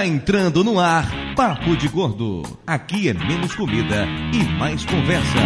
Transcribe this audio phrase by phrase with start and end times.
[0.00, 2.42] Está entrando no ar Papo de Gordo.
[2.66, 5.38] Aqui é menos comida e mais conversa.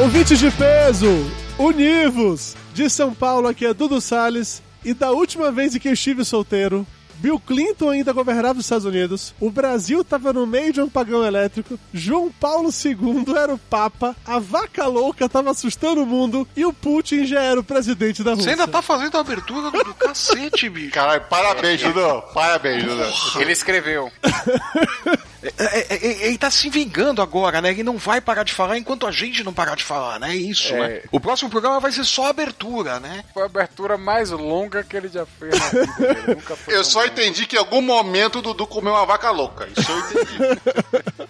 [0.00, 2.56] Ouvintes de peso, univos!
[2.72, 4.62] De São Paulo, aqui é Dudu Salles.
[4.82, 6.86] E da última vez em que eu estive solteiro,
[7.22, 11.24] Bill Clinton ainda governava os Estados Unidos, o Brasil estava no meio de um pagão
[11.24, 16.64] elétrico, João Paulo II era o Papa, a vaca louca estava assustando o mundo e
[16.64, 18.56] o Putin já era o presidente da Rússia.
[18.56, 20.90] Você ainda tá fazendo a abertura do, do cacete, bicho.
[20.90, 22.22] Caralho, parabéns, Dudu.
[22.34, 23.04] Parabéns, Dudu.
[23.40, 24.10] Ele escreveu.
[25.42, 27.70] É, é, é, ele tá se vingando agora, né?
[27.70, 30.30] Ele não vai parar de falar enquanto a gente não parar de falar, né?
[30.32, 30.88] É isso, É.
[30.88, 31.02] né?
[31.10, 33.24] O próximo programa vai ser só a abertura, né?
[33.34, 36.24] Foi a abertura mais longa que ele já fez na vida.
[36.28, 39.68] Nunca foi Eu só entendi que em algum momento o Dudu comeu uma vaca louca.
[39.76, 40.60] Isso eu entendi.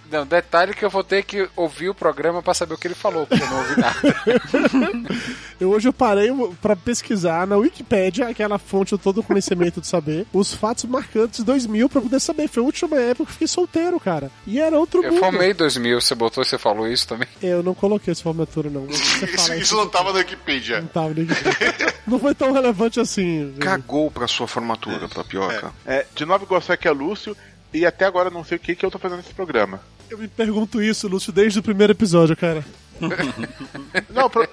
[0.11, 2.95] Não, detalhe que eu vou ter que ouvir o programa pra saber o que ele
[2.95, 3.97] falou, porque eu não ouvi nada.
[5.59, 6.29] Eu, hoje eu parei
[6.61, 11.39] pra pesquisar na Wikipédia, aquela fonte de todo o conhecimento de saber, os fatos marcantes
[11.39, 12.49] de 2000 pra poder saber.
[12.49, 14.31] Foi a última época que eu fiquei solteiro, cara.
[14.47, 15.21] E era outro Eu mundo.
[15.21, 17.29] formei em 2000, você botou, você falou isso também?
[17.43, 18.87] Eu não coloquei essa formatura, não.
[18.93, 20.81] Você Isso, fala isso não tava na Wikipedia.
[20.81, 21.95] Não tava no Wikipedia.
[22.07, 23.55] Não foi tão relevante assim.
[23.61, 25.73] Cagou pra sua formatura, tapioca.
[25.87, 27.37] É, de novo, gosto aqui é Lúcio.
[27.73, 29.81] E até agora não sei o que, que eu tô fazendo nesse programa.
[30.11, 32.63] Eu me pergunto isso, Lúcio, desde o primeiro episódio, cara.
[34.11, 34.49] Não, pro-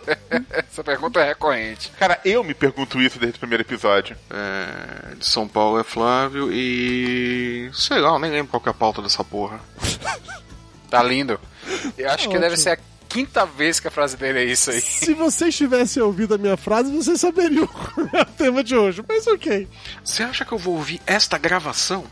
[0.52, 1.92] Essa pergunta é recorrente.
[2.00, 4.16] cara, eu me pergunto isso desde o primeiro episódio.
[4.30, 7.70] É, de São Paulo é Flávio e.
[7.74, 9.60] Sei lá, eu nem lembro qual que é a pauta dessa porra.
[10.90, 11.40] Tá lindo.
[11.96, 12.40] Eu acho que Ótimo.
[12.42, 14.82] deve ser a quinta vez que a frase dele é isso aí.
[14.82, 19.04] Se vocês tivessem ouvido a minha frase, vocês saberiam qual é o tema de hoje.
[19.08, 19.68] Mas ok.
[20.04, 22.06] Você acha que eu vou ouvir esta gravação?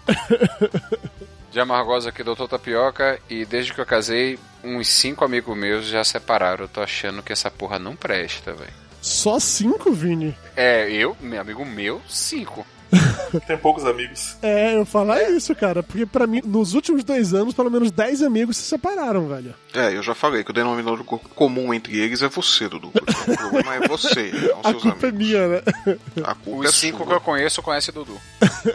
[1.58, 6.04] De Amargosa aqui, doutor Tapioca, e desde que eu casei, uns cinco amigos meus já
[6.04, 6.66] separaram.
[6.66, 8.70] Eu tô achando que essa porra não presta, velho.
[9.02, 10.36] Só cinco, Vini?
[10.56, 12.64] É, eu, meu amigo meu, cinco.
[13.48, 14.38] Tem poucos amigos.
[14.44, 15.82] É, eu falar isso, cara.
[15.82, 19.56] Porque pra mim, nos últimos dois anos, pelo menos dez amigos se separaram, velho.
[19.73, 22.90] É, eu já falei que o denominador co- comum entre eles é você, Dudu.
[22.94, 25.28] O problema é você, não A seus culpa é amigos.
[25.28, 25.62] minha, né?
[26.23, 27.14] A culpa é Os cinco que sua.
[27.16, 28.16] eu conheço conhecem Dudu.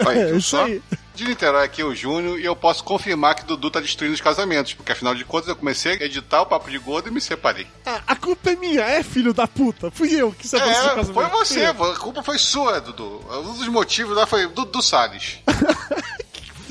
[0.04, 0.65] Aí, É isso só?
[0.65, 0.82] aí.
[1.14, 4.72] De Niterói aqui o Júnior e eu posso confirmar que Dudu tá destruindo os casamentos,
[4.72, 7.66] porque afinal de contas eu comecei a editar o Papo de Gordo e me separei.
[7.84, 9.90] Ah, a culpa é minha, é filho da puta.
[9.90, 11.12] Fui eu que separei É, casamento.
[11.12, 13.22] foi você, a culpa foi sua, Dudu.
[13.30, 15.38] Um dos motivos lá foi Dudu Salles.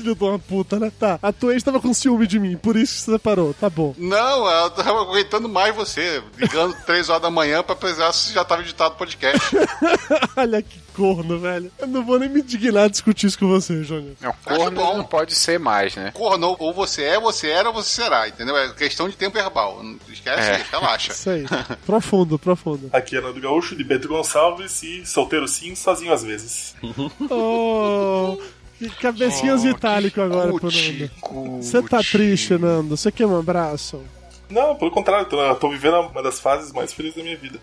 [0.02, 0.90] Filho de uma puta, né?
[0.98, 3.54] Tá, a tua ex tava com ciúme de mim, por isso que se separou.
[3.54, 3.94] Tá bom.
[3.96, 8.44] Não, eu tava aguentando mais você, ligando três horas da manhã pra precisar se já
[8.44, 9.40] tava editado o podcast.
[10.36, 11.70] Olha que corno, velho.
[11.78, 14.14] Eu não vou nem me dignar a discutir isso com você, Júnior.
[14.20, 14.96] Não, corno bom.
[14.98, 16.10] não pode ser mais, né?
[16.12, 18.56] Cornou, ou você é, você era, ou você será, entendeu?
[18.56, 19.82] É questão de tempo verbal.
[19.82, 20.66] Não esquece, É.
[20.70, 21.12] relaxa.
[21.12, 21.44] Isso aí.
[21.86, 22.90] profundo, profundo.
[22.92, 26.74] Aqui é Nando Gaúcho, de Bento Gonçalves e solteiro sim, sozinho às vezes.
[27.30, 28.36] Oh,
[28.90, 31.62] que cabecinhas itálico agora pro Cuti, Nando.
[31.62, 32.96] Você tá triste, Nando?
[32.96, 34.00] Você quer um abraço?
[34.50, 37.58] Não, pelo contrário, tô, tô vivendo uma das fases mais felizes da minha vida.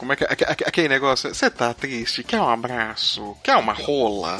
[0.00, 1.28] Como é que é aque- aque- aquele negócio?
[1.34, 2.24] Você tá triste?
[2.24, 3.36] Quer um abraço?
[3.44, 4.38] Quer uma rola?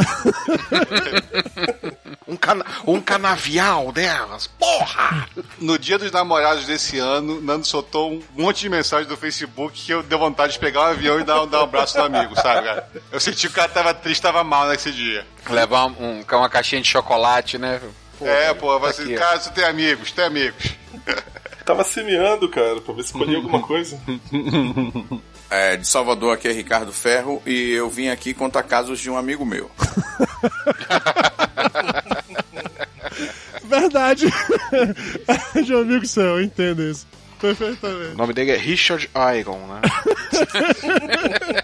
[2.26, 4.46] um, cana um canavial delas?
[4.46, 5.28] Porra!
[5.58, 9.92] No dia dos namorados desse ano, Nando soltou um monte de mensagem do Facebook que
[9.92, 12.66] eu deu vontade de pegar um avião e dar, dar um abraço no amigo, sabe,
[12.66, 12.90] cara?
[13.12, 15.26] Eu senti que o cara tava triste, tava mal nesse dia.
[15.50, 17.82] Levar um, uma caixinha de chocolate, né?
[18.18, 19.18] Pô, é, pô, vai tá ó.
[19.18, 20.72] cara, você tem amigos, tem amigos.
[21.66, 24.00] Tava semeando, cara, pra ver se colhia alguma coisa.
[25.50, 29.16] É, de Salvador, aqui é Ricardo Ferro e eu vim aqui contar casos de um
[29.16, 29.68] amigo meu.
[33.64, 34.26] Verdade.
[35.64, 37.06] de um amigo seu, eu entendo isso.
[37.36, 38.16] O Perfeitamente.
[38.16, 39.80] nome dele é Richard Iron, né?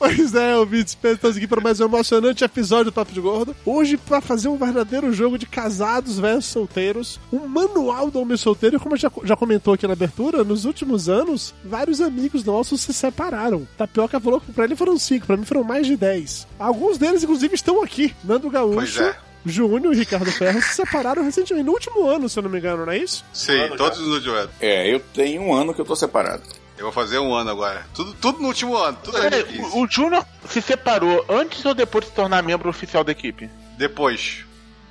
[0.00, 3.54] Pois é, ouvintes, estamos aqui para mais um emocionante episódio do Papo de Gordo.
[3.66, 8.76] Hoje, para fazer um verdadeiro jogo de casados versus solteiros, um manual do homem solteiro,
[8.76, 12.94] e como já, já comentou aqui na abertura, nos últimos anos, vários amigos nossos se
[12.94, 13.68] separaram.
[13.76, 16.48] Tapioca falou que pra ele foram cinco, pra mim foram mais de dez.
[16.58, 18.14] Alguns deles, inclusive, estão aqui.
[18.24, 18.76] Nando Gaúcho.
[18.76, 19.14] Pois é.
[19.44, 22.86] Júnior e Ricardo Ferro se separaram recentemente, no último ano, se eu não me engano,
[22.86, 23.22] não é isso?
[23.34, 24.50] Sim, Mano, todos no último ano.
[24.60, 26.42] É, eu tenho um ano que eu tô separado.
[26.80, 27.84] Eu vou fazer um ano agora.
[27.94, 29.60] Tudo, tudo no último ano, tudo quis.
[29.74, 33.50] o, o Júnior se separou antes ou depois de se tornar membro oficial da equipe?
[33.76, 34.46] Depois.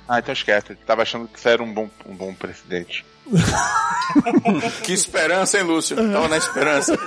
[0.08, 0.76] Ah, então esquece.
[0.86, 3.04] Tava achando que você era um bom, um bom presidente.
[4.82, 5.96] Que esperança, hein, Lúcio?
[5.96, 6.96] Tava na esperança.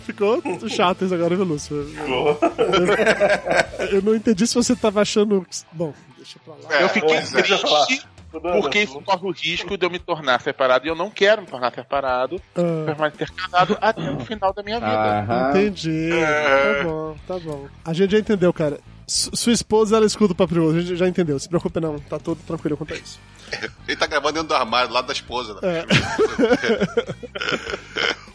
[0.00, 1.82] ficou, ficou chato isso agora, viu, Lúcio?
[2.06, 2.38] Boa.
[3.90, 5.46] Eu não entendi se você tava achando.
[5.72, 6.80] Bom, deixa pra lá.
[6.82, 7.24] Eu fiquei é.
[8.40, 11.42] Triste porque isso corre o risco de eu me tornar separado e eu não quero
[11.42, 15.20] me tornar separado, Ah, permanecer casado até o final da minha vida.
[15.20, 15.50] Aham.
[15.50, 16.10] entendi.
[16.62, 17.68] Tá bom, tá bom.
[17.84, 18.78] A gente já entendeu, cara.
[19.06, 20.54] Su- sua esposa, ela escuta o papo.
[20.70, 21.38] A gente já entendeu.
[21.38, 21.98] Se preocupe não.
[21.98, 23.18] Tá tudo tranquilo quanto a isso.
[23.86, 25.54] Ele tá gravando dentro do armário, do lado da esposa.
[25.54, 25.60] Né?
[25.62, 25.84] É.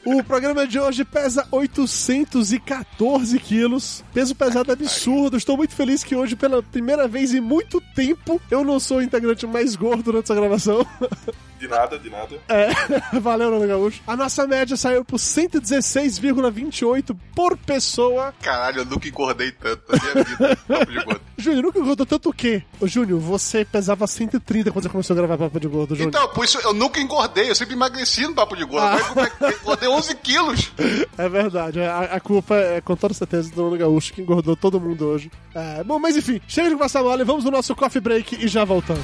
[0.05, 4.03] O programa de hoje pesa 814 quilos.
[4.13, 5.37] Peso pesado absurdo.
[5.37, 9.01] Estou muito feliz que hoje, pela primeira vez em muito tempo, eu não sou o
[9.03, 10.83] integrante mais gordo durante essa gravação.
[11.59, 12.39] De nada, de nada.
[12.47, 12.69] É,
[13.19, 14.01] valeu, Nando Gaúcho.
[14.07, 18.33] A nossa média saiu por 116,28 por pessoa.
[18.41, 20.55] Caralho, eu nunca engordei tanto na minha vida.
[20.65, 21.21] Papo de gordo.
[21.37, 22.63] Júnior, nunca engordou tanto o quê?
[22.79, 26.09] Ô, Júnior, você pesava 130 quando você começou a gravar Papo de Gordo, Júnior.
[26.09, 28.85] Então, por isso eu nunca engordei, eu sempre emagreci no papo de gordo.
[28.85, 29.09] Ah.
[29.09, 30.71] Agora eu engordei 11 quilos.
[31.17, 34.79] É verdade, a, a culpa é com toda certeza do Nando Gaúcho que engordou todo
[34.79, 35.29] mundo hoje.
[35.53, 38.63] É, bom, mas enfim, chega de passar mole, vamos no nosso coffee break e já
[38.63, 39.03] voltamos.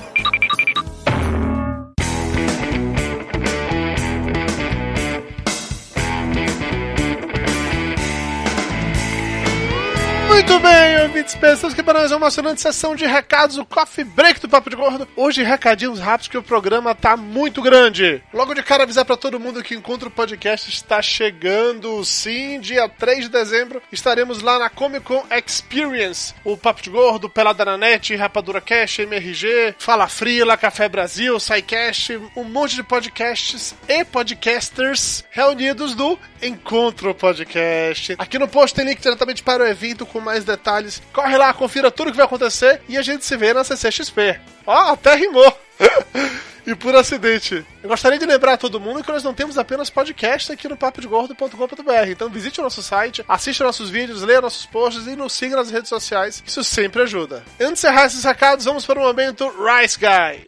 [10.31, 14.05] Muito bem, ouvintes, pensamos que para nós é uma emocionante sessão de recados, o Coffee
[14.05, 15.05] Break do Papo de Gordo.
[15.13, 18.23] Hoje, recadinhos rápidos que o programa tá muito grande.
[18.33, 22.03] Logo de cara, avisar para todo mundo que Encontro Podcast está chegando.
[22.05, 26.33] Sim, dia 3 de dezembro, estaremos lá na Comic Con Experience.
[26.45, 32.17] O Papo de Gordo, Pelada na Net, Rapadura Cash, MRG, Fala Frila, Café Brasil, SciCast,
[32.37, 38.15] um monte de podcasts e podcasters reunidos no Encontro Podcast.
[38.17, 41.01] Aqui no post tem link diretamente para o evento com mais detalhes.
[41.13, 44.39] Corre lá, confira tudo que vai acontecer e a gente se vê na CCXP.
[44.65, 45.57] Ó, até rimou!
[46.65, 47.65] E por acidente.
[47.81, 50.77] Eu gostaria de lembrar a todo mundo que nós não temos apenas podcast aqui no
[50.77, 52.07] papodegordo.com.br.
[52.07, 55.71] Então visite o nosso site, assista nossos vídeos, leia nossos posts e nos siga nas
[55.71, 56.43] redes sociais.
[56.45, 57.43] Isso sempre ajuda.
[57.59, 60.45] Antes de encerrar esses recados, vamos para o momento Rice Guy.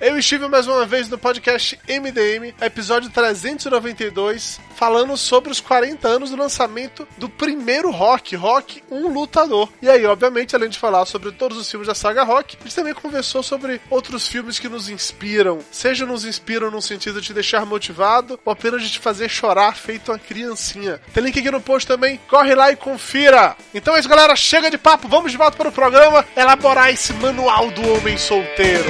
[0.00, 6.30] Eu estive mais uma vez no podcast MDM, episódio 392, falando sobre os 40 anos
[6.30, 9.68] do lançamento do primeiro Rock, Rock Um Lutador.
[9.82, 12.74] E aí, obviamente, além de falar sobre todos os filmes da saga Rock, a gente
[12.74, 15.58] também conversou sobre outros filmes que nos inspiram.
[15.70, 19.76] Seja nos inspiram no sentido de te deixar motivado, ou apenas de te fazer chorar
[19.76, 20.98] feito uma criancinha.
[21.12, 23.54] Tem link aqui no post também, corre lá e confira.
[23.74, 27.12] Então é isso, galera, chega de papo, vamos de volta para o programa elaborar esse
[27.12, 28.88] manual do homem solteiro.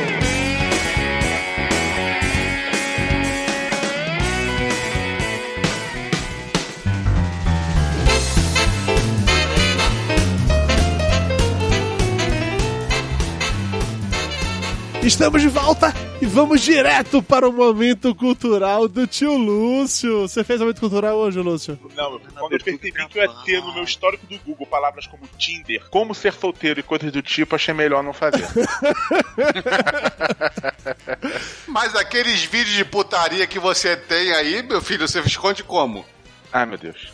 [15.03, 20.29] Estamos de volta e vamos direto para o momento cultural do tio Lúcio.
[20.29, 21.79] Você fez momento cultural hoje, Lúcio?
[21.97, 25.07] Não, eu- quando eu percebi que eu ia ter no meu histórico do Google palavras
[25.07, 28.47] como Tinder, como ser solteiro e coisas do tipo, achei melhor não fazer.
[31.67, 36.05] Mas aqueles vídeos de putaria que você tem aí, meu filho, você esconde como?
[36.53, 37.11] Ai, meu Deus.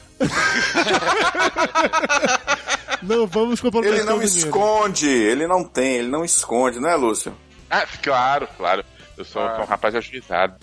[3.02, 6.96] Não vamos comprometer Ele não o esconde, ele não tem, ele não esconde, não é,
[6.96, 7.36] Lúcio?
[7.70, 8.84] Ah, claro, claro.
[9.16, 9.54] Eu sou, Ah.
[9.56, 10.56] sou um rapaz ajuizado.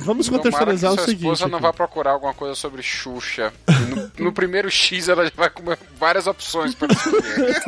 [0.00, 1.22] Vamos contextualizar que o sua seguinte.
[1.32, 3.52] esposa não vai procurar alguma coisa sobre Xuxa.
[4.16, 7.62] No, no primeiro X ela já vai comer várias opções para escolher.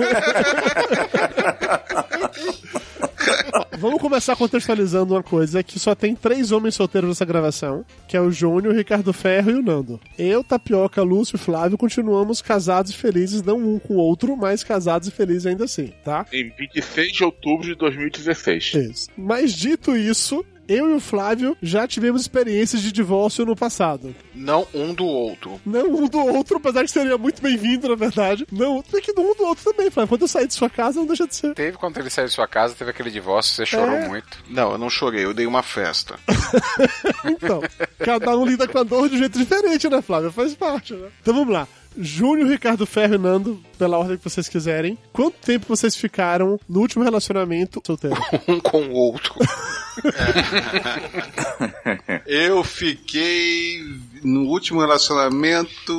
[3.78, 8.20] Vamos começar contextualizando uma coisa que só tem três homens solteiros nessa gravação, que é
[8.20, 10.00] o Júnior, o Ricardo Ferro e o Nando.
[10.18, 14.64] Eu, Tapioca, Lúcio e Flávio continuamos casados e felizes, não um com o outro, mas
[14.64, 16.24] casados e felizes ainda assim, tá?
[16.32, 18.72] Em 26 de outubro de 2016.
[18.74, 19.10] Isso.
[19.18, 24.14] Mas dito isso, eu e o Flávio já tivemos experiências de divórcio no passado.
[24.34, 25.60] Não um do outro.
[25.64, 28.46] Não um do outro, apesar que seria muito bem-vindo, na verdade.
[28.50, 30.08] Não, tem que um do outro também, Flávio.
[30.08, 31.54] Quando eu sair de sua casa, não deixa de ser.
[31.54, 34.08] Teve quando ele saiu de sua casa, teve aquele divórcio, você chorou É.
[34.08, 34.38] muito.
[34.48, 36.16] Não, eu não chorei, eu dei uma festa.
[37.24, 37.60] Então,
[37.98, 40.30] cada um lida com a dor de um jeito diferente, né, Flávio?
[40.32, 41.08] Faz parte, né?
[41.20, 41.66] Então vamos lá.
[41.98, 44.98] Júnior, Ricardo Ferro e Nando, pela ordem que vocês quiserem.
[45.12, 48.16] Quanto tempo vocês ficaram no último relacionamento solteiro?
[48.48, 49.34] Um com o outro.
[52.26, 53.80] Eu fiquei
[54.22, 55.92] no último relacionamento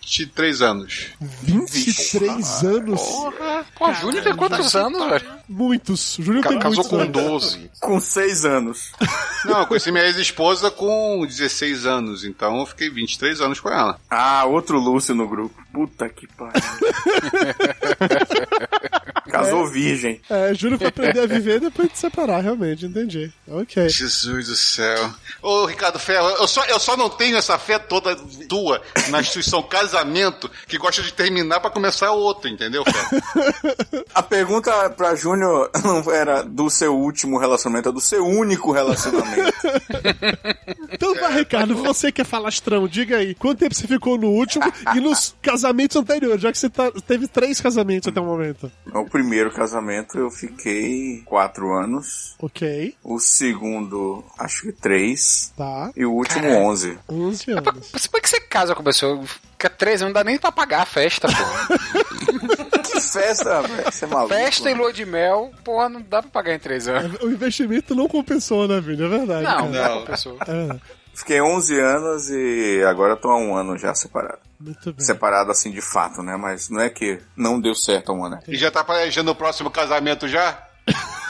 [0.00, 1.06] 23 anos.
[1.20, 3.00] 23 anos?
[3.00, 5.26] Porra, pô, Júnior tem quantos anos, velho?
[5.48, 6.16] Muitos.
[6.18, 7.12] Júnior tem Casou muitos com anos.
[7.12, 7.70] 12.
[7.80, 8.90] Com seis anos.
[9.44, 14.00] Não, eu conheci minha ex-esposa com 16 anos, então eu fiquei 23 anos com ela.
[14.10, 15.54] Ah, outro Lúcio no grupo.
[15.72, 16.60] Puta que pariu.
[19.30, 20.20] Casou virgem.
[20.28, 23.30] É, Júnior foi aprender a viver depois de separar, realmente, entendi.
[23.48, 23.88] Ok.
[23.88, 25.10] Jesus do céu.
[25.42, 28.16] Ô, Ricardo Ferro, eu só, eu só não tenho essa fé toda
[28.48, 34.04] tua na instituição casamento que gosta de terminar pra começar outro, entendeu, Ferro?
[34.14, 39.52] A pergunta pra Júnior não era do seu último relacionamento, é do seu único relacionamento.
[40.92, 44.64] Então vai, Ricardo, você que é falastrão, diga aí, quanto tempo você ficou no último
[44.94, 48.70] e nos casamentos anteriores, já que você tá- teve três casamentos até o momento.
[48.92, 52.34] o primeiro casamento eu fiquei quatro anos.
[52.40, 55.52] Ok, O segundo, acho que três.
[55.56, 55.90] tá.
[55.96, 56.98] E o último, onze.
[57.08, 57.90] 11 anos.
[57.92, 59.22] Mas Como é que você casa com a pessoa?
[59.24, 61.34] Fica 13 anos, não dá nem pra pagar a festa, pô.
[62.90, 63.84] Que festa, velho.
[63.84, 64.34] Você é maluco.
[64.34, 67.20] festa e lua de mel, porra, não dá pra pagar em 3 anos.
[67.22, 69.04] O investimento não compensou, né, filho?
[69.06, 69.42] É verdade.
[69.44, 69.88] Não, cara.
[69.94, 70.36] não pra pessoa.
[70.46, 70.80] É verdade.
[71.20, 74.38] Fiquei 11 anos e agora tô há um ano já separado.
[74.58, 75.04] Muito bem.
[75.04, 76.34] Separado assim de fato, né?
[76.36, 78.36] Mas não é que não deu certo há um ano.
[78.36, 78.42] né?
[78.48, 80.58] E já tá planejando o próximo casamento já?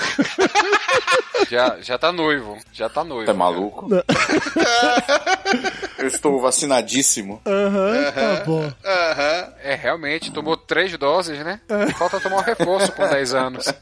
[1.50, 3.26] Já, já tá noivo, já tá noivo.
[3.26, 3.88] Tá maluco?
[5.98, 7.40] Eu estou vacinadíssimo.
[7.44, 8.72] Aham, tá bom.
[8.84, 9.52] Aham.
[9.62, 11.60] É, realmente, tomou três doses, né?
[11.68, 11.88] É.
[11.94, 13.66] Falta tomar um reforço com 10 anos.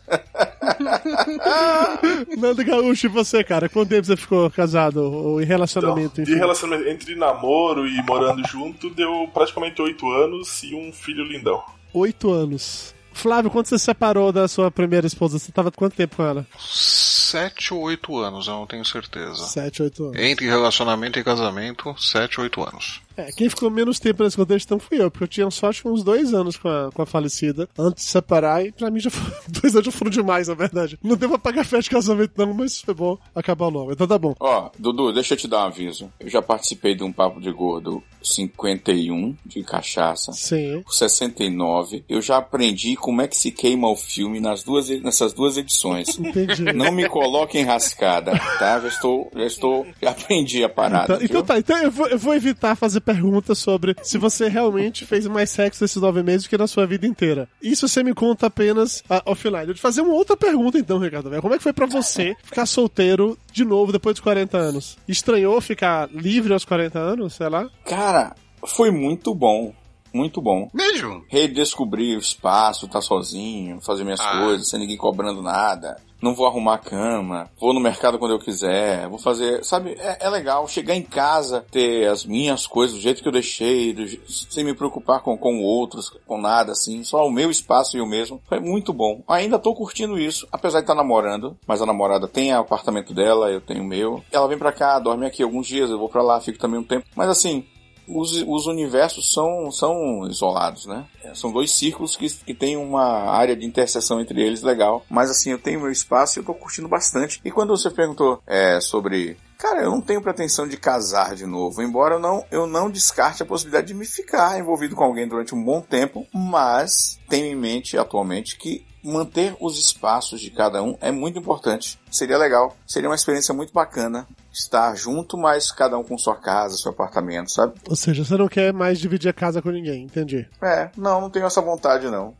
[2.38, 3.68] Nando Gaúcho, e você, cara?
[3.68, 6.16] Quanto tempo você ficou casado ou em relacionamento?
[6.16, 6.34] De enfim?
[6.34, 11.62] relacionamento entre namoro e morando junto, deu praticamente oito anos e um filho lindão.
[11.92, 12.94] Oito anos.
[13.12, 16.46] Flávio, quando você se separou da sua primeira esposa, você tava quanto tempo com ela?
[16.58, 19.44] Sete ou oito anos, eu não tenho certeza.
[19.46, 20.16] Sete, oito anos.
[20.18, 23.00] Entre relacionamento e casamento, sete ou oito anos.
[23.18, 25.88] É, quem ficou menos tempo nesse contexto então fui eu, porque eu tinha só acho
[25.88, 29.10] uns dois anos com a, com a falecida antes de separar, e pra mim já
[29.10, 30.98] foram, dois anos já foram demais, na verdade.
[31.02, 33.92] Não deu pra pagar festa de casamento, não, mas foi bom acabar logo.
[33.92, 34.34] Então tá bom.
[34.38, 36.12] Ó, Dudu, deixa eu te dar um aviso.
[36.20, 40.32] Eu já participei de um papo de gordo 51 de cachaça.
[40.32, 40.82] Sim.
[40.87, 42.04] o 69.
[42.08, 46.18] Eu já aprendi como é que se queima o filme nas duas, nessas duas edições.
[46.18, 46.72] Entendi.
[46.72, 48.80] Não me coloque em rascada, tá?
[48.80, 51.14] Já estou, já estou, já aprendi a parada.
[51.14, 55.06] Então, então tá, então eu vou, eu vou evitar fazer perguntas sobre se você realmente
[55.06, 57.48] fez mais sexo nesses nove meses do que na sua vida inteira.
[57.62, 59.60] Isso você me conta apenas ah, offline.
[59.60, 61.30] Eu vou te fazer uma outra pergunta então, Ricardo.
[61.30, 61.40] velho.
[61.40, 64.98] Como é que foi pra você ficar solteiro de novo depois dos 40 anos?
[65.08, 67.66] Estranhou ficar livre aos 40 anos, sei lá?
[67.86, 68.34] Cara,
[68.66, 69.72] foi muito bom.
[70.12, 70.68] Muito bom.
[70.74, 71.24] Mesmo?
[71.28, 74.42] Redescobrir o espaço, estar sozinho, fazer minhas Ah.
[74.42, 75.96] coisas, sem ninguém cobrando nada.
[76.20, 79.64] Não vou arrumar a cama, vou no mercado quando eu quiser, vou fazer.
[79.64, 83.32] Sabe, é, é legal chegar em casa, ter as minhas coisas do jeito que eu
[83.32, 87.96] deixei, do sem me preocupar com, com outros, com nada assim, só o meu espaço
[87.96, 88.40] e o mesmo.
[88.48, 89.22] Foi muito bom.
[89.28, 93.50] Ainda tô curtindo isso, apesar de estar namorando, mas a namorada tem o apartamento dela,
[93.50, 94.22] eu tenho o meu.
[94.32, 96.84] Ela vem pra cá, dorme aqui alguns dias, eu vou pra lá, fico também um
[96.84, 97.06] tempo.
[97.14, 97.64] Mas assim,
[98.08, 101.06] os, os universos são, são isolados, né?
[101.22, 105.04] É, São dois círculos que, que tem uma área de interseção entre eles legal.
[105.08, 107.40] Mas assim, eu tenho meu espaço e eu tô curtindo bastante.
[107.44, 109.36] E quando você perguntou é, sobre.
[109.58, 113.42] Cara, eu não tenho pretensão de casar de novo, embora eu não, eu não descarte
[113.42, 117.56] a possibilidade de me ficar envolvido com alguém durante um bom tempo, mas tenho em
[117.56, 121.99] mente atualmente que manter os espaços de cada um é muito importante.
[122.11, 126.76] Seria legal, seria uma experiência muito bacana estar junto, mas cada um com sua casa,
[126.76, 127.75] seu apartamento, sabe?
[127.88, 130.49] Ou seja, você não quer mais dividir a casa com ninguém, entendi.
[130.62, 132.35] É, não, não tenho essa vontade não.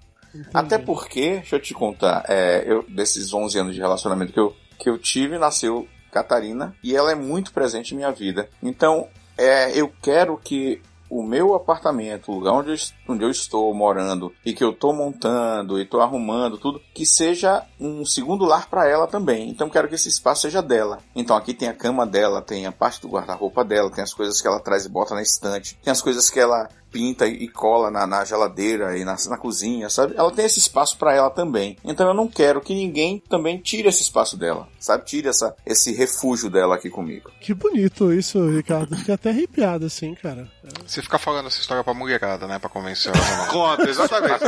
[0.53, 4.55] Até porque, deixa eu te contar, é, eu, desses 11 anos de relacionamento que eu,
[4.79, 8.49] que eu tive, nasceu Catarina e ela é muito presente em minha vida.
[8.63, 12.77] Então, é, eu quero que o meu apartamento, o lugar onde eu,
[13.09, 17.65] onde eu estou morando e que eu estou montando e estou arrumando tudo, que seja
[17.81, 19.49] um segundo lar para ela também.
[19.49, 20.99] Então quero que esse espaço seja dela.
[21.15, 24.41] Então aqui tem a cama dela, tem a parte do guarda-roupa dela, tem as coisas
[24.41, 27.91] que ela traz e bota na estante, tem as coisas que ela pinta e cola
[27.91, 30.15] na, na geladeira e na, na cozinha, sabe?
[30.17, 31.77] Ela tem esse espaço para ela também.
[31.85, 35.05] Então eu não quero que ninguém também tire esse espaço dela, sabe?
[35.05, 37.31] Tire essa, esse refúgio dela aqui comigo.
[37.41, 38.97] Que bonito isso, Ricardo.
[38.97, 40.51] Fiquei até arrepiado assim, cara.
[40.87, 42.59] Você fica falando essa história pra mulherada, né?
[42.59, 43.47] Pra convencer ela.
[43.53, 44.39] Conta, exatamente.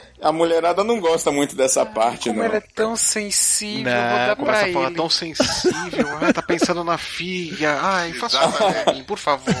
[0.24, 2.46] A mulherada não gosta muito dessa parte, Como não.
[2.46, 4.96] ela é tão sensível, vou dar Não, começa pra a falar ele.
[4.96, 6.06] tão sensível.
[6.20, 7.78] Ai, tá pensando na filha.
[7.80, 9.54] Ai, faça um pra por favor.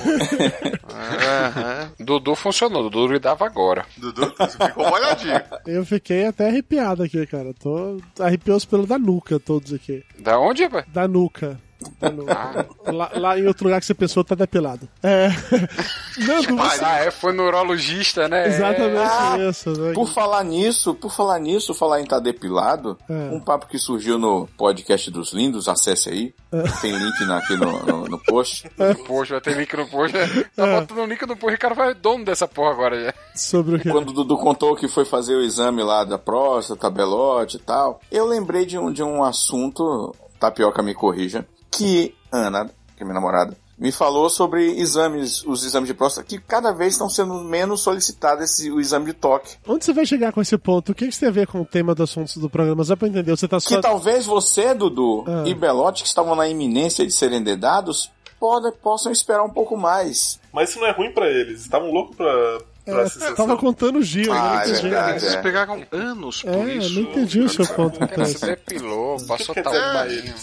[0.90, 1.92] Aham.
[2.00, 3.84] Dudu funcionou, Dudu lhe dava agora.
[3.96, 5.42] Dudu ficou molhadinho.
[5.66, 7.52] Eu fiquei até arrepiado aqui, cara.
[7.54, 10.02] Tô arrepiou os pelos da nuca todos aqui.
[10.18, 10.86] Da onde, rapaz?
[10.88, 11.60] Da nuca.
[12.00, 12.66] Da nuca.
[12.86, 14.88] Lá, lá em outro lugar que você pensou tá depilado.
[15.02, 15.28] É.
[16.18, 16.84] Nando, você...
[16.84, 18.46] Ah, é, foi neurologista, né?
[18.48, 19.70] Exatamente Ah, isso.
[19.80, 19.92] Né?
[19.92, 23.12] Por falar nisso, por falar nisso, falar em tá depilado, É.
[23.34, 26.34] um papo que surgiu no podcast dos lindos, acesse aí.
[26.80, 28.68] Tem link na- aqui no, no, no post.
[29.06, 30.16] Poxa, vai ter link no post.
[30.16, 30.24] né?
[30.54, 33.14] Tá botando o link no post, o cara vai dono dessa porra agora já.
[33.34, 33.90] Sobre o que?
[33.90, 38.00] Quando o Dudu contou que foi fazer o exame lá da próstata, belote e tal,
[38.10, 41.44] eu lembrei de um, de um assunto, Tapioca me corrija,
[41.76, 42.66] que Ana,
[42.96, 46.94] que é minha namorada, me falou sobre exames, os exames de próstata, que cada vez
[46.94, 49.56] estão sendo menos solicitados esse, o exame de toque.
[49.66, 50.92] Onde você vai chegar com esse ponto?
[50.92, 52.84] O que, que isso tem a ver com o tema do assunto do programa?
[52.84, 53.68] Só pra entender, você tá só.
[53.74, 55.42] Que talvez você, Dudu, Ah.
[55.46, 60.38] e Belote, que estavam na iminência de serem dedados, pode, possam esperar um pouco mais.
[60.52, 61.62] Mas isso não é ruim pra eles.
[61.62, 65.42] Estavam loucos pra, É, tava contando o Gil, Ah, não é verdade, Eles é.
[65.42, 66.94] pegaram anos por É, isso.
[66.94, 67.98] não entendi o seu ponto.
[68.26, 69.72] Se depilou, passou quer tal
[70.06, 70.34] dizer,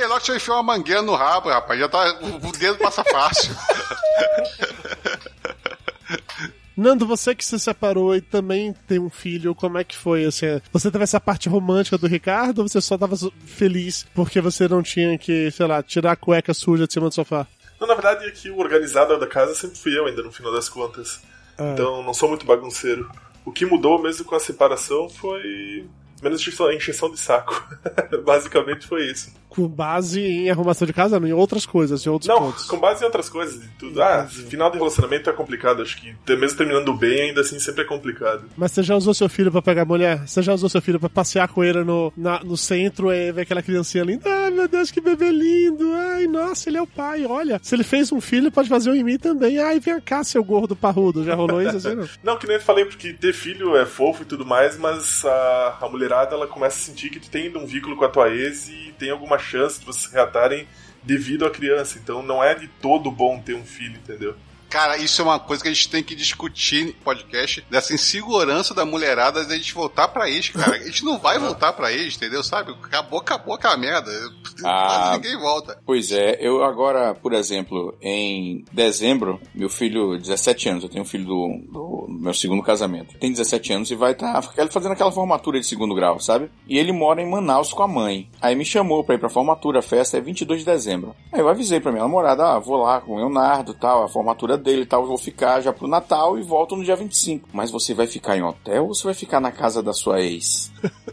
[0.00, 1.78] Belote já enfiou uma mangueira no rabo, rapaz.
[1.78, 2.18] Já tá.
[2.20, 3.54] O o dedo passa fácil.
[6.76, 10.24] Nando, você que se separou e também tem um filho, como é que foi?
[10.24, 13.14] Assim, você teve essa parte romântica do Ricardo ou você só tava
[13.44, 17.14] feliz porque você não tinha que, sei lá, tirar a cueca suja de cima do
[17.14, 17.46] sofá?
[17.78, 20.70] Não, na verdade, aqui o organizador da casa sempre fui eu, ainda no final das
[20.70, 21.20] contas.
[21.58, 21.72] Ah.
[21.74, 23.10] Então, não sou muito bagunceiro.
[23.44, 25.86] O que mudou mesmo com a separação foi
[26.22, 27.62] menos encheção de saco.
[28.24, 29.32] Basicamente foi isso.
[29.50, 32.64] Com base em arrumação de casa, não, em outras coisas, em outros Não, pontos.
[32.66, 33.62] com base em outras coisas.
[33.62, 34.00] e Tudo.
[34.02, 35.82] Ah, final de relacionamento é complicado.
[35.82, 38.44] Acho que mesmo terminando bem, ainda assim sempre é complicado.
[38.56, 40.26] Mas você já usou seu filho pra pegar mulher?
[40.26, 43.42] Você já usou seu filho pra passear com ele no, na- no centro e ver
[43.42, 44.22] aquela criancinha linda?
[44.30, 45.92] Ai, meu Deus, que bebê lindo!
[45.94, 47.58] Ai, nossa, ele é o pai, olha.
[47.62, 49.58] Se ele fez um filho, pode fazer um em mim também.
[49.58, 51.24] Ai, vem cá, seu gordo parrudo.
[51.24, 52.08] Já rolou isso assim, não?
[52.22, 55.78] Não, que nem eu falei, porque ter filho é fofo e tudo mais, mas a,
[55.80, 58.68] a mulherada ela começa a sentir que tu tem um vínculo com a tua ex
[58.68, 60.66] e tem alguma chance de vocês reatarem
[61.02, 61.98] devido à criança.
[61.98, 64.36] Então não é de todo bom ter um filho, entendeu?
[64.70, 68.72] Cara, isso é uma coisa que a gente tem que discutir no podcast, dessa insegurança
[68.72, 70.76] da mulherada de a gente voltar pra ex, cara.
[70.76, 72.42] A gente não vai voltar pra ex, entendeu?
[72.44, 72.72] Sabe?
[72.84, 74.08] Acabou, acabou aquela merda.
[74.64, 74.86] Ah.
[74.86, 75.78] Quase ninguém volta.
[75.84, 81.06] Pois é, eu agora, por exemplo, em dezembro, meu filho, 17 anos, eu tenho um
[81.06, 85.58] filho do, do meu segundo casamento, tem 17 anos e vai estar fazendo aquela formatura
[85.58, 86.48] de segundo grau, sabe?
[86.68, 88.30] E ele mora em Manaus com a mãe.
[88.40, 91.16] Aí me chamou pra ir pra formatura, a festa é 22 de dezembro.
[91.32, 94.59] Aí eu avisei pra minha namorada, ah, vou lá com o Leonardo tal, a formatura
[94.60, 97.48] dele e tal, eu vou ficar já pro Natal e volto no dia 25.
[97.52, 100.70] Mas você vai ficar em hotel ou você vai ficar na casa da sua ex?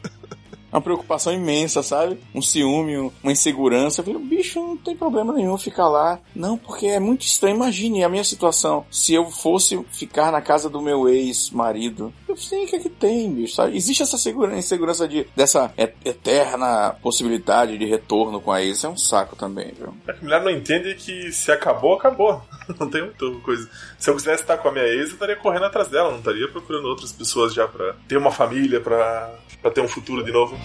[0.72, 2.20] uma preocupação imensa, sabe?
[2.36, 4.02] Um ciúme, um- uma insegurança.
[4.02, 6.20] Eu falei, bicho, não tem problema nenhum ficar lá.
[6.36, 7.56] Não, porque é muito estranho.
[7.56, 8.86] Imagine a minha situação.
[8.92, 12.14] Se eu fosse ficar na casa do meu ex-marido.
[12.28, 13.76] Eu sei o que é que tem, bicho, sabe?
[13.76, 15.72] Existe essa segurança, insegurança de, dessa
[16.04, 18.84] eterna possibilidade de retorno com a ex.
[18.84, 19.94] É um saco também, viu?
[20.08, 22.42] A mulher não entende que se acabou, acabou.
[22.78, 23.70] Não tem muita coisa.
[23.98, 26.50] Se eu quisesse estar com a minha ex, eu estaria correndo atrás dela, não estaria
[26.50, 30.58] procurando outras pessoas já pra ter uma família, pra, pra ter um futuro de novo.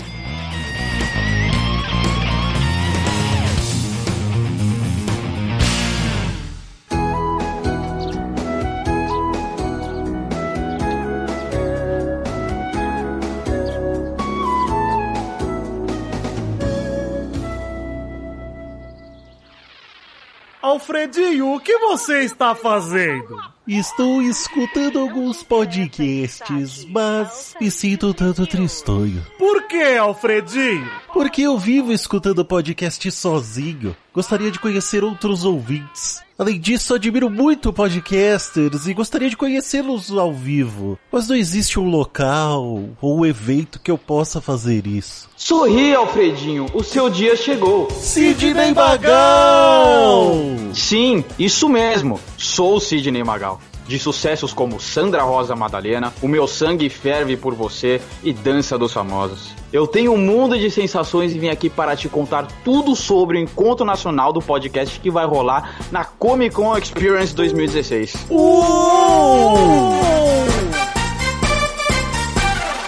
[20.83, 23.39] Alfredinho, o que você está fazendo?
[23.69, 29.25] Estou escutando alguns podcasts, mas me sinto tanto tristonho.
[29.39, 30.91] Por que, Alfredinho?
[31.13, 33.95] Porque eu vivo escutando podcast sozinho.
[34.15, 36.23] Gostaria de conhecer outros ouvintes.
[36.39, 40.99] Além disso, admiro muito podcasters e gostaria de conhecê-los ao vivo.
[41.13, 45.29] Mas não existe um local ou um evento que eu possa fazer isso.
[45.37, 47.91] Sorri, Alfredinho, o seu dia chegou.
[47.91, 50.33] Sidney Magal!
[50.75, 52.19] Sim, isso mesmo.
[52.39, 53.61] Sou o Sidney Magal.
[53.87, 58.93] De sucessos como Sandra Rosa Madalena, O Meu Sangue Ferve por Você e Dança dos
[58.93, 59.55] Famosos.
[59.73, 63.41] Eu tenho um mundo de sensações e vim aqui para te contar tudo sobre o
[63.41, 68.27] encontro nacional do podcast que vai rolar na Comic Con Experience 2016.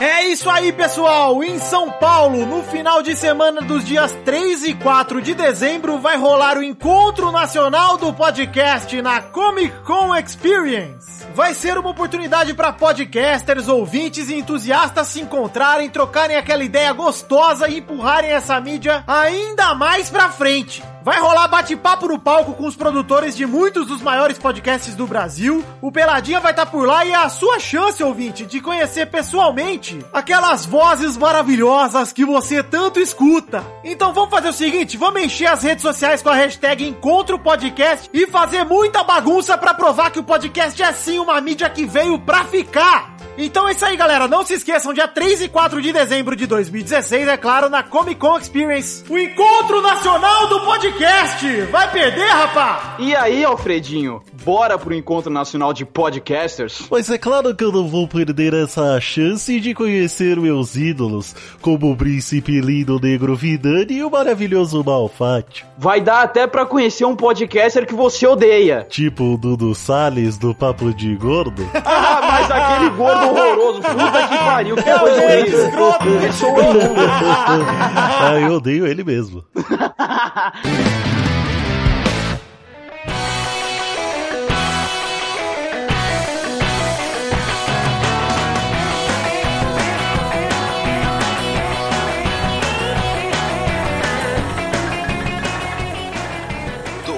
[0.06, 1.42] É isso aí, pessoal!
[1.42, 6.18] Em São Paulo, no final de semana dos dias 3 e 4 de dezembro, vai
[6.18, 11.24] rolar o Encontro Nacional do Podcast na Comic Con Experience.
[11.34, 17.66] Vai ser uma oportunidade para podcasters, ouvintes e entusiastas se encontrarem, trocarem aquela ideia gostosa
[17.66, 20.82] e empurrarem essa mídia ainda mais pra frente.
[21.02, 25.62] Vai rolar bate-papo no palco com os produtores de muitos dos maiores podcasts do Brasil.
[25.82, 29.93] O Peladinha vai estar por lá e é a sua chance, ouvinte, de conhecer pessoalmente
[30.12, 33.64] aquelas vozes maravilhosas que você tanto escuta.
[33.84, 38.08] Então vamos fazer o seguinte, vamos encher as redes sociais com a hashtag Encontro Podcast
[38.12, 42.18] e fazer muita bagunça pra provar que o podcast é sim uma mídia que veio
[42.18, 43.14] pra ficar.
[43.36, 44.28] Então é isso aí, galera.
[44.28, 48.20] Não se esqueçam, dia 3 e 4 de dezembro de 2016, é claro, na Comic
[48.20, 51.62] Con Experience, o Encontro Nacional do Podcast.
[51.72, 52.96] Vai perder, rapá?
[53.00, 56.86] E aí, Alfredinho, bora pro Encontro Nacional de Podcasters?
[56.88, 61.90] Mas é claro que eu não vou perder essa chance de conhecer meus ídolos, como
[61.90, 65.66] o príncipe lindo negro Vidani e o maravilhoso Malfátio.
[65.76, 68.86] Vai dar até pra conhecer um podcaster que você odeia.
[68.88, 71.68] Tipo o Dudu Salles do Papo de Gordo.
[71.86, 75.70] Ah, mas aquele gordo horroroso, puta que pariu, que coisa horrível.
[78.20, 79.44] Ah, eu odeio ele mesmo.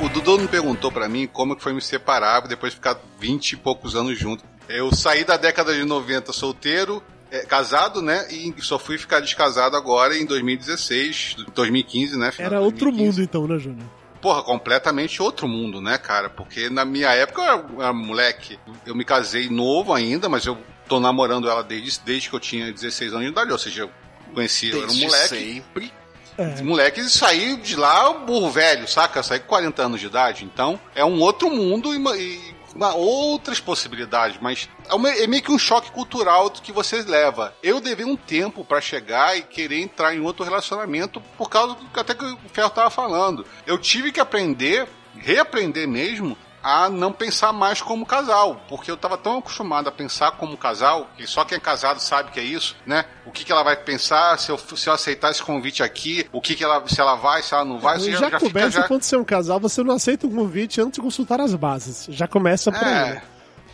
[0.02, 3.52] O Dudu me perguntou pra mim como que foi me separar depois de ficar 20
[3.52, 4.44] e poucos anos junto.
[4.68, 8.26] Eu saí da década de 90 solteiro, é, casado, né?
[8.30, 12.30] E só fui ficar descasado agora em 2016, 2015, né?
[12.30, 13.20] final Era outro 2015.
[13.20, 13.88] mundo então, né, Júnior?
[14.20, 16.28] Porra, completamente outro mundo, né, cara?
[16.28, 18.58] Porque na minha época eu era, eu era moleque.
[18.84, 22.72] Eu me casei novo ainda, mas eu tô namorando ela desde, desde que eu tinha
[22.72, 23.52] 16 anos de idade.
[23.52, 23.90] Ou seja, eu
[24.34, 25.28] conheci, eu era um Desde moleque.
[25.28, 25.92] sempre.
[26.38, 26.62] É.
[26.62, 29.22] Moleque saiu de lá burro velho, saca?
[29.22, 30.44] Saí com 40 anos de idade.
[30.44, 35.42] Então, é um outro mundo e, e uma- outras possibilidades, mas é, uma- é meio
[35.42, 37.54] que um choque cultural que você leva.
[37.62, 41.84] Eu levei um tempo pra chegar e querer entrar em outro relacionamento por causa do
[41.86, 43.46] que até que o Ferro tava falando.
[43.66, 46.36] Eu tive que aprender, reaprender mesmo,
[46.66, 51.08] a não pensar mais como casal, porque eu tava tão acostumado a pensar como casal,
[51.16, 53.04] que só quem é casado sabe que é isso, né?
[53.24, 56.40] O que, que ela vai pensar se eu, se eu aceitar esse convite aqui, o
[56.40, 58.52] que, que ela, se ela vai, se ela não vai, você já, já, já fica
[58.52, 58.88] começa já...
[58.88, 62.06] quando você é um casal, você não aceita um convite antes de consultar as bases.
[62.08, 63.10] Já começa por É.
[63.12, 63.20] aí.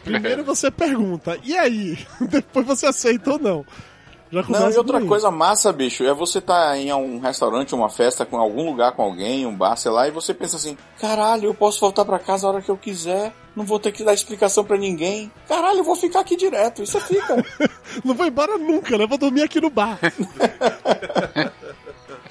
[0.05, 1.99] Primeiro você pergunta, e aí?
[2.21, 3.65] Depois você aceita ou não.
[4.33, 7.91] Já começa Não, e outra coisa massa, bicho, é você tá em um restaurante, uma
[7.91, 11.51] festa, com algum lugar com alguém, um bar, sei lá, e você pensa assim: caralho,
[11.51, 14.15] eu posso voltar pra casa a hora que eu quiser, não vou ter que dar
[14.15, 15.31] explicação pra ninguém.
[15.47, 16.87] Caralho, eu vou ficar aqui direto.
[16.87, 17.45] Você fica.
[18.03, 19.07] Não vou embora nunca, né?
[19.07, 19.99] Vou dormir aqui no bar.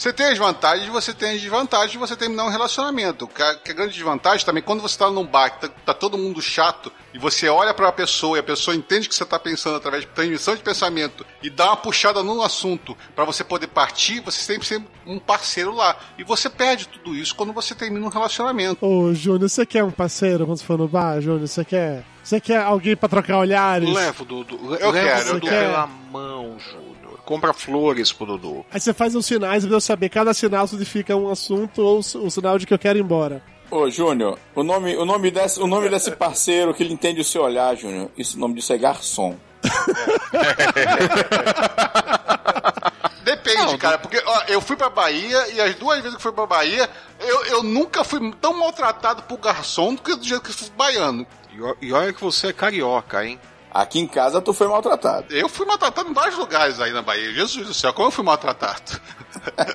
[0.01, 3.27] Você tem as vantagens, você tem as desvantagens de você terminar um relacionamento.
[3.27, 5.93] Que a, que a grande desvantagem também, quando você tá num bar, que tá, tá
[5.93, 9.23] todo mundo chato, e você olha pra pessoa e a pessoa entende o que você
[9.23, 13.43] tá pensando através de transmissão de pensamento e dá uma puxada num assunto pra você
[13.43, 15.95] poder partir, você sempre tem um parceiro lá.
[16.17, 18.83] E você perde tudo isso quando você termina um relacionamento.
[18.83, 21.47] Ô, Júnior, você quer um parceiro quando você for no bar, Júnior?
[21.47, 22.03] Você quer.
[22.23, 23.87] Você quer alguém pra trocar olhares?
[23.87, 24.75] Levo, Dudu.
[24.77, 25.41] Eu quero, eu quero.
[25.41, 26.90] pela mão, Júnior.
[27.31, 28.65] Compra flores pro Dudu.
[28.69, 30.09] Aí você faz uns sinais pra eu saber.
[30.09, 33.41] Cada sinal significa um assunto ou um sinal de que eu quero ir embora.
[33.69, 37.23] Ô, Júnior, o nome, o, nome desse, o nome desse parceiro que ele entende o
[37.23, 39.37] seu olhar, Júnior, isso, o nome disso é garçom.
[43.23, 46.45] Depende, cara, porque ó, eu fui pra Bahia e as duas vezes que fui pra
[46.45, 46.89] Bahia,
[47.21, 51.25] eu, eu nunca fui tão maltratado por garçom do que do jeito que fui baiano.
[51.53, 53.39] E E olha que você é carioca, hein?
[53.73, 55.33] Aqui em casa tu foi maltratado.
[55.33, 57.33] Eu fui maltratado em vários lugares aí na Bahia.
[57.33, 58.99] Jesus do céu, como eu fui maltratado.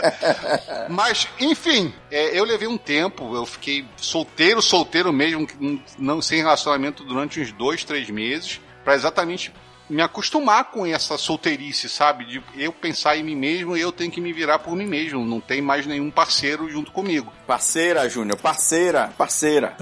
[0.88, 5.46] Mas, enfim, é, eu levei um tempo, eu fiquei solteiro, solteiro mesmo,
[5.98, 9.52] não- sem relacionamento durante uns dois, três meses, pra exatamente
[9.88, 12.24] me acostumar com essa solteirice, sabe?
[12.24, 15.24] De eu pensar em mim mesmo e eu tenho que me virar por mim mesmo.
[15.24, 17.32] Não tem mais nenhum parceiro junto comigo.
[17.46, 19.76] Parceira, Júnior, parceira, parceira.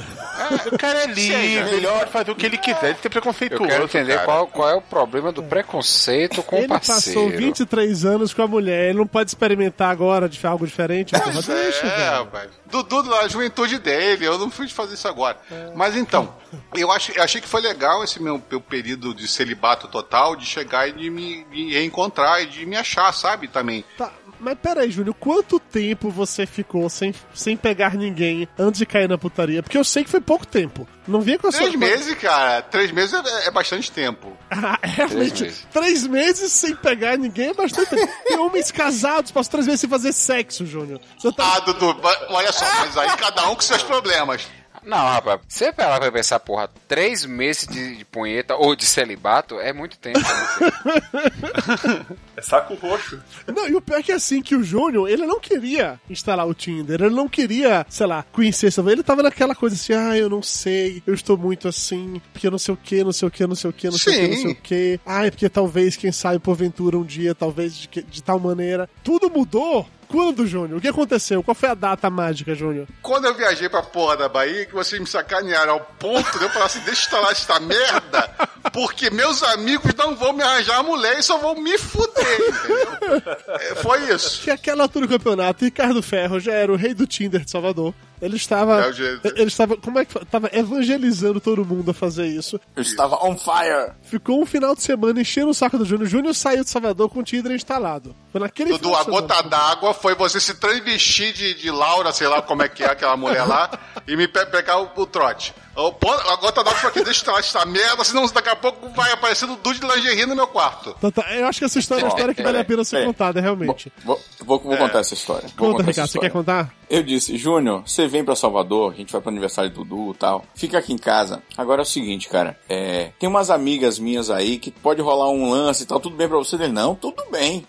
[0.70, 3.64] O cara é livre, ele pode fazer o que ele quiser, ele tem Eu preconceituoso.
[3.66, 4.24] quero entender cara.
[4.26, 7.20] qual, qual é o problema do preconceito com ele o parceiro.
[7.22, 11.12] passou 23 anos com a mulher, ele não pode experimentar agora de algo diferente?
[11.12, 12.10] Porra, deixa, é, velho.
[12.18, 12.50] rapaz.
[12.66, 15.38] Dudu da juventude dele, eu não fui fazer isso agora.
[15.74, 16.34] Mas então,
[16.74, 20.44] Eu, acho, eu achei que foi legal esse meu, meu período de celibato total, de
[20.44, 23.84] chegar e de me, me reencontrar e de me achar, sabe, também.
[23.96, 29.08] Tá, mas peraí, Júnior, quanto tempo você ficou sem, sem pegar ninguém antes de cair
[29.08, 29.62] na putaria?
[29.62, 30.88] Porque eu sei que foi pouco tempo.
[31.06, 31.78] Não vinha com a Três sua...
[31.78, 32.62] meses, cara.
[32.62, 34.36] Três meses é, é bastante tempo.
[34.66, 35.66] Ah, realmente, meses.
[35.72, 38.10] três meses sem pegar ninguém é bastante tempo.
[38.24, 41.00] Tem homens casados, passam três meses sem fazer sexo, Júnior.
[41.18, 41.56] Você tá...
[41.56, 41.94] Ah, Dudu,
[42.30, 44.46] olha só, mas aí cada um com seus problemas.
[44.84, 49.58] Não, rapaz, você parar pra pensar, porra, três meses de, de punheta ou de celibato
[49.58, 50.20] é muito tempo.
[52.36, 53.22] É saco roxo.
[53.46, 56.46] Não, e o pior é que é assim, que o Júnior, ele não queria instalar
[56.46, 60.16] o Tinder, ele não queria, sei lá, conhecer essa ele tava naquela coisa assim, ah,
[60.16, 63.30] eu não sei, eu estou muito assim, porque não sei o que, não sei o
[63.30, 65.00] que, não sei o que, não sei o que, não sei o que.
[65.06, 68.88] Ah, é porque talvez, quem sabe, porventura, um dia, talvez de, de tal maneira.
[69.02, 69.86] Tudo mudou.
[70.14, 70.78] Quando, Júnior?
[70.78, 71.42] O que aconteceu?
[71.42, 72.86] Qual foi a data mágica, Júnior?
[73.02, 76.50] Quando eu viajei pra porra da Bahia, que vocês me sacanearam ao ponto de eu
[76.50, 78.30] falar assim, deixa eu instalar esta merda,
[78.72, 83.22] porque meus amigos não vão me arranjar mulher e só vão me fuder, entendeu?
[83.48, 84.42] É, foi isso.
[84.42, 87.92] Que aquela altura do campeonato, Ricardo Ferro já era o rei do Tinder de Salvador.
[88.24, 88.80] Ele estava.
[88.84, 89.26] É o jeito.
[89.28, 89.76] ele estava.
[89.76, 90.24] Como é que foi?
[90.24, 92.58] Tava evangelizando todo mundo a fazer isso.
[92.74, 93.92] Eu estava on fire.
[94.02, 96.06] Ficou um final de semana enchendo o saco do Júnior.
[96.06, 98.14] O Júnior saiu de Salvador com o Tinder instalado.
[98.32, 102.26] Foi naquele Dudu, final a gota d'água foi você se transvestir de, de Laura, sei
[102.26, 103.70] lá como é que é aquela mulher lá,
[104.08, 105.54] e me pe- pegar o, o trote.
[105.76, 109.44] A gota d'água foi aqui, deixa eu esta merda, senão daqui a pouco vai aparecer
[109.44, 110.94] o Dudu de lingerie no meu quarto.
[111.00, 111.32] Tá, tá.
[111.34, 112.96] Eu acho que essa história é uma Ó, história que vale a peraí, pena ser
[112.96, 113.06] peraí.
[113.06, 113.92] contada, realmente.
[114.04, 115.48] Vou, vou, vou contar essa história.
[115.56, 116.74] Vou Conta, contar essa Ricardo, você quer contar?
[116.88, 120.18] Eu disse, Júnior, você vem pra Salvador, a gente vai pro aniversário do Dudu e
[120.18, 120.44] tal.
[120.54, 121.42] Fica aqui em casa.
[121.56, 122.56] Agora é o seguinte, cara.
[122.68, 125.98] É, tem umas amigas minhas aí que pode rolar um lance e tal.
[125.98, 126.54] Tudo bem pra você?
[126.56, 127.66] Ele, não, tudo bem.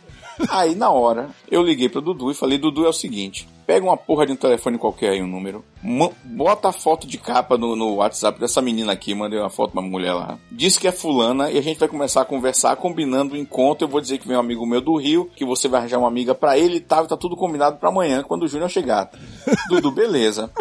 [0.50, 3.48] Aí, na hora, eu liguei pro Dudu e falei, Dudu, é o seguinte.
[3.65, 5.63] Pega uma porra de um telefone qualquer aí, um número.
[6.24, 9.15] Bota a foto de capa no, no WhatsApp dessa menina aqui.
[9.15, 10.38] Mandei uma foto pra uma mulher lá.
[10.52, 13.86] Diz que é fulana e a gente vai começar a conversar, combinando o encontro.
[13.86, 16.08] Eu vou dizer que vem um amigo meu do Rio, que você vai arranjar uma
[16.08, 17.06] amiga pra ele e tal.
[17.06, 19.10] E tá tudo combinado pra amanhã, quando o Júnior chegar.
[19.67, 20.52] Dudu, beleza.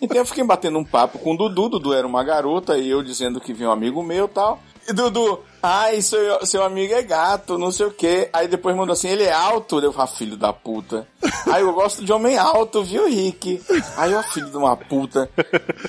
[0.00, 1.70] Então eu fiquei batendo um papo com o Dudu.
[1.70, 4.60] Dudu era uma garota e eu dizendo que vinha um amigo meu e tal.
[4.88, 8.28] Dudu, ai, seu, seu amigo é gato, não sei o quê.
[8.32, 9.78] Aí depois mandou assim, ele é alto.
[9.78, 11.06] Eu falei, ah, filho da puta.
[11.50, 13.62] Aí eu gosto de homem alto, viu, Rick?
[13.96, 15.30] Aí, ó, filho de uma puta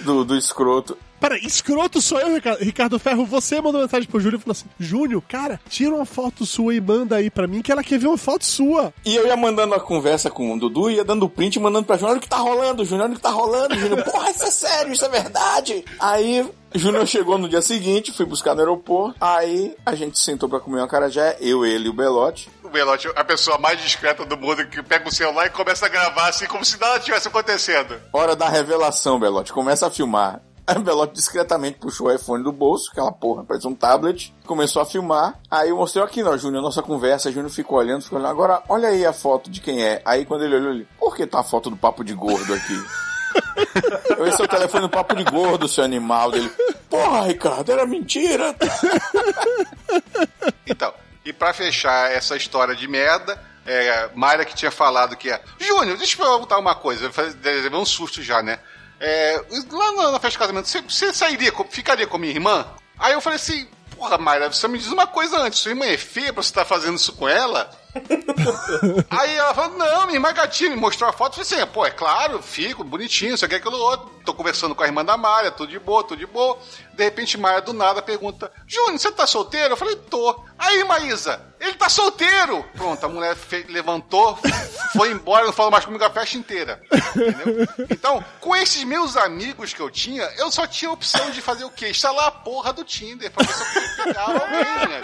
[0.04, 0.98] do, do escroto.
[1.24, 3.26] Pera, escroto sou eu, Ricardo, Ferro.
[3.26, 6.82] Você mandou mensagem pro Júnior e falou assim: Júnior, cara, tira uma foto sua e
[6.82, 8.94] manda aí pra mim que ela quer ver uma foto sua.
[9.06, 12.12] E eu ia mandando a conversa com o Dudu, ia dando print, mandando pra Júnior,
[12.12, 14.04] olha o que tá rolando, Júnior, olha o que tá rolando, Júnior.
[14.12, 15.86] Porra, isso é sério, isso é verdade.
[15.98, 20.60] Aí, Júnior chegou no dia seguinte, fui buscar no aeroporto, aí a gente sentou pra
[20.60, 22.50] comer uma carajé, eu, ele e o Belote.
[22.62, 25.90] O Belote, a pessoa mais discreta do mundo, que pega o celular e começa a
[25.90, 27.96] gravar assim, como se nada tivesse acontecendo.
[28.12, 30.42] Hora da revelação, Belote, começa a filmar.
[30.76, 34.86] O Belote discretamente puxou o iPhone do bolso, aquela porra, parece um tablet, começou a
[34.86, 35.40] filmar.
[35.52, 37.32] Aí eu mostrei aqui, ó, Júnior, nossa conversa.
[37.32, 38.32] Júnior ficou olhando, ficou olhando.
[38.32, 40.02] Agora, olha aí a foto de quem é.
[40.06, 42.84] Aí quando ele olhou, ele, por que tá a foto do papo de gordo aqui?
[44.18, 46.52] Eu, esse é o telefone do papo de gordo, seu animal dele.
[46.90, 48.56] Porra, Ricardo, era mentira.
[50.66, 50.94] Então,
[51.26, 55.42] e pra fechar essa história de merda, é, Mayra que tinha falado que é.
[55.60, 57.12] Júnior, deixa eu perguntar uma coisa.
[57.44, 58.60] Levei um susto já, né?
[59.06, 62.66] É, lá na, festa de casamento, você, você sairia, ficaria com minha irmã?
[62.98, 65.98] Aí eu falei assim, porra, Mayra, você me diz uma coisa antes, sua irmã é
[65.98, 67.70] feia pra você estar fazendo isso com ela?
[69.10, 71.40] Aí ela falou, não, minha irmã gatinha, me mostrou a foto.
[71.40, 74.12] Eu falei assim, pô, é claro, fico, bonitinho, isso aqui, aquilo outro.
[74.26, 76.58] Tô conversando com a irmã da Maria, tudo de boa, tudo de boa.
[76.94, 79.74] De repente, Maia do nada pergunta, Júnior, você tá solteiro?
[79.74, 80.44] Eu falei, tô.
[80.58, 82.64] Aí, Maísa, ele tá solteiro!
[82.76, 83.36] Pronto, a mulher
[83.68, 84.38] levantou,
[84.94, 86.82] foi embora, não falou mais comigo a festa inteira.
[87.16, 87.68] Entendeu?
[87.90, 91.66] Então, com esses meus amigos que eu tinha, eu só tinha a opção de fazer
[91.66, 91.90] o quê?
[91.90, 95.02] Instalar a porra do Tinder pra ver se eu pegava alguém, né?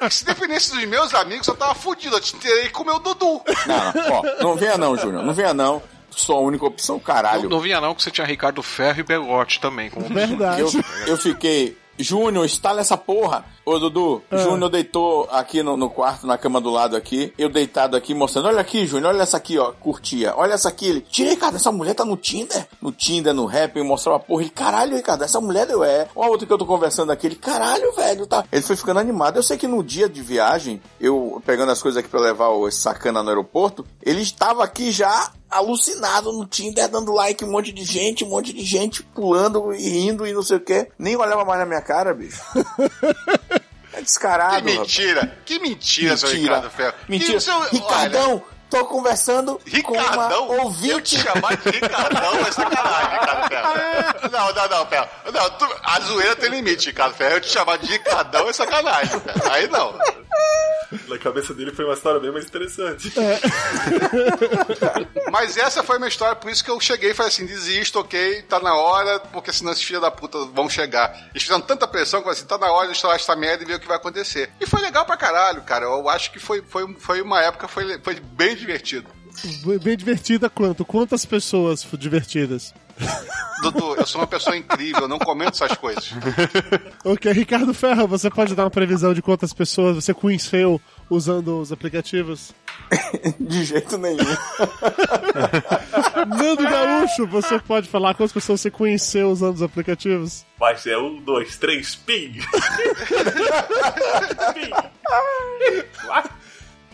[0.10, 2.16] Se dependesse dos meus amigos, eu tava fudido.
[2.16, 3.42] Eu terei com o meu Dudu.
[3.66, 5.82] Não, não, ó, não venha não, Júnior, não venha não.
[6.10, 7.44] Sou a única opção, caralho.
[7.44, 9.90] Não, não vinha não que você tinha Ricardo Ferro e Belote também.
[9.90, 10.60] Como Verdade.
[10.60, 10.70] Eu,
[11.06, 13.44] eu fiquei, Júnior, instala essa porra.
[13.64, 17.32] Ô, Dudu, Júnior deitou aqui no, no quarto, na cama do lado aqui.
[17.38, 18.48] Eu deitado aqui, mostrando.
[18.48, 19.72] Olha aqui, Júnior, olha essa aqui, ó.
[19.72, 20.34] Curtia.
[20.36, 20.86] Olha essa aqui.
[20.86, 22.66] Ele, tira, Ricardo, essa mulher tá no Tinder?
[22.80, 24.42] No Tinder, no rap, eu mostrava a porra.
[24.42, 26.08] Ele, caralho, Ricardo, essa mulher eu é.
[26.16, 27.26] Ó, a outra que eu tô conversando aqui.
[27.26, 28.44] Ele, caralho, velho, tá.
[28.50, 29.36] Ele foi ficando animado.
[29.36, 32.70] Eu sei que no dia de viagem, eu pegando as coisas aqui pra levar o
[32.70, 37.84] sacana no aeroporto, ele estava aqui já alucinado no Tinder, dando like, um monte de
[37.84, 40.88] gente, um monte de gente pulando e rindo e não sei o que.
[40.98, 42.40] Nem olhava mais na minha cara, bicho.
[43.92, 44.64] É descarado.
[44.64, 46.94] Que mentira, que mentira, seu Ricardo Ferro.
[47.08, 47.34] Mentira.
[47.34, 50.46] Que seu- Ricardão, tô conversando Ricardão?
[50.46, 51.16] com uma Eu ouvinte.
[51.16, 54.30] te chamar de Ricardão é sacanagem, Ricardo Ferro.
[54.30, 55.10] Não, não, não, pera.
[55.32, 57.36] Não, tu- a zoeira tem limite, Ricardo Ferro.
[57.36, 59.52] Eu te chamar de Ricardão é sacanagem, cara.
[59.52, 59.98] Aí não.
[61.08, 63.12] Na cabeça dele foi uma história bem mais interessante.
[65.30, 68.00] Mas essa foi a minha história, por isso que eu cheguei e falei assim: desisto,
[68.00, 71.10] ok, tá na hora, porque senão esses filhos da puta vão chegar.
[71.30, 73.62] Eles fizeram tanta pressão que eu falei assim: tá na hora de instalar essa merda
[73.62, 74.50] e ver o que vai acontecer.
[74.60, 75.84] E foi legal pra caralho, cara.
[75.84, 79.08] Eu acho que foi, foi, foi uma época, foi, foi bem divertido.
[79.82, 80.84] Bem divertida quanto?
[80.84, 82.74] Quantas pessoas divertidas?
[83.62, 86.12] Dudu, eu sou uma pessoa incrível, eu não comento essas coisas.
[87.04, 91.72] Ok, Ricardo Ferra, você pode dar uma previsão de quantas pessoas você conheceu usando os
[91.72, 92.52] aplicativos?
[93.38, 94.18] De jeito nenhum.
[96.28, 100.44] Nando Gaúcho, você pode falar quantas pessoas você conheceu usando os aplicativos?
[100.58, 102.40] Mas é um, dois, três, ping!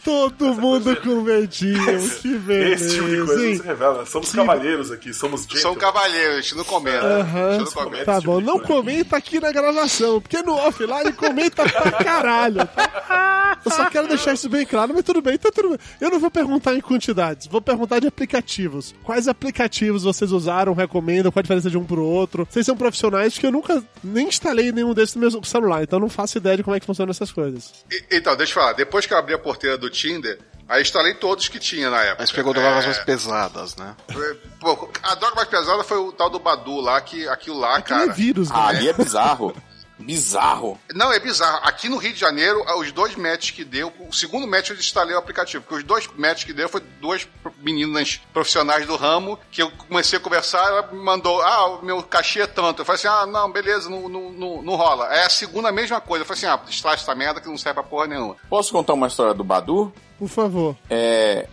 [0.07, 1.85] Todo mundo com medinho,
[2.23, 2.85] que beleza.
[2.85, 3.57] Esse tipo de coisa não hein?
[3.57, 4.07] se revela.
[4.07, 5.63] Somos Que- cavalheiros aqui, somos gentlemen.
[5.63, 7.05] São cavalheiros, a gente não comenta.
[7.05, 8.05] Aham, A gente não comenta.
[8.05, 8.41] tá bom.
[8.41, 12.67] Não comenta aqui na gravação, porque no offline comenta pra caralho.
[12.69, 13.59] tá?
[13.65, 15.79] Eu só quero deixar isso bem claro, mas tudo bem, tá tudo bem.
[16.01, 18.95] Eu não vou perguntar em quantidades, vou perguntar de aplicativos.
[19.03, 22.47] Quais aplicativos vocês usaram, recomendam, qual a diferença de um pro outro?
[22.49, 26.03] Vocês são profissionais, porque eu nunca nem instalei nenhum desses no meu celular, então eu
[26.03, 27.73] não faço ideia de como é que funcionam essas coisas.
[27.91, 28.73] E- Então, deixa eu falar.
[28.75, 32.17] Depois que eu abri a porteira do Tinder, aí instalei todos que tinha na época.
[32.23, 33.95] Mas pegou drogas É, mais pesadas, né?
[34.61, 37.99] Pô, a droga mais pesada foi o tal do Badu lá, que aquilo lá, Aquilo
[38.01, 38.11] cara.
[38.11, 38.79] é vírus, Ah, né?
[38.79, 39.55] ali é bizarro.
[40.07, 40.79] Bizarro.
[40.95, 41.61] Não, é bizarro.
[41.65, 45.15] Aqui no Rio de Janeiro, os dois matches que deu, o segundo match eu instalei
[45.15, 47.27] o aplicativo, porque os dois matches que deu foi duas
[47.59, 52.03] meninas profissionais do ramo, que eu comecei a conversar, ela me mandou, ah, o meu
[52.03, 52.83] cachê é tanto.
[52.83, 55.13] Eu falei assim, ah, não, beleza, não, não, não, não rola.
[55.13, 56.23] É a segunda a mesma coisa.
[56.23, 58.37] Eu falei assim, ah, instala essa merda que não serve pra porra nenhuma.
[58.49, 59.93] Posso contar uma história do Badu?
[60.19, 60.77] Por favor.
[60.89, 61.49] É,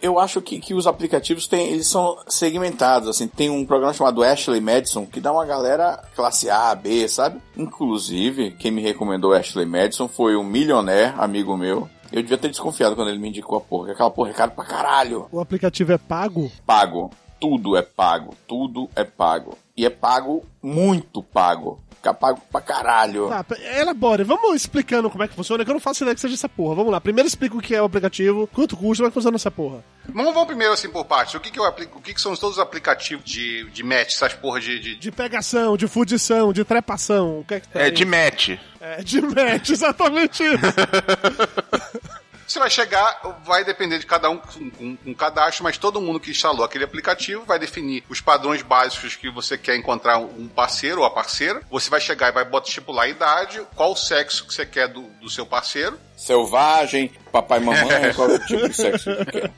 [0.00, 4.22] eu acho que, que os aplicativos têm, eles são segmentados, assim, tem um programa chamado
[4.22, 7.40] Ashley Madison que dá uma galera classe A, B, sabe?
[7.56, 11.88] Inclusive, quem me recomendou Ashley Madison foi um milionaire amigo meu.
[12.12, 14.52] Eu devia ter desconfiado quando ele me indicou a porra, que aquela porra é caro
[14.52, 15.26] pra caralho.
[15.32, 16.50] O aplicativo é pago?
[16.64, 17.10] Pago.
[17.40, 18.34] Tudo é pago.
[18.46, 19.58] Tudo é pago.
[19.76, 21.80] E é pago, muito pago.
[21.96, 23.28] Fica pago pra caralho.
[23.28, 23.44] Tá,
[23.78, 24.24] elabore.
[24.24, 26.74] Vamos explicando como é que funciona, que eu não faço ideia que seja essa porra.
[26.74, 27.00] Vamos lá.
[27.00, 29.82] Primeiro explica o que é o aplicativo, quanto custa, como é que funciona essa porra.
[30.08, 31.34] Vamos, vamos primeiro assim por partes.
[31.34, 34.12] O que que, eu aplico, o que, que são todos os aplicativos de, de match,
[34.12, 37.82] essas porra de, de, De pegação, de fudição, de trepação, o que é que tem?
[37.82, 38.50] É de match.
[38.80, 40.60] É, de match, exatamente isso.
[42.46, 46.20] Você vai chegar, vai depender de cada um com, com, com cadastro, mas todo mundo
[46.20, 51.00] que instalou aquele aplicativo vai definir os padrões básicos que você quer encontrar um parceiro
[51.00, 51.62] ou a parceira.
[51.70, 54.88] Você vai chegar e vai botar, estipular a idade, qual o sexo que você quer
[54.88, 55.98] do, do seu parceiro.
[56.24, 59.50] Selvagem, papai e mamãe, qual é o tipo de sexo que quer?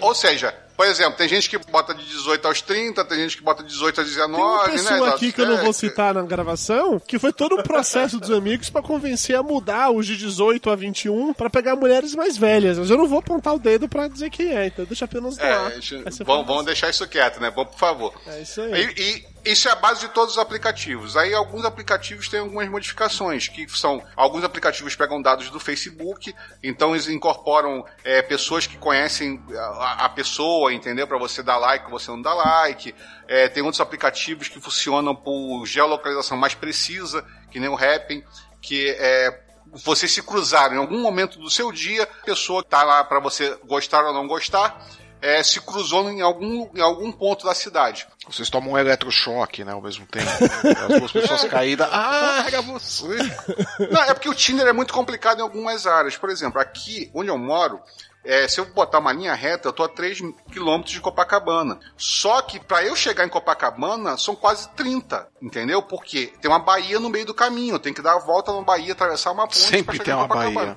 [0.00, 3.42] Ou seja, por exemplo, tem gente que bota de 18 aos 30, tem gente que
[3.42, 5.14] bota de 18 a Tem uma 19, pessoa né?
[5.14, 8.30] aqui que eu não É, vou citar na gravação, que foi todo um processo dos
[8.30, 12.78] amigos pra convencer a mudar os de 18 a 21 pra pegar mulheres mais velhas.
[12.78, 15.42] Mas eu não vou apontar o dedo pra dizer quem é, então deixa apenas É,
[15.48, 15.66] doar.
[15.66, 17.50] a gente- essa vamos, vamos deixar isso quieto, né?
[17.54, 18.12] Vamos, por favor.
[18.26, 18.72] É isso aí.
[18.96, 21.16] E, e isso é a base de todos os aplicativos.
[21.16, 26.94] Aí alguns aplicativos têm algumas modificações, que são alguns aplicativos pegam dados do Facebook, então
[26.94, 31.06] eles incorporam é, pessoas que conhecem a, a pessoa, entendeu?
[31.06, 32.94] Para você dar like, você não dá like.
[33.28, 38.22] É, tem outros aplicativos que funcionam por geolocalização mais precisa, que nem o Happn,
[38.60, 42.82] que é você se cruzar em algum momento do seu dia, a pessoa que tá
[42.82, 44.80] lá para você gostar ou não gostar,
[45.20, 48.06] é, se cruzou em algum, em algum ponto da cidade.
[48.28, 50.28] Vocês tomam um eletrochoque, né, ao mesmo tempo.
[50.28, 51.88] As duas pessoas caídas.
[51.90, 53.06] Ah, era você.
[53.90, 56.16] Não, é porque o Tinder é muito complicado em algumas áreas.
[56.16, 57.80] Por exemplo, aqui onde eu moro,
[58.26, 60.20] é, se eu botar uma linha reta, eu tô a 3
[60.52, 61.78] quilômetros de Copacabana.
[61.96, 65.80] Só que para eu chegar em Copacabana, são quase 30, entendeu?
[65.80, 68.62] Porque tem uma baía no meio do caminho, eu tenho que dar a volta na
[68.62, 70.76] baía, atravessar uma ponte Sempre tem em uma Copacabana.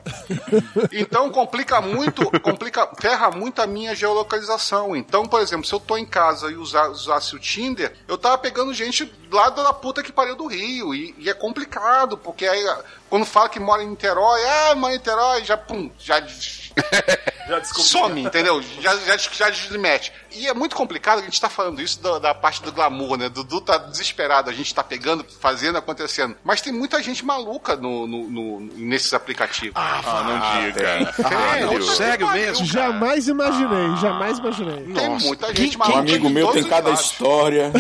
[0.91, 4.95] Então complica muito, complica, ferra muito a minha geolocalização.
[4.95, 8.37] Então, por exemplo, se eu tô em casa e usar, usasse o Tinder, eu tava
[8.37, 10.93] pegando gente lá da puta que pariu do Rio.
[10.93, 12.63] E, e é complicado, porque aí
[13.09, 16.19] quando fala que mora em Niterói, ah, mora em Niterói, já pum, já.
[17.49, 17.83] Já descobri.
[17.89, 18.61] Some, entendeu?
[18.79, 20.13] Já, já, já desmete.
[20.31, 23.27] E é muito complicado a gente tá falando isso da, da parte do glamour, né?
[23.27, 26.35] Dudu tá desesperado, a gente tá pegando, fazendo, acontecendo.
[26.43, 29.73] Mas tem muita gente maluca no, no- no- nesses aplicativos.
[29.75, 31.13] Ah, não diga.
[31.13, 31.83] Sério?
[31.83, 32.65] Sério mesmo?
[32.65, 34.93] Jamais imaginei, jamais imaginei.
[34.93, 35.99] Tem muita Quem- gente Um maluca.
[35.99, 37.05] amigo de meu tem cada lados.
[37.05, 37.71] história.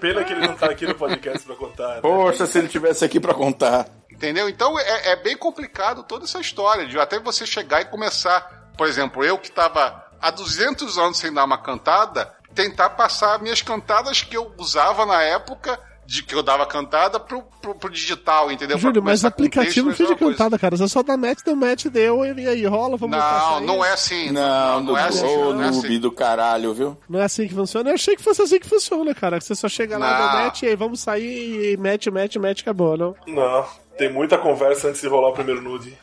[0.00, 1.88] Pena que ele não tá aqui no podcast pra contar.
[1.96, 2.00] né?
[2.00, 3.86] Poxa, se ele tivesse aqui pra contar.
[4.22, 4.48] Entendeu?
[4.48, 8.70] Então é, é bem complicado toda essa história, de até você chegar e começar.
[8.78, 13.62] Por exemplo, eu que estava há 200 anos sem dar uma cantada, tentar passar minhas
[13.62, 15.76] cantadas que eu usava na época.
[16.04, 18.76] De que eu dava cantada pro, pro, pro digital, entendeu?
[18.76, 20.32] Júlio, mas aplicativo não de é coisa.
[20.36, 20.76] cantada, cara.
[20.76, 23.92] Você só dá match, deu match, deu, e aí rola, vamos Não, passar não é
[23.92, 24.30] assim.
[24.32, 25.24] Não, não é assim.
[25.24, 26.00] Ô, não é noob assim.
[26.00, 26.98] do caralho, viu?
[27.08, 27.90] Não é assim que funciona?
[27.90, 29.38] Eu achei que fosse assim que funciona, cara.
[29.38, 30.26] Que você só chega lá, Não.
[30.26, 33.14] dá match, e aí vamos sair e match, match, match, acabou, não?
[33.28, 33.64] Não,
[34.02, 35.96] tem muita conversa antes de rolar o primeiro nude.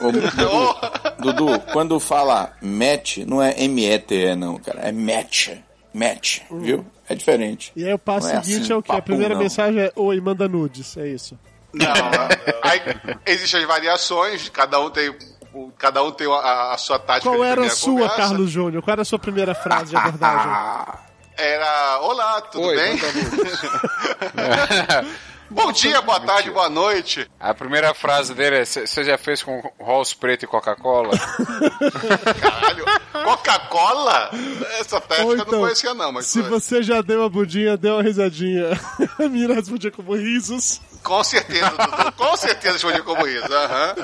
[0.00, 0.74] Ô, Dudu,
[1.34, 4.80] Dudu, quando fala match, não é M-E-T-E, não, cara.
[4.80, 5.50] É match.
[5.92, 6.86] Match, viu?
[7.06, 7.72] É diferente.
[7.76, 8.92] E aí o passo Não é seguinte assim, é o quê?
[8.92, 9.42] A primeira não.
[9.42, 10.96] mensagem é Oi, manda nudes.
[10.96, 11.38] É isso.
[11.74, 11.92] Não,
[12.62, 12.80] aí
[13.26, 15.14] existem as variações, cada um tem,
[15.76, 18.16] cada um tem a, a sua tática Qual era a sua, conversa.
[18.16, 18.82] Carlos Júnior?
[18.82, 20.50] Qual era a sua primeira frase de abordagem?
[21.36, 22.98] Era, olá, tudo Oi, bem?
[25.50, 27.28] Bom dia, boa tarde, boa noite.
[27.38, 31.10] A primeira frase dele é: Você já fez com Rolls Preto e Coca-Cola?
[32.40, 34.30] Caralho, Coca-Cola?
[34.78, 37.76] Essa técnica Ou eu então, não conhecia não, mas Se você já deu uma budinha,
[37.76, 38.70] deu uma risadinha.
[39.18, 40.80] A menina respondia como risos.
[41.02, 43.52] Com certeza, Dudu, com certeza respondi como isso.
[43.52, 43.94] aham.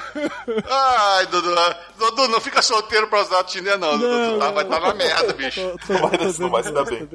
[0.69, 1.55] Ai, Dudu,
[1.99, 4.95] Dudu, não fica solteiro pra usar o Tinder não, Dudu, tu tá, vai estar na
[4.95, 5.61] merda, bicho.
[5.87, 7.09] Tô, tô, tô, Não vai se dar bem.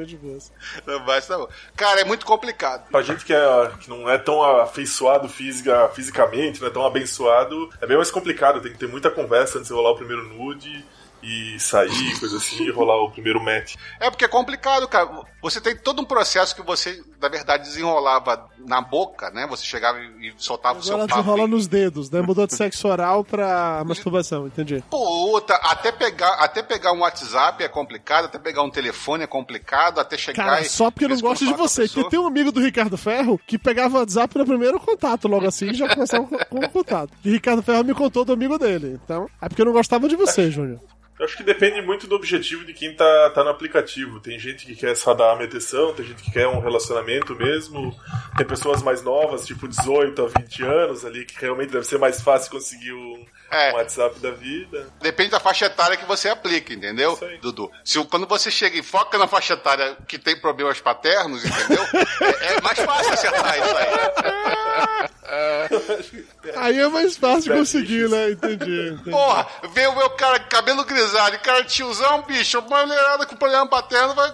[0.86, 1.48] Não vai, tá bom.
[1.76, 2.88] Cara, é muito complicado.
[2.90, 7.70] Pra gente que, é, que não é tão afeiçoado fisica, fisicamente, não é tão abençoado,
[7.82, 8.62] é bem mais complicado.
[8.62, 10.86] Tem que ter muita conversa antes de rolar o primeiro nude
[11.22, 13.76] e sair, coisa assim, e rolar o primeiro match.
[14.00, 15.10] É porque é complicado, cara.
[15.42, 19.48] Você tem todo um processo que você, na verdade, desenrolava na boca, né?
[19.48, 21.22] Você chegava e e soltava o seu Agora papo.
[21.22, 22.22] desenrola nos dedos, né?
[22.22, 24.84] Mudou de sexo oral pra masturbação, entendi.
[24.90, 30.00] Puta, até pegar, até pegar um WhatsApp é complicado, até pegar um telefone é complicado,
[30.00, 30.70] até chegar Cara, e...
[30.70, 31.88] só porque eu não gosto de você.
[31.88, 35.48] Porque tem um amigo do Ricardo Ferro que pegava o WhatsApp no primeiro contato, logo
[35.48, 37.12] assim, e já começava com com o contato.
[37.24, 39.00] E Ricardo Ferro me contou do amigo dele.
[39.04, 40.80] Então, é porque eu não gostava de você, Júnior.
[41.22, 44.20] Eu acho que depende muito do objetivo de quem tá, tá no aplicativo.
[44.20, 47.96] Tem gente que quer só dar a meteção, tem gente que quer um relacionamento mesmo.
[48.36, 52.20] Tem pessoas mais novas, tipo 18 a 20 anos ali, que realmente deve ser mais
[52.24, 53.72] fácil conseguir um, É.
[53.72, 54.88] um WhatsApp da vida.
[55.00, 57.70] Depende da faixa etária que você aplica, entendeu, Dudu?
[57.86, 61.84] Se, quando você chega e foca na faixa etária que tem problemas paternos, entendeu?
[62.42, 65.21] é, é mais fácil acertar isso aí.
[66.58, 68.32] Aí é mais fácil conseguir, né?
[68.32, 68.90] Entendi.
[68.90, 69.10] entendi.
[69.10, 73.66] Porra, vê o meu cara com cabelo grisalho, cara tiozão, bicho, uma mulherada com problema
[73.68, 74.32] paterno, vai,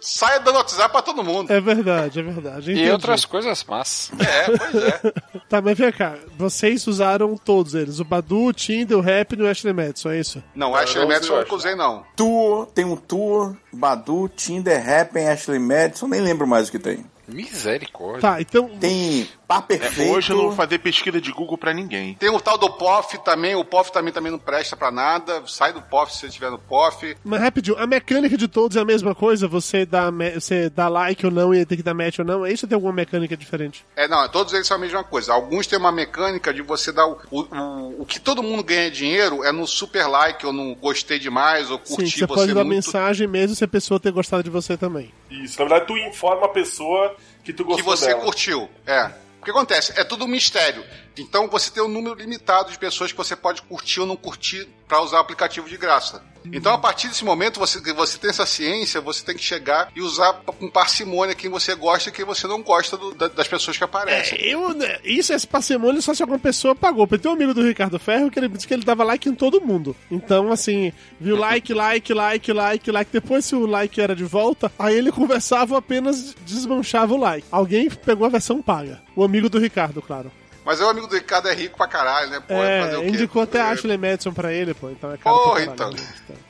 [0.00, 1.52] sai dando WhatsApp pra todo mundo.
[1.52, 2.70] É verdade, é verdade.
[2.70, 2.90] e entendi.
[2.90, 4.12] outras coisas más.
[4.20, 5.12] É, pois é.
[5.48, 6.14] Tá, mas vem cá.
[6.38, 7.98] Vocês usaram todos eles.
[7.98, 10.42] O Badu, o Tinder, o Rap e o Ashley Madison, é isso?
[10.54, 12.04] Não, Ashley Madison eu nunca usei, não.
[12.16, 17.04] Tour, tem um Tour, Badu, Tinder, Happen, Ashley Madison, nem lembro mais o que tem.
[17.28, 18.20] Misericórdia.
[18.20, 18.68] Tá, então...
[18.80, 20.00] Tem Par Perfeito.
[20.00, 22.14] É, hoje eu não vou fazer pesquisa de Google pra ninguém.
[22.14, 25.42] Tem o tal do POF também, o POF também, também não presta pra nada.
[25.46, 27.16] Sai do POF se você estiver no POF.
[27.22, 29.46] Mas rapidinho, a mecânica de todos é a mesma coisa?
[29.46, 32.46] Você dá, você dá like ou não e tem que dar match ou não?
[32.46, 33.84] É isso ou tem alguma mecânica diferente?
[33.94, 35.34] É, não, todos eles são a mesma coisa.
[35.34, 38.90] Alguns têm uma mecânica de você dar o, o, o, o que todo mundo ganha
[38.90, 42.64] dinheiro é no super like, ou no gostei demais, ou Sim, curti você pode dar
[42.64, 42.76] muito.
[42.76, 45.12] mensagem mesmo se a pessoa ter gostado de você também.
[45.30, 47.14] Isso, na verdade, tu informa a pessoa
[47.44, 48.20] que tu que gostou você dela.
[48.20, 48.68] curtiu.
[48.86, 49.10] É.
[49.40, 49.92] O que acontece?
[49.96, 50.84] É tudo um mistério.
[51.16, 54.68] Então você tem um número limitado de pessoas que você pode curtir ou não curtir
[54.88, 56.22] para usar o aplicativo de graça.
[56.52, 60.02] Então, a partir desse momento, você, você tem essa ciência, você tem que chegar e
[60.02, 63.78] usar com parcimônia quem você gosta e quem você não gosta do- da- das pessoas
[63.78, 64.36] que aparecem.
[64.40, 67.06] É, eu, né, isso é parcimônia só se alguma pessoa pagou.
[67.06, 69.34] Porque tem um amigo do Ricardo Ferro que ele disse que ele dava like em
[69.36, 69.94] todo mundo.
[70.10, 73.12] Então, assim, viu like, like, like, like, like.
[73.12, 77.46] Depois, se o like era de volta, aí ele conversava apenas desmanchava o like.
[77.52, 79.00] Alguém pegou a versão paga.
[79.14, 80.30] O amigo do Ricardo, claro.
[80.64, 82.40] Mas o amigo do Ricardo é rico pra caralho, né?
[82.46, 83.08] Pô, é, fazer É, o quê?
[83.08, 83.62] indicou até É.
[83.62, 84.90] a Ashley Madison pra ele, pô.
[84.90, 85.90] Então é caro Porra, então.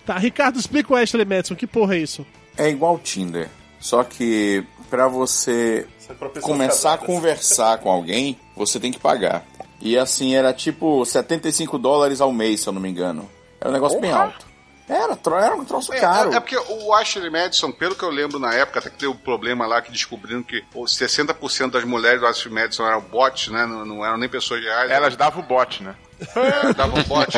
[0.04, 1.54] Tá, Ricardo, explica o Ashley Madison.
[1.54, 2.26] Que porra é isso?
[2.56, 3.48] É igual Tinder.
[3.80, 5.86] Só que pra você
[6.18, 9.44] pessoas começar a conversar com alguém, você tem que pagar.
[9.80, 13.28] E assim, era tipo 75 dólares ao mês, se eu não me engano.
[13.60, 14.24] Era um negócio bem Porra!
[14.24, 14.46] alto.
[14.88, 16.32] Era, era um troço É, caro.
[16.32, 19.12] é, é porque o Ashley Madison, pelo que eu lembro na época, até que teve
[19.12, 23.48] o problema lá que descobriram que os 60% das mulheres do Ashley Madison eram bots,
[23.48, 23.64] né?
[23.64, 24.90] Não, não eram nem pessoas reais.
[24.90, 25.94] Elas davam o bot, né?
[26.36, 27.32] É, davam bot.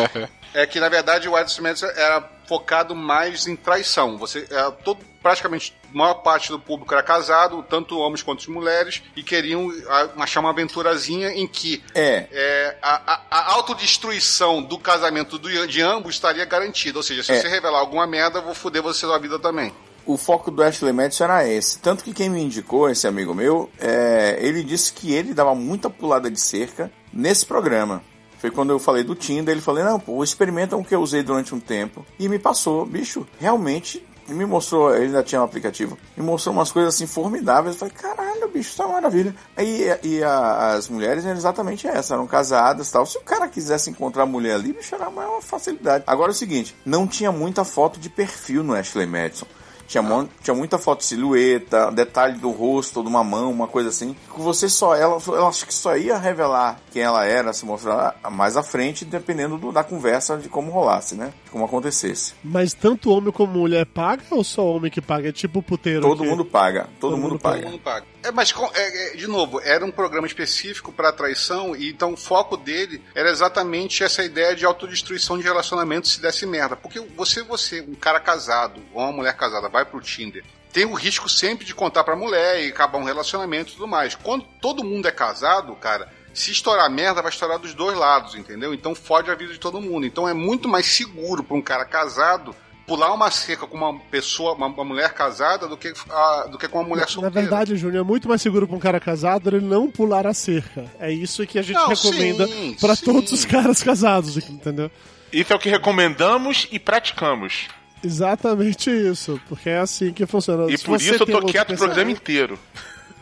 [0.52, 4.16] É que, na verdade, o Ashley Madison era focado mais em traição.
[4.18, 9.02] Você, era todo, praticamente, a maior parte do público era casado, tanto homens quanto mulheres,
[9.16, 9.72] e queriam
[10.18, 12.28] achar uma aventurazinha em que É.
[12.30, 16.98] é, a, a- a autodestruição do casamento do- de ambos estaria garantida.
[16.98, 17.40] Ou seja, se É.
[17.40, 19.72] você revelar alguma merda, eu vou foder você da vida também.
[20.06, 21.78] o foco do Ashley Madison era esse.
[21.78, 25.88] Tanto que quem me indicou, esse amigo meu, é, ele disse que ele dava muita
[25.88, 28.04] pulada de cerca nesse programa.
[28.38, 31.22] Foi quando eu falei do Tinder, ele falou, não, pô, experimenta um que eu usei
[31.22, 32.04] durante um tempo.
[32.18, 36.54] E me passou, bicho, realmente e me mostrou, ele ainda tinha um aplicativo, me mostrou
[36.54, 37.74] umas coisas assim formidáveis.
[37.74, 39.34] Eu falei, caralho, bicho, isso é uma maravilha.
[39.56, 43.04] Aí e a- as mulheres eram exatamente essa, eram casadas e tal.
[43.06, 46.04] Se o cara quisesse encontrar a mulher ali, bicho, era uma facilidade.
[46.06, 49.46] Agora é o seguinte, não tinha muita foto de perfil no Ashley Madison.
[49.86, 53.88] Tinha, mon- tinha muita foto de silhueta, detalhe do rosto, de uma mão, uma coisa
[53.90, 54.14] assim.
[54.34, 58.16] Que você só, ela, eu acho que só ia revelar quem ela era, se mostrar
[58.30, 61.32] mais à frente, dependendo do- da conversa, de como rolasse, né?
[61.44, 62.34] De como acontecesse.
[62.42, 65.28] Mas tanto homem como mulher paga ou só homem que paga?
[65.28, 66.00] É tipo puteiro.
[66.00, 67.60] Todo que- mundo paga, todo, Todo mundo, mundo paga.
[67.62, 68.06] Todo mundo paga.
[68.24, 72.16] É, mas, é, é, de novo, era um programa específico para traição, e então o
[72.16, 76.74] foco dele era exatamente essa ideia de autodestruição de relacionamento se desse merda.
[76.74, 80.94] Porque você, você, um cara casado, ou uma mulher casada, vai pro Tinder, tem o
[80.94, 84.14] risco sempre de contar pra mulher e acabar um relacionamento e tudo mais.
[84.14, 86.08] Quando todo mundo é casado, cara.
[86.32, 88.74] Se estourar merda, vai estourar dos dois lados, entendeu?
[88.74, 90.04] Então fode a vida de todo mundo.
[90.04, 92.54] Então é muito mais seguro pra um cara casado
[92.88, 96.66] pular uma cerca com uma pessoa, uma, uma mulher casada, do que, a- do que
[96.68, 97.40] com uma mulher Na solteira.
[97.40, 100.90] verdade, Júnior, é muito mais seguro pra um cara casado ele não pular a cerca.
[100.98, 102.76] É isso que a gente Não, recomenda sim.
[103.04, 104.90] todos os caras casados, entendeu?
[105.32, 107.68] Isso é o que recomendamos e praticamos.
[108.04, 110.70] Exatamente isso, porque é assim que funciona.
[110.70, 112.58] E Se por você isso eu tem tô quieto o pensamento- programa inteiro.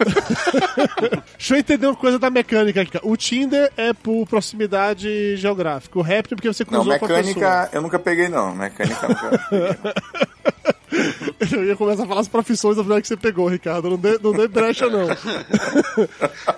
[1.39, 2.99] Deixa eu entender uma coisa da mecânica aqui.
[3.03, 5.99] O Tinder é por proximidade geográfica.
[5.99, 7.22] O Rap é porque você Não, cruzou com a pessoa.
[7.22, 8.55] mecânica eu nunca peguei, não.
[8.55, 9.95] Mecânica nunca.
[11.53, 13.88] Eu ia começar a falar as profissões da mulher que você pegou, Ricardo.
[13.90, 15.09] Não dê, não dê brecha, não.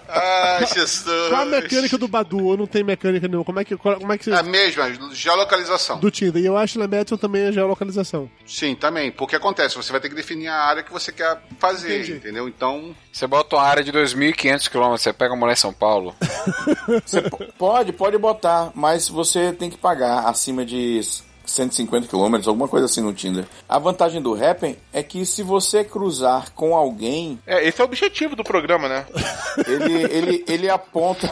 [0.08, 1.28] Ai, Jesus.
[1.28, 2.44] Qual a mecânica do Badu?
[2.44, 3.44] Ou não tem mecânica nenhuma?
[3.44, 4.32] Como é que, como é que você...
[4.32, 5.98] A mesma, geolocalização.
[5.98, 6.42] Do Tinder.
[6.42, 8.30] E eu acho que na Madison também é geolocalização.
[8.46, 9.10] Sim, também.
[9.10, 12.12] Porque acontece, você vai ter que definir a área que você quer fazer, Entendi.
[12.14, 12.48] entendeu?
[12.48, 12.94] Então.
[13.12, 16.14] Você bota uma área de 2.500 km, você pega uma mulher em São Paulo.
[17.04, 20.98] Você po- pode, pode botar, mas você tem que pagar acima de
[21.46, 23.44] 150 km, alguma coisa assim no Tinder.
[23.68, 27.86] A vantagem do Happn é que se você cruzar com alguém, É, esse é o
[27.86, 29.06] objetivo do programa, né?
[29.66, 31.30] ele, ele, ele aponta.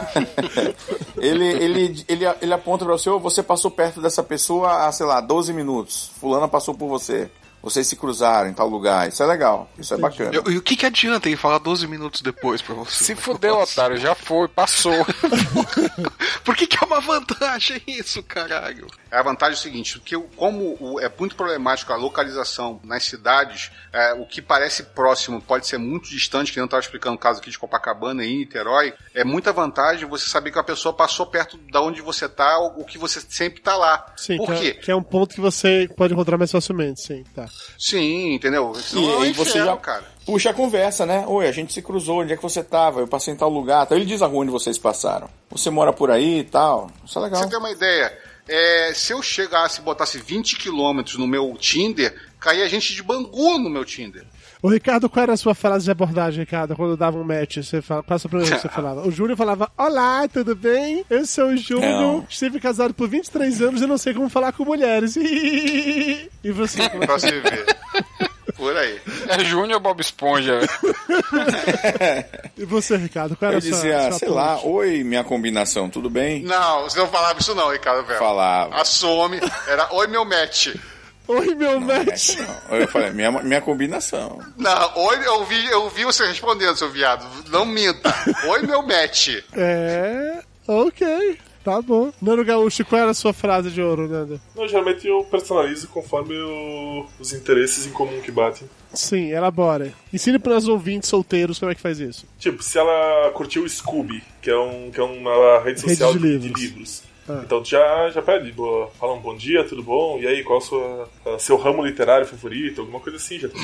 [1.17, 5.05] ele, ele, ele, ele aponta pra você, "Ô, você passou perto dessa pessoa há, sei
[5.05, 6.11] lá, 12 minutos.
[6.19, 7.29] Fulana passou por você.
[7.63, 9.07] Vocês se cruzaram em tal lugar.
[9.07, 9.69] Isso é legal.
[9.79, 10.31] Isso é bacana.
[10.35, 13.05] Eu- E o que, que adianta ele falar 12 minutos depois pra você?
[13.05, 14.93] Se fudeu, otário, já foi, passou.
[16.43, 18.87] Por que, que é uma vantagem isso, caralho?
[19.11, 24.13] A vantagem é o seguinte, que como é muito problemático a localização nas cidades, é,
[24.13, 27.49] o que parece próximo pode ser muito distante, que eu estava explicando o caso aqui
[27.49, 31.57] de Copacabana e em Niterói, é muita vantagem você saber que a pessoa passou perto
[31.71, 34.05] da onde você tá, ou o que você sempre tá lá.
[34.17, 34.67] Sim, Por que, quê?
[34.79, 37.23] É, que é um ponto que você pode encontrar mais facilmente, sim.
[37.35, 37.45] Tá.
[37.77, 38.71] Sim, entendeu?
[38.75, 40.05] E Senão é aí você já cara.
[40.25, 41.25] puxa a conversa, né?
[41.27, 43.01] Oi, a gente se cruzou, onde é que você tava?
[43.01, 43.85] Eu passei em tal lugar.
[43.85, 45.29] Então ele diz a rua onde vocês passaram.
[45.49, 46.89] Você mora por aí e tal.
[47.05, 47.41] Isso é legal.
[47.43, 52.15] Você ter uma ideia, é, se eu chegasse e botasse 20 quilômetros no meu Tinder,
[52.39, 54.25] caía gente de Bangu no meu Tinder.
[54.63, 57.57] Ô, Ricardo, qual era a sua frase de abordagem, Ricardo, quando dava um match?
[57.57, 59.05] Você fala, passa pra mim o que você falava.
[59.05, 61.03] O Júnior falava, olá, tudo bem?
[61.09, 62.25] Eu sou o Júnior, Não.
[62.29, 65.17] estive casado por 23 anos e não sei como falar com mulheres.
[65.19, 66.89] e você?
[66.89, 67.65] como é Pra que- você ver.
[68.55, 69.01] Por aí.
[69.27, 70.59] É Júnior Bob Esponja.
[72.55, 74.37] E você, Ricardo, qual era Eu a sua, dizia, sua sei ponte?
[74.37, 76.43] lá, oi, minha combinação, tudo bem?
[76.43, 78.19] Não, você não falava isso não, Ricardo Velho.
[78.19, 78.75] Falava.
[78.75, 79.39] Assume.
[79.67, 80.67] Era oi meu match.
[81.27, 82.35] Oi, meu match.
[82.69, 84.39] Eu falei, minha, minha combinação.
[84.57, 87.25] Não, oi, eu vi, eu vi você respondendo, seu viado.
[87.49, 88.13] Não minta.
[88.49, 89.29] Oi meu match.
[89.53, 91.37] É, ok.
[91.63, 92.11] Tá bom.
[92.21, 94.39] Nando Gaúcho, qual era a sua frase de ouro, Nando?
[94.53, 98.69] Não, geralmente eu personalizo conforme o- os interesses em comum que batem.
[98.93, 99.93] Sim, elabora.
[100.11, 102.25] Ensine para os ouvintes solteiros como é que faz isso.
[102.37, 106.11] Tipo, se ela curtiu o Scooby, que é, um, que é uma rede Rede social
[106.11, 106.53] de de, livros.
[106.61, 107.03] de livros.
[107.27, 107.41] Ah.
[107.43, 110.19] Então tu já, já pede, boa, fala um bom dia, tudo bom?
[110.19, 111.09] E aí, qual o sua,
[111.39, 112.81] seu ramo literário favorito?
[112.81, 113.55] Alguma coisa assim, já tá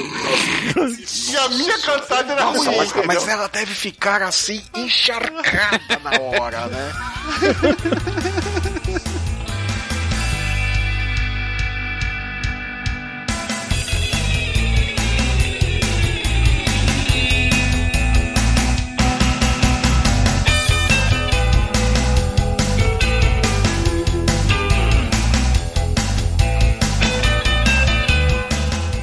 [0.84, 1.30] assim.
[1.34, 6.12] E a minha cantada era Nossa, ruim, mas, mas ela deve ficar assim, encharcada na
[6.22, 6.92] hora, né?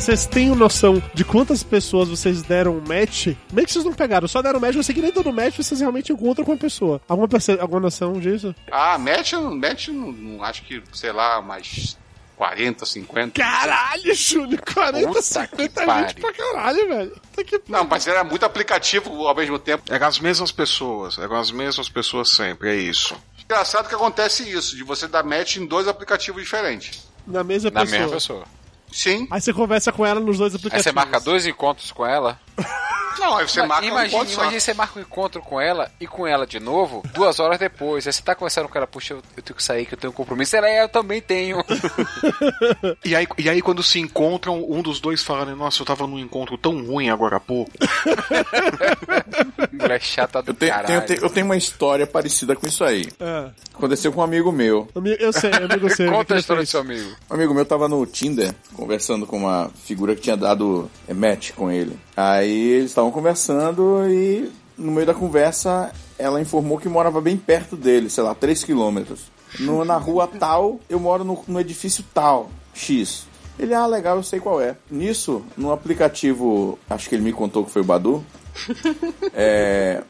[0.06, 3.34] Vocês têm noção de quantas pessoas vocês deram match?
[3.52, 5.80] Meio que vocês não pegaram, só deram match, eu sei que nem todo match vocês
[5.80, 7.00] realmente encontram com a pessoa.
[7.08, 7.28] Alguma,
[7.60, 8.54] alguma noção disso?
[8.70, 11.98] Ah, match, match não, não acho que, sei lá, mas
[12.36, 13.42] 40, 50.
[13.42, 17.22] Caralho, Júnior, 40, Puta 50 que gente pra caralho, velho.
[17.44, 17.60] Que...
[17.66, 19.92] Não, mas era muito aplicativo ao mesmo tempo.
[19.92, 23.16] Eram as mesmas pessoas, eram as mesmas pessoas sempre, é isso.
[23.44, 27.08] Engraçado que acontece isso, de você dar match em dois aplicativos diferentes.
[27.26, 28.00] Na mesma Na pessoa.
[28.00, 28.56] mesma pessoa.
[28.96, 29.28] Sim.
[29.30, 30.84] Aí você conversa com ela nos dois Aí aplicativos.
[30.84, 32.40] você marca dois encontros com ela.
[33.18, 34.50] Não, aí você Mas marca um imagina, encontro só.
[34.50, 38.06] você marca um encontro com ela e com ela de novo duas horas depois.
[38.06, 40.12] Aí você tá conversando com ela, puxa, eu, eu tenho que sair, que eu tenho
[40.12, 40.56] um compromisso.
[40.56, 41.62] Ela, é, eu também tenho.
[43.04, 46.06] E aí, e aí quando se encontram, um dos dois fala, né, nossa, eu tava
[46.06, 47.70] num encontro tão ruim agora há pouco.
[49.72, 50.86] Mulher chata do Eu tenho, caralho.
[50.88, 53.06] tenho- tenho- eu tenho uma história parecida com isso aí.
[53.20, 53.50] É.
[53.74, 54.88] Aconteceu com um amigo meu.
[55.18, 56.10] Eu sei, amigo seu.
[56.12, 57.14] Conta a história do seu amigo.
[57.30, 61.70] Um amigo meu tava no Tinder conversando com uma figura que tinha dado match com
[61.70, 61.98] ele.
[62.16, 67.76] Aí eles estavam conversando e no meio da conversa ela informou que morava bem perto
[67.76, 69.20] dele, sei lá, 3 quilômetros.
[69.60, 73.26] No- Na rua tal, eu moro no, no edifício tal, X.
[73.58, 74.76] Ele, ah, legal, eu sei qual é.
[74.90, 78.24] Nisso, no aplicativo, acho que ele me contou que foi o Badu,
[79.34, 80.02] é,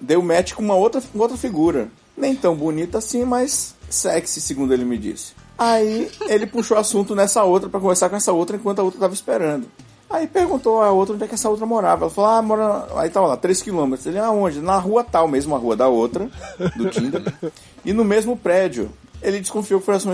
[0.00, 1.88] deu match com uma outra, com outra figura.
[2.16, 5.32] Nem tão bonita assim, mas sexy, segundo ele me disse.
[5.56, 9.14] Aí ele puxou assunto nessa outra pra conversar com essa outra enquanto a outra tava
[9.14, 9.66] esperando.
[10.12, 12.04] Aí perguntou a outra onde é que essa outra morava.
[12.04, 12.86] Ela falou, ah, mora.
[12.96, 14.06] Aí tava lá, 3 quilômetros.
[14.06, 14.60] Ele, aonde?
[14.60, 16.28] Na rua tal, mesmo a rua da outra,
[16.76, 17.22] do Tinder.
[17.82, 18.90] e no mesmo prédio.
[19.22, 20.12] Ele desconfiou que fosse a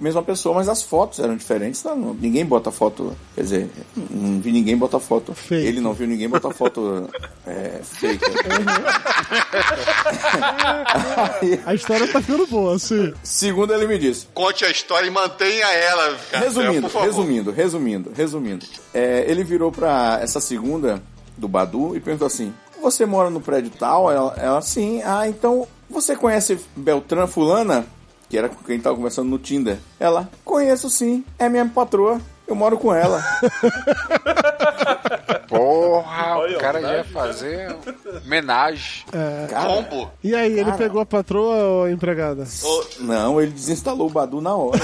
[0.00, 1.82] mesma pessoa, mas as fotos eram diferentes.
[1.84, 3.16] Não, não- ninguém bota foto.
[3.34, 3.70] Quer dizer,
[4.10, 5.34] não vi ninguém botar foto.
[5.50, 7.08] Ele não viu ninguém botar foto
[7.46, 8.22] é, fake.
[11.64, 13.12] A história tá ficando boa, assim.
[13.22, 14.26] Segundo ele me disse.
[14.34, 16.44] Conte a história e mantenha ela, cara.
[16.44, 17.06] Resumindo, favor.
[17.06, 18.66] resumindo, resumindo, resumindo.
[18.92, 21.02] É, ele virou pra essa segunda
[21.36, 24.10] do Badu e perguntou assim: Você mora no prédio tal?
[24.10, 25.02] Ela, ela sim.
[25.04, 27.86] Ah, então você conhece Beltrán Fulana?
[28.32, 29.76] Que era com quem tava conversando no Tinder.
[30.00, 32.18] Ela, conheço sim, é minha patroa.
[32.48, 33.22] Eu moro com ela.
[35.46, 37.76] Porra, Olha, o cara ia homenagem, fazer
[38.24, 39.04] homenagem.
[39.12, 39.48] É.
[39.52, 40.10] Combo.
[40.24, 40.78] E aí, ele Cara.
[40.78, 42.46] pegou a patroa ou a empregada?
[43.00, 44.80] Não, ele desinstalou o Badu na hora.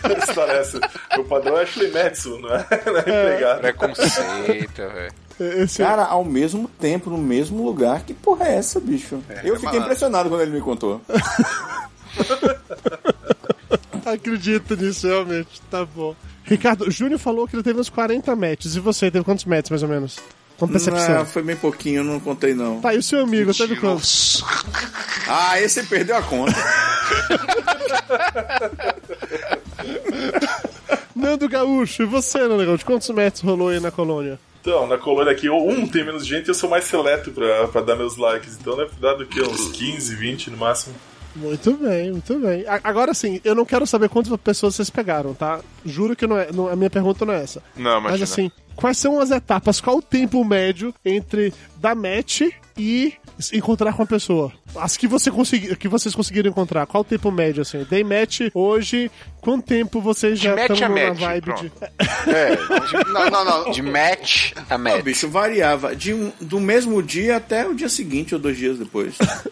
[0.00, 0.80] Que história é essa?
[1.18, 2.66] O padrão é Ashley Madison, não é?
[2.86, 3.60] Não é empregado.
[3.60, 5.12] Preconceito, velho.
[5.76, 8.02] Cara, ao mesmo tempo, no mesmo lugar.
[8.02, 9.16] Que porra é essa, bicho?
[9.42, 9.82] Eu fiquei malandro.
[9.82, 11.00] impressionado quando ele me contou.
[14.04, 15.60] Acredito nisso, realmente.
[15.70, 16.14] Tá bom.
[16.44, 18.74] Ricardo, o Júnior falou que ele teve uns 40 matches.
[18.74, 20.18] E você, teve quantos matches, mais ou menos?
[20.58, 21.14] Com percepção.
[21.14, 22.80] Não, foi bem pouquinho, eu não contei não.
[22.80, 24.44] Tá, e o seu amigo, teve quantos?
[25.26, 26.52] Ah, esse perdeu a conta.
[31.20, 32.84] Nando Gaúcho, e você, Nando Gaúcho?
[32.84, 34.38] Quantos matches rolou aí na colônia?
[34.60, 37.96] Então, na colônia aqui, um tem menos gente eu sou mais seleto pra, pra dar
[37.96, 38.58] meus likes.
[38.60, 39.40] Então deve dar do que?
[39.40, 40.94] Uns 15, 20 no máximo.
[41.34, 42.66] Muito bem, muito bem.
[42.66, 45.60] A- Agora sim, eu não quero saber quantas pessoas vocês pegaram, tá?
[45.86, 47.62] Juro que não é, não- a minha pergunta não é essa.
[47.76, 48.24] Não, Mas imagina.
[48.24, 49.80] assim, quais são as etapas?
[49.80, 52.42] Qual o tempo médio entre dar match
[52.76, 53.14] e
[53.52, 54.52] encontrar com a pessoa?
[54.76, 57.84] As que, você consegui, que vocês conseguiram encontrar, qual o tempo médio, assim?
[57.88, 59.10] Dei match hoje,
[59.40, 61.62] quanto tempo vocês já estão na match, vibe pronto.
[61.62, 62.30] de...
[62.30, 63.70] É, de, não, não, não.
[63.70, 64.96] De match a match.
[64.96, 65.94] Não, bicho, variava.
[65.94, 69.14] De um- do mesmo dia até o dia seguinte ou dois dias depois.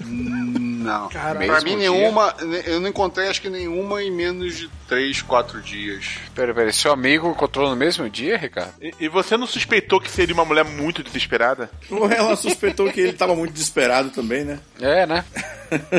[0.89, 1.09] Não.
[1.11, 1.47] Caralho.
[1.47, 2.35] pra mim, nenhuma.
[2.65, 6.17] Eu não encontrei, acho que nenhuma em menos de 3, 4 dias.
[6.35, 8.73] Pera, pera, seu amigo encontrou no mesmo dia, Ricardo?
[8.81, 11.71] E, e você não suspeitou que seria uma mulher muito desesperada?
[11.91, 14.59] Ou ela suspeitou que ele tava muito desesperado também, né?
[14.81, 15.23] É, né?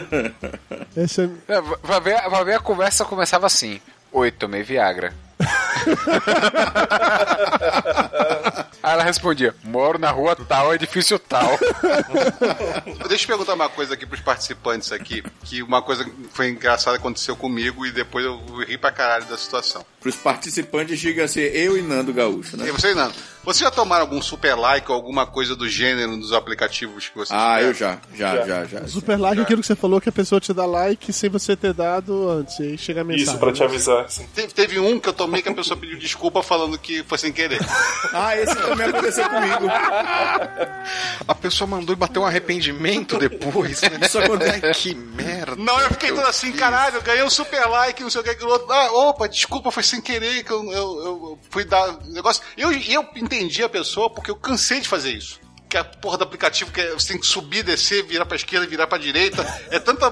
[0.98, 1.30] Esse é...
[1.48, 3.80] É, vai, ver, vai ver a conversa começava assim.
[4.12, 5.14] Oi, tomei Viagra.
[8.90, 11.48] Aí ela respondia: Moro na rua tal, edifício tal.
[13.08, 17.36] Deixa eu perguntar uma coisa aqui pros participantes aqui, que uma coisa foi engraçada aconteceu
[17.36, 19.86] comigo e depois eu ri pra caralho da situação.
[20.00, 22.68] Pros participantes, diga assim, eu e Nando Gaúcho, né?
[22.68, 26.32] E você, Nando, você já tomaram algum super like ou alguma coisa do gênero nos
[26.32, 28.88] aplicativos que você Ah, eu já, já, já, já.
[28.88, 31.56] Super like é aquilo que você falou que a pessoa te dá like sem você
[31.56, 32.60] ter dado antes.
[32.60, 33.26] E chega a mensagem.
[33.26, 34.08] Isso, pra te avisar.
[34.34, 37.32] Teve, teve um que eu tomei que a pessoa pediu desculpa falando que foi sem
[37.32, 37.60] querer.
[38.12, 39.68] Ah, esse também aconteceu comigo.
[41.28, 43.82] A pessoa mandou e bateu um arrependimento depois.
[43.82, 44.00] Né?
[44.04, 44.66] Isso acontece.
[44.66, 45.56] Ai, que merda.
[45.56, 48.30] Não, eu fiquei todo assim, caralho, eu ganhei um super like, não sei o que,
[48.32, 48.72] aquilo outro.
[48.72, 52.44] Ah, opa, desculpa, foi sem querer que eu, eu, eu fui dar negócio.
[52.58, 55.40] Eu, eu entendi a pessoa porque eu cansei de fazer isso.
[55.70, 58.66] Que a porra do aplicativo que é- você tem que subir, descer, virar pra esquerda,
[58.66, 59.44] virar pra direita.
[59.70, 60.10] É tanta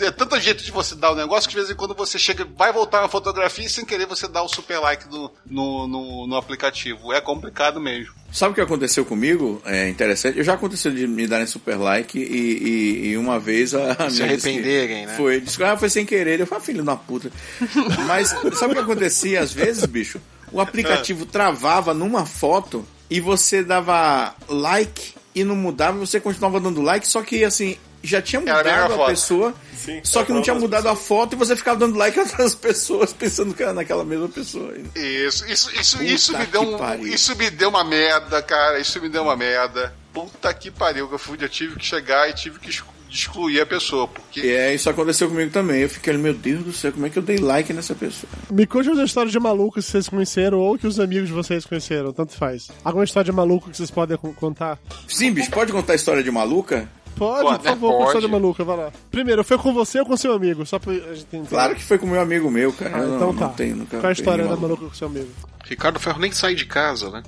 [0.00, 2.44] é tanto jeito de você dar o negócio que de vez em quando você chega,
[2.56, 6.26] vai voltar uma fotografia e sem querer você dá o super like no, no, no,
[6.26, 7.12] no aplicativo.
[7.12, 8.12] É complicado mesmo.
[8.32, 9.60] Sabe o que aconteceu comigo?
[9.64, 10.38] É interessante.
[10.38, 14.22] Eu já aconteceu de me darem super like e, e- e uma vez a, Se
[14.22, 15.16] arrependerem, né?
[15.16, 16.40] Foi, disse que ah, foi sem querer.
[16.40, 17.30] Eu falei, ah, filho da puta.
[18.06, 20.20] Mas sabe o que acontecia às vezes, bicho?
[20.50, 26.82] O aplicativo travava numa foto e você dava like e não mudava, você continuava dando
[26.82, 29.10] like, só que assim, já tinha a mudado a foto.
[29.10, 32.22] pessoa, Sim, só que não tinha mudado a foto e você ficava dando like a
[32.22, 34.72] outras pessoas, pensando que era naquela mesma pessoa.
[34.72, 34.90] ainda.
[34.98, 38.78] Isso, isso, isso, Puta isso me deu um, isso me deu uma merda, cara.
[38.78, 39.94] Isso me deu uma merda.
[40.12, 43.60] Puta que pariu, que eu fui, eu tive que chegar e tive que exclu- excluir
[43.62, 45.80] a pessoa, porque E é, isso aconteceu comigo também.
[45.82, 48.30] Eu fiquei, meu Deus do céu, como é que eu dei like nessa pessoa?
[48.50, 51.64] Me conte uma história de maluco que vocês conheceram ou que os amigos de vocês
[51.64, 52.68] conheceram, tanto faz.
[52.84, 54.78] Alguma história de maluco que vocês podem con- contar?
[55.08, 56.88] Sim, bicho, pode contar a história de maluca?
[57.16, 58.04] Pode, Pode, por favor, pode.
[58.06, 58.92] história de maluca, vai lá.
[59.10, 60.64] Primeiro, foi com você ou com seu amigo?
[60.66, 61.48] Só pra gente entender.
[61.48, 62.96] Claro que foi com meu amigo meu, cara.
[62.96, 63.46] Ah, Eu então não, tá.
[63.46, 64.62] não tenho, nunca Qual a história da maluco.
[64.68, 65.28] maluca com seu amigo?
[65.64, 67.22] Ricardo Ferro nem sai de casa, né?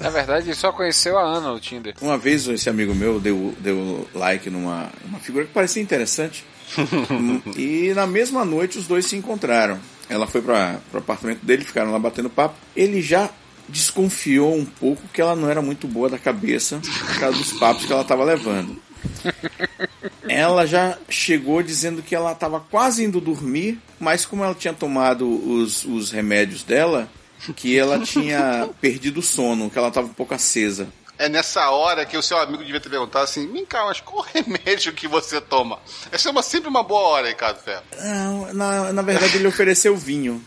[0.00, 1.94] Na verdade, ele só conheceu a Ana no Tinder.
[2.02, 6.44] Uma vez esse amigo meu deu, deu like numa uma figura que parecia interessante.
[7.56, 9.78] E na mesma noite os dois se encontraram.
[10.08, 12.54] Ela foi para o apartamento dele, ficaram lá batendo papo.
[12.76, 13.30] Ele já
[13.68, 17.84] desconfiou um pouco que ela não era muito boa da cabeça por causa dos papos
[17.86, 18.76] que ela estava levando.
[20.28, 25.28] Ela já chegou dizendo que ela estava quase indo dormir, mas como ela tinha tomado
[25.28, 27.08] os, os remédios dela,
[27.56, 30.88] que ela tinha perdido o sono, que ela estava um pouco acesa.
[31.18, 34.24] é nessa hora que o seu amigo devia ter perguntado assim: Vem cá, mas qual
[34.32, 35.78] remédio que você toma?
[36.10, 37.82] Essa é uma, sempre uma boa hora, Ricardo Ferro.
[38.00, 40.42] Não, na, na verdade ele ofereceu vinho.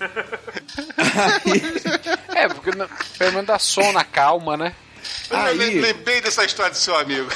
[2.34, 2.72] É, porque
[3.18, 4.74] pelo menos dá som na calma, né?
[5.30, 7.28] Eu le- lembrei dessa história do seu amigo.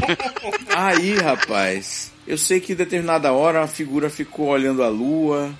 [0.74, 5.52] Aí, rapaz, eu sei que em determinada hora a figura ficou olhando a lua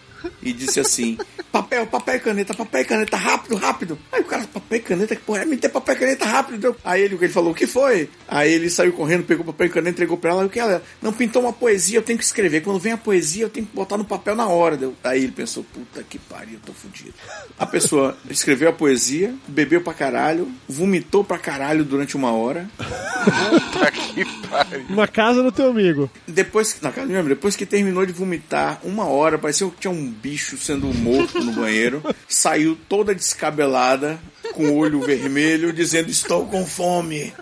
[0.43, 1.19] e disse assim:
[1.51, 3.99] papel, papel e caneta, papel e caneta, rápido, rápido.
[4.13, 5.45] Aí o cara, papel e caneta, que porra, é?
[5.45, 6.59] me dê papel e caneta rápido.
[6.59, 6.77] Deu.
[6.85, 8.09] Aí ele, ele falou: o que foi?
[8.29, 10.43] Aí ele saiu correndo, pegou papel e caneta, entregou pra ela.
[10.43, 10.83] E o que ela?
[11.03, 12.63] Não, pintou uma poesia, eu tenho que escrever.
[12.63, 14.77] Quando vem a poesia, eu tenho que botar no papel na hora.
[14.77, 14.95] Deu.
[15.03, 17.15] Aí ele pensou: puta que pariu, eu tô fudido.
[17.59, 22.69] A pessoa escreveu a poesia, bebeu pra caralho, vomitou pra caralho durante uma hora.
[22.77, 24.85] Puta que pariu.
[24.91, 26.11] Na casa do teu amigo.
[26.27, 29.81] Depois, na casa do meu amigo, depois que terminou de vomitar, uma hora, parecia que
[29.81, 34.19] tinha um bicho sendo morto no banheiro, saiu toda descabelada,
[34.53, 37.33] com o olho vermelho, dizendo: Estou com fome,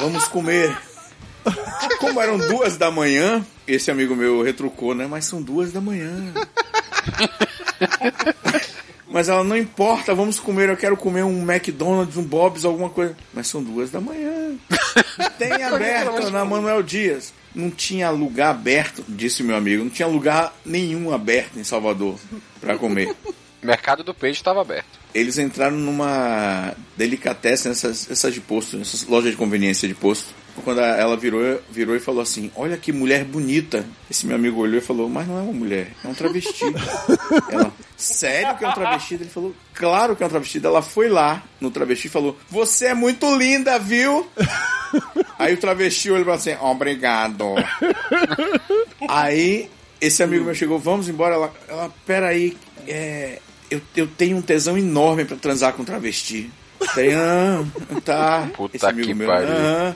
[0.00, 0.76] vamos comer.
[1.98, 5.06] Como eram duas da manhã, esse amigo meu retrucou, né?
[5.06, 6.12] Mas são duas da manhã.
[9.10, 13.16] Mas ela não importa, vamos comer, eu quero comer um McDonald's, um Bob's, alguma coisa.
[13.32, 14.56] Mas são duas da manhã.
[15.38, 17.32] Tem aberto na Manuel Dias.
[17.54, 22.18] Não tinha lugar aberto, disse meu amigo, não tinha lugar nenhum aberto em Salvador
[22.60, 23.14] para comer.
[23.24, 23.34] O
[23.66, 24.98] mercado do peixe estava aberto.
[25.14, 30.34] Eles entraram numa delicatessen, essas, essas de posto, essas lojas de conveniência de posto.
[30.64, 33.86] Quando ela virou, virou e falou assim: Olha que mulher bonita.
[34.10, 36.64] Esse meu amigo olhou e falou: Mas não é uma mulher, é um travesti.
[37.50, 39.14] ela, sério que é um travesti?
[39.14, 40.64] Ele falou: Claro que é um travesti.
[40.64, 44.26] Ela foi lá no travesti e falou: Você é muito linda, viu?
[45.38, 47.54] Aí o travesti olhou e assim: Obrigado.
[49.08, 49.68] Aí
[50.00, 51.34] esse amigo meu chegou: Vamos embora.
[51.34, 53.40] Ela, ela peraí, é,
[53.70, 56.50] eu, eu tenho um tesão enorme pra transar com travesti.
[56.80, 57.64] Falei, ah,
[58.04, 58.48] tá.
[58.54, 59.48] Puta Esse amigo meu, pariu.
[59.50, 59.94] "Ah."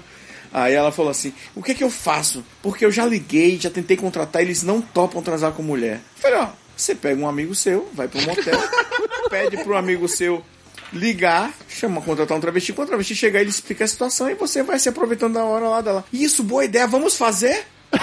[0.53, 2.45] Aí ela falou assim: O que que eu faço?
[2.61, 6.01] Porque eu já liguei, já tentei contratar, eles não topam transar com mulher.
[6.17, 8.59] Falei: Ó, você pega um amigo seu, vai pro motel,
[9.31, 10.45] pede pro amigo seu
[10.93, 12.73] ligar, chama, contratar um travesti.
[12.73, 15.69] Quando o travesti chegar, ele explica a situação e você vai se aproveitando da hora
[15.69, 16.05] lá dela.
[16.13, 17.65] Isso, boa ideia, vamos fazer?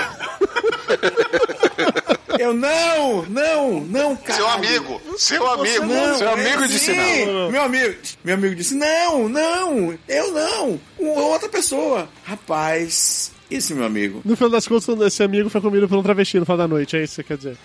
[2.39, 4.36] Eu não, não, não, cara.
[4.36, 6.67] Seu amigo, seu amigo, Não, seu é amigo sim.
[6.70, 7.51] disse não.
[7.51, 12.07] Meu amigo, meu amigo disse: "Não, não, eu não, uma outra pessoa".
[12.24, 14.22] Rapaz, esse meu amigo.
[14.24, 16.95] No final das contas, esse amigo foi comido por um travesti no final da noite,
[16.97, 17.58] é isso que você quer dizer?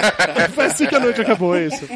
[0.54, 1.88] foi assim que a noite acabou, é isso?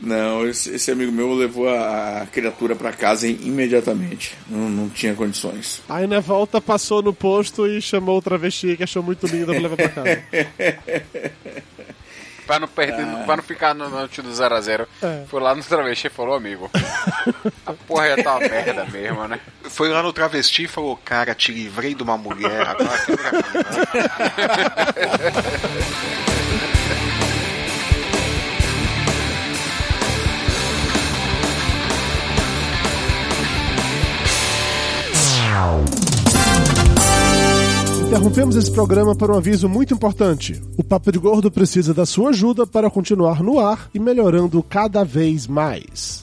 [0.00, 4.36] Não, esse, amigo meu levou a, criatura pra casa imediatamente.
[4.48, 5.82] Não, não tinha condições.
[5.88, 9.60] Aí na volta passou no posto e chamou o travesti que achou muito linda pra
[9.60, 10.22] levar pra casa.
[12.46, 14.86] Pra não, perder, pra não ficar no, no do 0x0.
[15.02, 15.24] É.
[15.28, 16.70] Foi lá no travesti e falou, amigo.
[17.64, 19.38] A porra já tá uma merda mesmo, né?
[19.64, 23.30] Foi lá no travesti e falou: Cara, te livrei de uma mulher, agora quebra
[38.12, 40.62] Interrompemos esse programa para um aviso muito importante.
[40.76, 45.02] O Papo de Gordo precisa da sua ajuda para continuar no ar e melhorando cada
[45.02, 46.22] vez mais.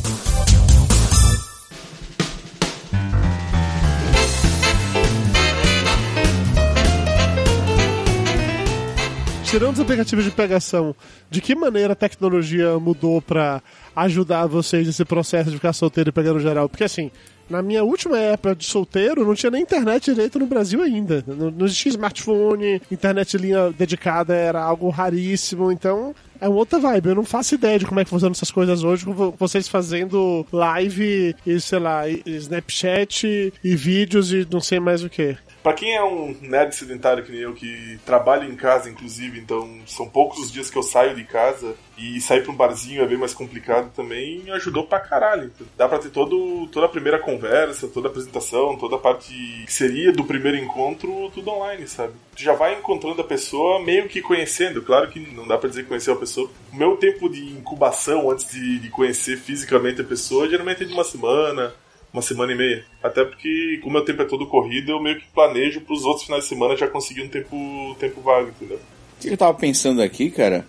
[9.51, 10.95] Tirando os aplicativos de pegação,
[11.29, 13.61] de que maneira a tecnologia mudou pra
[13.93, 16.69] ajudar vocês nesse processo de ficar solteiro e pegando geral?
[16.69, 17.11] Porque assim,
[17.49, 21.21] na minha última época de solteiro, não tinha nem internet direito no Brasil ainda.
[21.27, 27.09] Não, não existia smartphone, internet linha dedicada era algo raríssimo, então é uma outra vibe.
[27.09, 29.67] Eu não faço ideia de como é que funcionam essas coisas hoje, com vo- vocês
[29.67, 35.35] fazendo live e, sei lá, e Snapchat e vídeos e não sei mais o que.
[35.63, 39.79] Pra quem é um nerd sedentário que nem eu, que trabalha em casa, inclusive, então
[39.85, 43.07] são poucos os dias que eu saio de casa e sair pra um barzinho é
[43.07, 45.51] bem mais complicado também, ajudou pra caralho.
[45.77, 49.31] Dá pra ter todo, toda a primeira conversa, toda a apresentação, toda a parte
[49.65, 52.13] que seria do primeiro encontro, tudo online, sabe?
[52.35, 55.83] Tu já vai encontrando a pessoa meio que conhecendo, claro que não dá pra dizer
[55.83, 56.49] que conheceu a pessoa.
[56.73, 60.93] O meu tempo de incubação antes de, de conhecer fisicamente a pessoa geralmente é de
[60.93, 61.71] uma semana,
[62.13, 62.85] uma semana e meia.
[63.01, 66.43] Até porque, como meu tempo é todo corrido, eu meio que planejo pros outros finais
[66.43, 68.77] de semana já conseguir um tempo, tempo vago, entendeu?
[69.17, 70.65] O que eu tava pensando aqui, cara,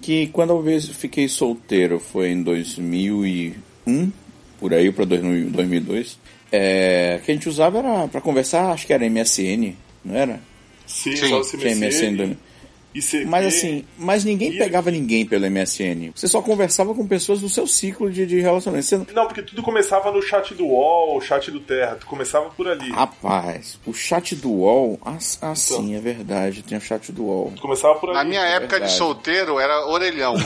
[0.00, 4.10] que quando eu vez- fiquei solteiro foi em 2001,
[4.58, 6.18] por aí, pra 2000 2002,
[6.52, 9.74] é, que a gente usava era pra conversar, acho que era MSN,
[10.04, 10.40] não era?
[10.86, 12.36] Sim, só o Tinha MSN.
[12.94, 13.24] ICQ.
[13.26, 16.10] Mas assim, mas ninguém pegava ninguém pelo MSN.
[16.14, 18.86] Você só conversava com pessoas do seu ciclo de, de relacionamento.
[18.86, 21.96] Você não- porque tudo começava no chat do UOL, o chat do Terra.
[22.00, 22.90] Tu começava por ali.
[22.90, 27.52] Rapaz, o chat do UOL, ah, ah, sim, é verdade, tem o chat do UOL.
[27.54, 28.18] Tu começava por ali.
[28.18, 28.92] Na minha época de verdade.
[28.98, 30.34] solteiro era orelhão.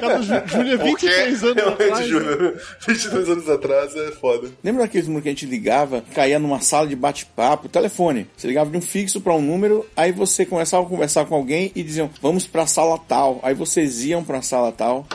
[0.00, 2.06] Cada Ju- Júlia, 23 anos Realmente, atrás.
[2.08, 2.56] Júlio,
[2.86, 4.50] 22 anos atrás é foda.
[4.62, 8.26] Lembra daqueles números que a gente ligava, caía numa sala de bate-papo, telefone.
[8.36, 11.70] Você ligava de um fixo pra um número, aí você começava a conversar com alguém
[11.74, 13.38] e diziam, vamos pra sala tal.
[13.42, 15.06] Aí vocês iam pra sala tal.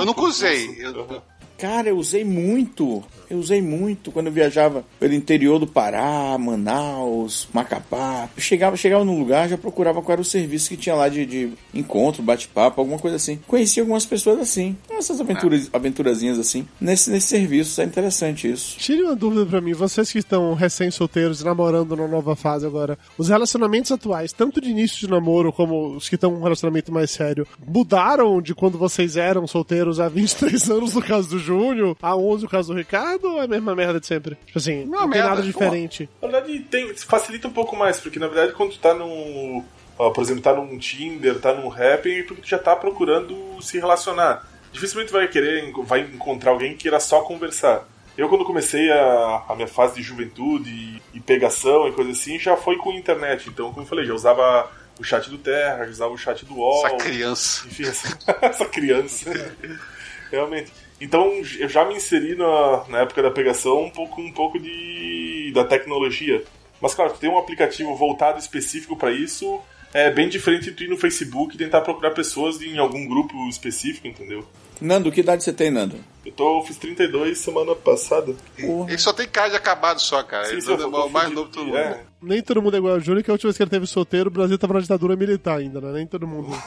[0.00, 0.76] Eu nunca usei.
[0.80, 1.22] Eu-
[1.58, 3.02] Cara, eu usei muito.
[3.30, 8.28] Eu usei muito quando eu viajava pelo interior do Pará, Manaus, Macapá.
[8.36, 11.24] Eu chegava, chegava num lugar, já procurava qual era o serviço que tinha lá de,
[11.24, 13.38] de encontro, bate-papo, alguma coisa assim.
[13.46, 14.76] Conheci algumas pessoas assim.
[14.90, 16.66] Essas aventuras, aventurazinhas assim.
[16.80, 17.80] Nesse, nesse serviço.
[17.80, 18.76] É interessante isso.
[18.78, 23.28] Tire uma dúvida pra mim, vocês que estão recém-solteiros, namorando numa nova fase agora, os
[23.28, 27.10] relacionamentos atuais, tanto de início de namoro como os que estão com um relacionamento mais
[27.10, 32.16] sério, mudaram de quando vocês eram solteiros há 23 anos no caso do Júnior, há
[32.16, 34.36] 11 no caso do Ricardo, ou é a mesma merda de sempre?
[34.46, 35.28] Tipo assim, não, tem merda.
[35.30, 36.08] nada diferente.
[36.20, 39.64] Na verdade, tem, facilita um pouco mais, porque na verdade quando tu tá num.
[39.98, 43.60] ó, por exemplo, tá num Tinder, tá num Happn, é porque tu já tá procurando
[43.60, 44.46] se relacionar.
[44.72, 47.88] Dificilmente vai querer, vai encontrar alguém que queira só conversar.
[48.16, 52.38] Eu, quando comecei a, a minha fase de juventude e, e pegação e coisa assim,
[52.38, 53.48] já foi com internet.
[53.48, 56.54] Então, como eu falei, já usava o chat do Terra, já usava o chat do
[56.54, 56.86] UOL.
[56.86, 57.66] Essa criança.
[57.66, 59.56] Enfim, essa, essa criança.
[60.30, 60.70] Realmente.
[61.00, 65.50] Então, eu já me inseri na, na época da pegação um pouco, um pouco de,
[65.54, 66.44] da tecnologia.
[66.80, 69.60] Mas, claro, tem um aplicativo voltado específico para isso,
[69.92, 74.06] é bem diferente de ir no Facebook e tentar procurar pessoas em algum grupo específico,
[74.06, 74.46] entendeu?
[74.80, 75.96] Nando, que idade você tem, Nando?
[76.24, 78.34] Eu tô, fiz 32 semana passada.
[78.58, 80.44] Ele só tem cara de acabado só, cara.
[80.44, 81.78] Sim, Ele sim, eu é o mais novo de todo de- mundo.
[81.78, 82.04] é.
[82.22, 84.28] Nem todo mundo é igual ao Júnior, que a última vez que ele teve solteiro,
[84.28, 85.90] o Brasil tava na ditadura militar ainda, né?
[85.92, 86.48] Nem todo mundo.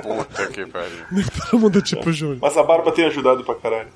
[0.00, 1.04] Puta que pariu.
[1.10, 2.38] Nem todo mundo é tipo o Júnior.
[2.40, 3.88] Mas a barba tem ajudado pra caralho.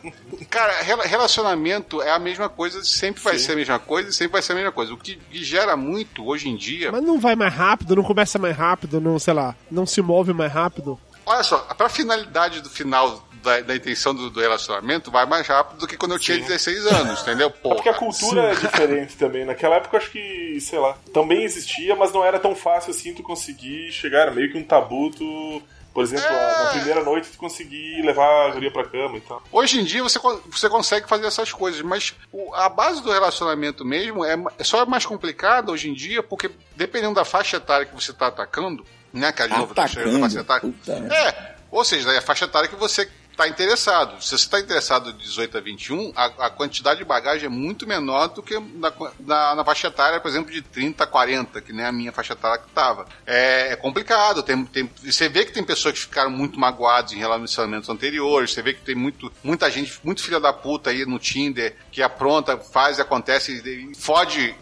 [0.48, 4.42] Cara, rela- relacionamento é a mesma coisa, sempre vai ser a mesma coisa, sempre vai
[4.42, 4.94] ser a mesma coisa.
[4.94, 6.90] O que, que gera muito hoje em dia.
[6.90, 10.32] Mas não vai mais rápido, não começa mais rápido, não, sei lá, não se move
[10.32, 10.98] mais rápido.
[11.26, 15.78] Olha só, pra finalidade do final da, da intenção do, do relacionamento, vai mais rápido
[15.80, 17.48] do que quando eu tinha 16 anos, entendeu?
[17.56, 17.90] É porque Porra.
[17.90, 19.44] a cultura é diferente também.
[19.44, 23.12] Naquela época, eu acho que, sei lá, também existia, mas não era tão fácil assim
[23.14, 24.20] tu conseguir chegar.
[24.22, 25.62] Era meio que um tabu tu,
[25.92, 29.42] por exemplo, na primeira noite tu conseguir levar a guria pra cama e tal.
[29.50, 30.18] Hoje em dia você,
[30.50, 34.84] você consegue fazer essas coisas, mas o- a base do relacionamento mesmo é, é só
[34.86, 38.84] mais complicada hoje em dia, porque dependendo da faixa etária que você está atacando,
[39.16, 40.74] né, que é de novo, Atacando, da faixa etária,
[41.12, 44.22] é, ou seja, é a faixa etária que você tá interessado.
[44.22, 47.86] Se você tá interessado de 18 a 21, a, a quantidade de bagagem é muito
[47.86, 51.72] menor do que na, na, na faixa etária, por exemplo, de 30 a 40, que
[51.72, 53.06] nem a minha faixa etária que tava.
[53.26, 54.42] É, é complicado.
[54.42, 58.62] Tem, tem, você vê que tem pessoas que ficaram muito magoadas em relacionamentos anteriores, você
[58.62, 62.56] vê que tem muito, muita gente, muito filha da puta aí no Tinder, que apronta,
[62.56, 64.54] faz acontece e fode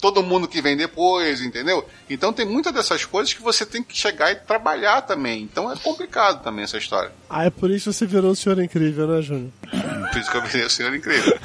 [0.00, 1.86] todo mundo que vem depois, entendeu?
[2.08, 5.42] Então tem muitas dessas coisas que você tem que chegar e trabalhar também.
[5.42, 7.12] Então é complicado também essa história.
[7.28, 9.50] Ah, é por isso você virou o senhor incrível, né, Júnior?
[10.12, 11.38] Por isso que eu virei o senhor incrível.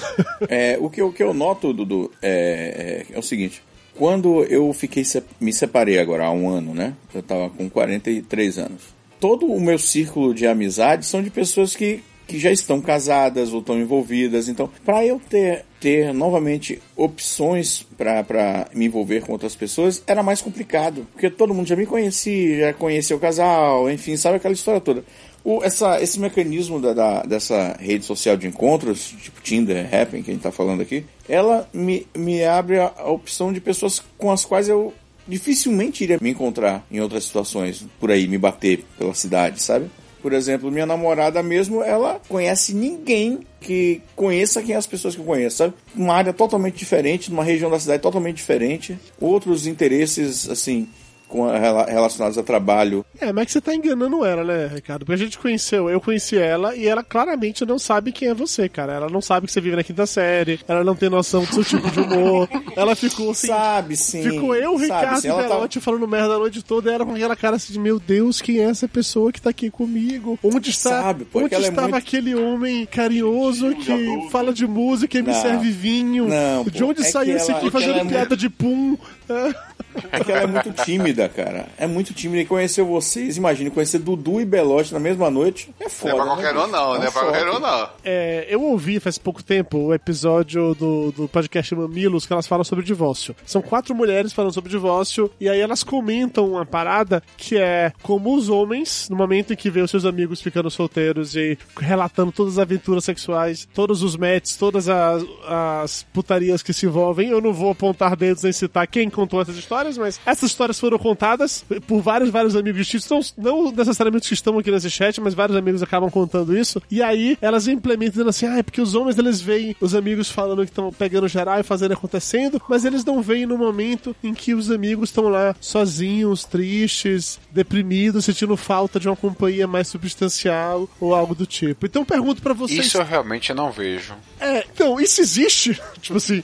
[0.50, 3.64] É, o, que, o que eu noto, Dudu, é, é, é o seguinte.
[3.96, 5.04] Quando eu fiquei
[5.40, 6.94] me separei agora há um ano, né?
[7.14, 8.82] Eu tava com 43 anos.
[9.18, 13.60] Todo o meu círculo de amizade são de pessoas que que já estão casadas ou
[13.60, 14.48] estão envolvidas.
[14.48, 20.42] Então, para eu ter, ter novamente opções para me envolver com outras pessoas, era mais
[20.42, 21.08] complicado.
[21.14, 25.04] Porque todo mundo já me conhecia, já conhecia o casal, enfim, sabe aquela história toda.
[25.46, 30.32] O, essa, esse mecanismo da, da, dessa rede social de encontros, tipo Tinder, Happn, que
[30.32, 34.32] a gente está falando aqui, ela me, me abre a, a opção de pessoas com
[34.32, 34.92] as quais eu
[35.28, 39.88] dificilmente iria me encontrar em outras situações por aí, me bater pela cidade, sabe?
[40.20, 45.22] Por exemplo, minha namorada mesmo, ela conhece ninguém que conheça quem é as pessoas que
[45.22, 45.76] eu conheço, sabe?
[45.96, 50.88] Uma área totalmente diferente, numa região da cidade totalmente diferente, outros interesses, assim,
[51.36, 53.06] com a, relacionados a trabalho.
[53.20, 55.06] É, mas que você tá enganando ela, né, Ricardo?
[55.06, 58.70] Porque a gente conheceu, eu conheci ela e ela claramente não sabe quem é você,
[58.70, 58.94] cara.
[58.94, 61.64] Ela não sabe que você vive na quinta série, ela não tem noção do seu
[61.64, 62.48] tipo de humor.
[62.76, 63.48] ela ficou assim.
[63.48, 64.24] Sabe, sim.
[64.24, 67.36] Ficou eu, Ricardo sim, e Belotti falando merda a noite toda e era com aquela
[67.36, 70.40] cara assim de: Meu Deus, quem é essa pessoa que tá aqui comigo?
[70.44, 71.96] Onde está, sabe, onde ela estava é muito...
[71.96, 76.28] aquele homem carinhoso que fala de música e me serve vinho?
[76.28, 78.38] Não, de pô, onde é saiu esse ela- aqui é fazendo ela é piada muito-
[78.38, 78.98] de pum?
[79.30, 79.75] É
[80.24, 81.68] que ela é muito tímida, cara.
[81.78, 82.42] É muito tímida.
[82.42, 86.14] E conhecer vocês, imagine, conhecer Dudu e Belote na mesma noite é foda.
[86.14, 87.90] Não é pra qualquer né, um, não, É não é pra qualquer um, não.
[88.04, 92.64] É, eu ouvi faz pouco tempo o episódio do, do podcast Mamilos que elas falam
[92.64, 93.36] sobre divórcio.
[93.46, 98.36] São quatro mulheres falando sobre divórcio e aí elas comentam uma parada que é como
[98.36, 102.54] os homens, no momento em que vê os seus amigos ficando solteiros e relatando todas
[102.54, 107.30] as aventuras sexuais, todos os matches, todas as, as putarias que se envolvem.
[107.30, 110.98] Eu não vou apontar dedos nem citar quem contou essas histórias, mas essas histórias foram
[110.98, 115.34] contadas por vários, vários amigos distintos, não, não necessariamente que estão aqui nesse chat, mas
[115.34, 116.82] vários amigos acabam contando isso.
[116.90, 120.30] E aí elas implementam dizendo assim: ah, é porque os homens eles veem os amigos
[120.30, 124.34] falando que estão pegando geral e fazendo acontecendo, mas eles não veem no momento em
[124.34, 130.90] que os amigos estão lá sozinhos, tristes, deprimidos, sentindo falta de uma companhia mais substancial
[131.00, 131.86] ou algo do tipo.
[131.86, 132.86] Então eu pergunto pra vocês.
[132.86, 134.16] Isso eu realmente não vejo.
[134.40, 135.80] É, então, isso existe?
[136.02, 136.44] tipo assim.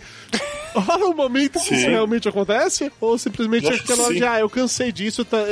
[0.74, 2.92] Rola um momento que isso realmente acontece?
[3.00, 5.44] Ou simplesmente é aquela hora de, ah, eu cansei disso, tá-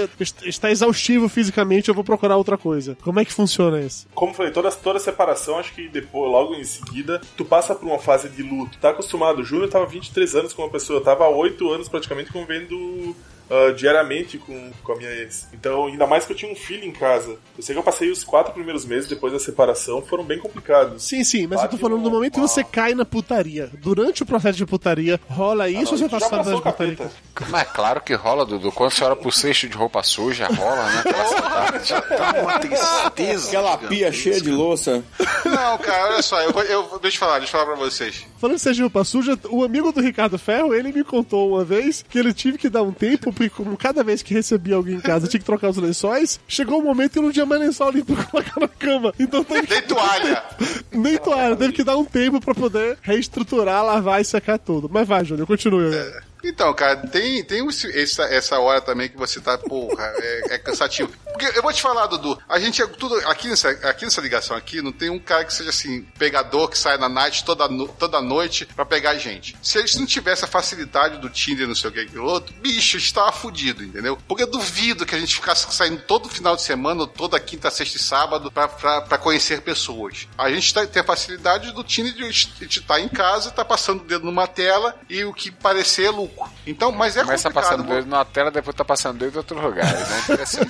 [0.45, 2.97] está exaustivo fisicamente, eu vou procurar outra coisa.
[3.03, 4.07] Como é que funciona isso?
[4.13, 7.85] Como eu falei, toda, toda separação, acho que depois, logo em seguida, tu passa por
[7.87, 8.77] uma fase de luto.
[8.79, 9.39] Tá acostumado.
[9.39, 13.15] O Júnior tava 23 anos com uma pessoa, tava há 8 anos praticamente convivendo
[13.49, 15.47] ah, diariamente com, com a minha ex.
[15.53, 17.37] Então, ainda mais que eu tinha um filho em casa.
[17.57, 21.03] Eu sei que eu passei os quatro primeiros meses depois da separação, foram bem complicados.
[21.03, 23.69] Sim, sim, mas eu tô Bate falando do uma- momento que você cai na putaria.
[23.73, 27.11] Durante o processo de putaria, rola isso Ah, não, ou você tá de o putaria?
[27.49, 28.71] Mas é claro que rola, Dudu.
[28.71, 30.99] Quando você olha pro cesto de roupa suja, rola, né?
[31.05, 31.79] Aquela.
[31.83, 33.47] Já tá uma tristeza.
[33.47, 35.03] Aquela pia cheia de louça.
[35.45, 38.25] Não, cara, olha só, eu, eu, deixa eu falar, deixa eu falar pra vocês.
[38.39, 42.17] Falando de Roupa Suja, o amigo do Ricardo Ferro, ele me contou uma vez que
[42.17, 45.27] ele tive que dar um tempo, porque como cada vez que recebia alguém em casa
[45.27, 48.23] tinha que trocar os lençóis, chegou um momento que não tinha mais lençol limpo pra
[48.23, 49.13] colocar na cama.
[49.19, 49.73] Então teve que...
[49.73, 50.43] Nem toalha.
[50.93, 54.89] Nem toalha, teve que dar um tempo pra poder reestruturar, lavar e secar tudo.
[54.89, 55.87] Mas vai, Júnior, continue.
[55.87, 56.28] agora.
[56.43, 61.11] Então, cara, tem, tem essa, essa hora também que você tá, porra, é, é cansativo.
[61.25, 63.15] Porque eu vou te falar, Dudu, a gente é tudo.
[63.27, 66.77] Aqui nessa, aqui nessa ligação aqui, não tem um cara que seja assim, pegador que
[66.77, 67.67] sai na night toda,
[67.97, 69.55] toda noite pra pegar gente.
[69.61, 72.97] Se eles não tivesse a facilidade do Tinder, não sei o que, aquilo outro, bicho,
[72.97, 74.17] a gente tava fudido, entendeu?
[74.27, 77.97] Porque eu duvido que a gente ficasse saindo todo final de semana, toda quinta, sexta
[77.97, 80.27] e sábado, pra, pra, pra conhecer pessoas.
[80.37, 84.05] A gente tá, tem a facilidade do Tinder de estar em casa, tá passando o
[84.05, 86.49] dedo numa tela e o que parecer lucro.
[86.67, 87.77] Então, mas é Começa complicado.
[87.77, 90.19] passando dedo na tela, depois tá passando dedo em outros lugares, né?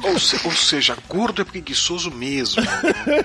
[0.10, 2.64] Ou, se- ou seja, gordo é preguiçoso mesmo.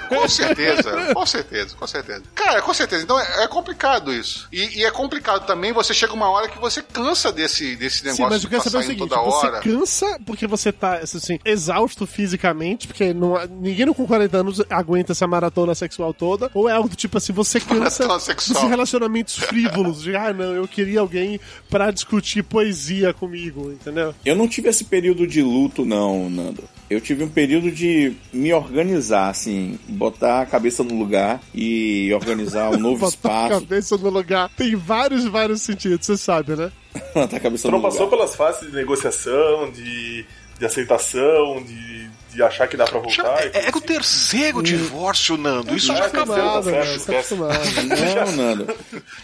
[0.09, 2.23] Com certeza, com certeza, com certeza.
[2.35, 3.03] Cara, com certeza.
[3.05, 4.49] Então é, é complicado isso.
[4.53, 8.05] E, e é complicado também, você chega uma hora que você cansa desse, desse Sim,
[8.07, 9.61] negócio mas eu de quero tá saber o seguinte: toda você hora.
[9.61, 15.27] cansa porque você tá assim, exausto fisicamente, porque não, ninguém com 40 anos aguenta essa
[15.27, 20.17] maratona sexual toda, ou é algo do tipo assim, você cansa dos relacionamentos frívolos, de
[20.17, 24.15] ah, não, eu queria alguém pra discutir discutir poesia comigo, entendeu?
[24.25, 26.65] Eu não tive esse período de luto, não, Nando.
[26.89, 32.71] Eu tive um período de me organizar, assim, botar a cabeça no lugar e organizar
[32.71, 33.61] um novo Botar a espaço.
[33.61, 34.51] cabeça no lugar.
[34.57, 36.73] Tem vários, vários sentidos, você sabe, né?
[37.15, 38.17] botar a cabeça Você no não passou lugar.
[38.19, 40.25] pelas fases de negociação, de,
[40.59, 42.04] de aceitação, de,
[42.35, 43.47] de achar que dá pra voltar?
[43.55, 45.75] É, é o terceiro divórcio, Nando.
[45.77, 46.63] Isso Ah, já tá acabou.
[46.63, 48.25] certo, tá tá.
[48.27, 48.75] Não, Nando.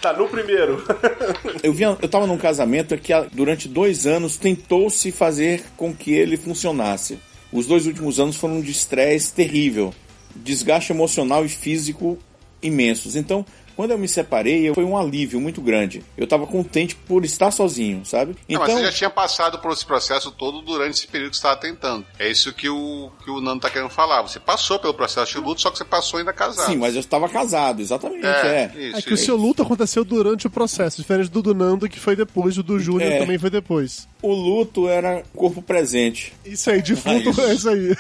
[0.01, 0.83] Tá no primeiro.
[1.63, 6.37] Eu, vi, eu tava num casamento que durante dois anos tentou-se fazer com que ele
[6.37, 7.19] funcionasse.
[7.53, 9.93] Os dois últimos anos foram de estresse terrível,
[10.35, 12.19] desgaste emocional e físico
[12.63, 13.17] imensos.
[13.17, 13.45] Então,
[13.81, 16.03] quando eu me separei, foi um alívio muito grande.
[16.15, 18.33] Eu tava contente por estar sozinho, sabe?
[18.33, 21.37] Não, Então, mas você já tinha passado por esse processo todo durante esse período que
[21.37, 22.05] você estava tentando.
[22.19, 24.21] É isso que o, que o Nando tá querendo falar.
[24.21, 26.67] Você passou pelo processo de luto, só que você passou ainda casado.
[26.67, 28.71] sim, mas eu estava casado, exatamente, é.
[28.75, 29.25] É, isso, É que o isso.
[29.25, 32.79] seu luto aconteceu durante o processo, diferente do do Nando, que foi depois, o do
[32.79, 33.19] Júnior É.
[33.19, 34.07] também foi depois.
[34.23, 36.35] O luto era corpo presente.
[36.45, 37.97] Isso aí, defunto Ah, é isso aí.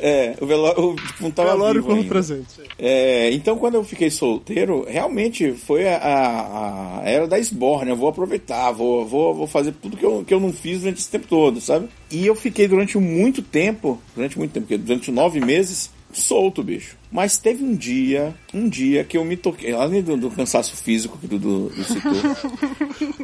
[0.00, 2.08] É, o velório, o defunto tava Velório e vivo corpo ainda.
[2.14, 2.46] presente.
[2.78, 5.17] É, então, quando eu fiquei solteiro, realmente
[5.54, 7.90] foi a, a- era da esborne.
[7.90, 10.98] Eu vou aproveitar, vou, vou, vou fazer tudo que eu, que eu não fiz durante
[10.98, 11.88] esse tempo todo, sabe?
[12.10, 16.96] E eu fiquei durante muito tempo, durante muito tempo, durante nove meses, solto, bicho.
[17.10, 21.16] Mas teve um dia, um dia que eu me toquei, além do, do cansaço físico
[21.18, 22.12] que o Dudu Dudu citou.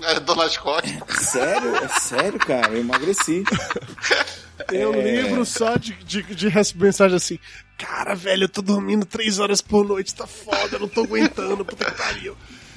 [0.08, 0.98] É, Dona Scott.
[1.20, 3.44] sério, é sério, cara, eu emagreci.
[4.68, 5.20] Tem um É.
[5.22, 7.38] livro só de, de, de mensagem assim.
[7.76, 11.64] Cara, velho, eu tô dormindo três horas por noite, tá foda, eu não tô aguentando,
[11.64, 12.36] puta que pariu.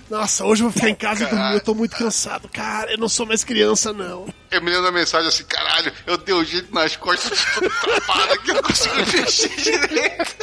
[0.09, 2.47] Nossa, hoje eu vou ficar em casa e dormir, eu tô muito cansado.
[2.49, 4.27] Cara, eu não sou mais criança, não.
[4.51, 8.33] Eu me lembro da mensagem assim, caralho, eu dei o jeito nas costas, tô travado
[8.33, 10.35] aqui, eu não consigo mexer direito.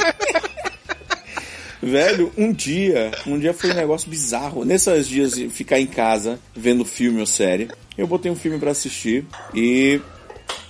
[1.82, 4.64] Velho, um dia, um dia foi um negócio bizarro.
[4.64, 8.70] Nesses dias de ficar em casa vendo filme ou série, eu botei um filme pra
[8.70, 10.00] assistir e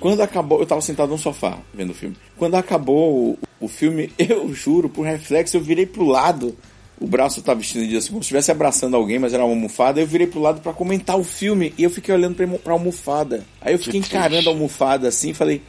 [0.01, 2.16] quando acabou, eu tava sentado no sofá vendo o filme.
[2.36, 6.57] Quando acabou o, o filme, eu juro, por reflexo, eu virei pro lado.
[7.01, 10.01] O braço tava vestido de assim, como se estivesse abraçando alguém, mas era uma almofada.
[10.01, 13.45] Eu virei pro lado pra comentar o filme e eu fiquei olhando pra, pra almofada.
[13.61, 15.61] Aí eu fiquei encarando a almofada assim e falei: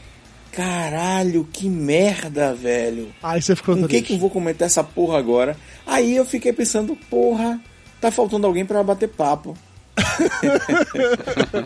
[0.52, 3.14] Caralho, que merda, velho.
[3.22, 4.08] Aí você ficou Com quem triste.
[4.08, 5.58] que eu vou comentar essa porra agora?
[5.86, 7.60] Aí eu fiquei pensando, porra,
[8.00, 9.58] tá faltando alguém pra bater papo.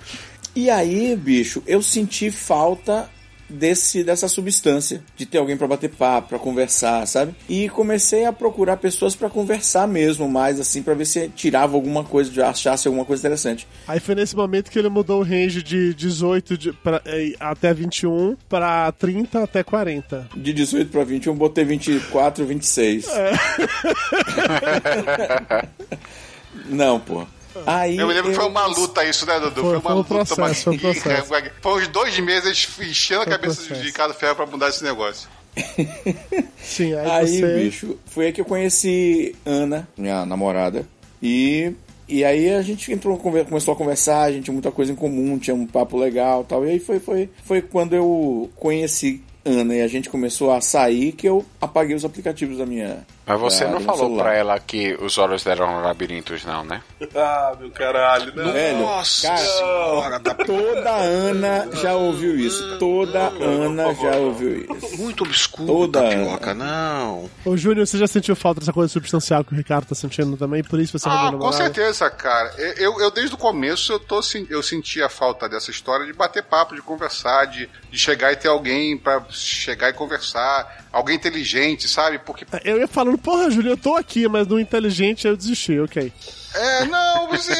[0.55, 3.09] e aí, bicho, eu senti falta
[3.49, 7.33] desse dessa substância, de ter alguém pra bater papo, pra conversar, sabe?
[7.47, 12.03] E comecei a procurar pessoas pra conversar mesmo, mais assim, pra ver se tirava alguma
[12.03, 13.67] coisa, de achasse alguma coisa interessante.
[13.87, 17.73] Aí foi nesse momento que ele mudou o range de 18 de, pra, eh, até
[17.73, 20.27] 21 pra 30 até 40.
[20.35, 23.07] De 18 pra 21, botei 24, 26.
[26.69, 27.25] Não, pô.
[27.65, 29.61] Aí Eu me lembro que foi eu- uma luta isso, né, Dudu?
[29.61, 30.07] Foi- uma foi um luta.
[30.15, 31.29] processo, mas- foi um processo.
[31.61, 33.81] Foi uns dois meses enchendo a Foi um cabeça processo.
[33.81, 35.27] de Ricardo Ferro pra mudar esse negócio.
[36.61, 37.55] Sim, aí, Aí, você...
[37.59, 40.87] bicho, foi aí que eu conheci Ana, minha namorada.
[41.21, 41.73] E,
[42.07, 45.37] e aí a gente entrou, começou a conversar, a gente tinha muita coisa em comum,
[45.37, 46.65] tinha um papo legal e tal.
[46.65, 51.11] E aí foi, foi, foi quando eu conheci Ana e a gente começou a sair
[51.13, 53.05] que eu apaguei os aplicativos da minha.
[53.29, 56.81] Mas você da- não falou pra ela que os olhos dela eram labirintos, não, né?
[57.15, 58.51] Ah, meu caralho, não.
[58.51, 58.85] Velho,
[59.21, 62.77] cara, toda Ana já ouviu isso.
[62.77, 64.97] Toda Ana já ouviu isso.
[64.97, 67.29] Muito obscuro, Toda tapioca, não.
[67.45, 70.63] Ô, Júnior, você já sentiu falta dessa coisa substancial que o Ricardo tá sentindo também?
[70.63, 71.57] Por isso você Ah, com namorada?
[71.57, 72.51] certeza, cara.
[72.77, 74.19] Eu, eu desde o começo eu, tô,
[74.49, 78.35] eu senti a falta dessa história de bater papo, de conversar, de, de chegar e
[78.35, 82.17] ter alguém pra chegar e conversar, alguém inteligente, sabe?
[82.19, 86.11] Porque Eu ia falando, porra, Júnior, eu tô aqui, mas no inteligente eu desisti, ok.
[86.53, 87.53] É, não, você.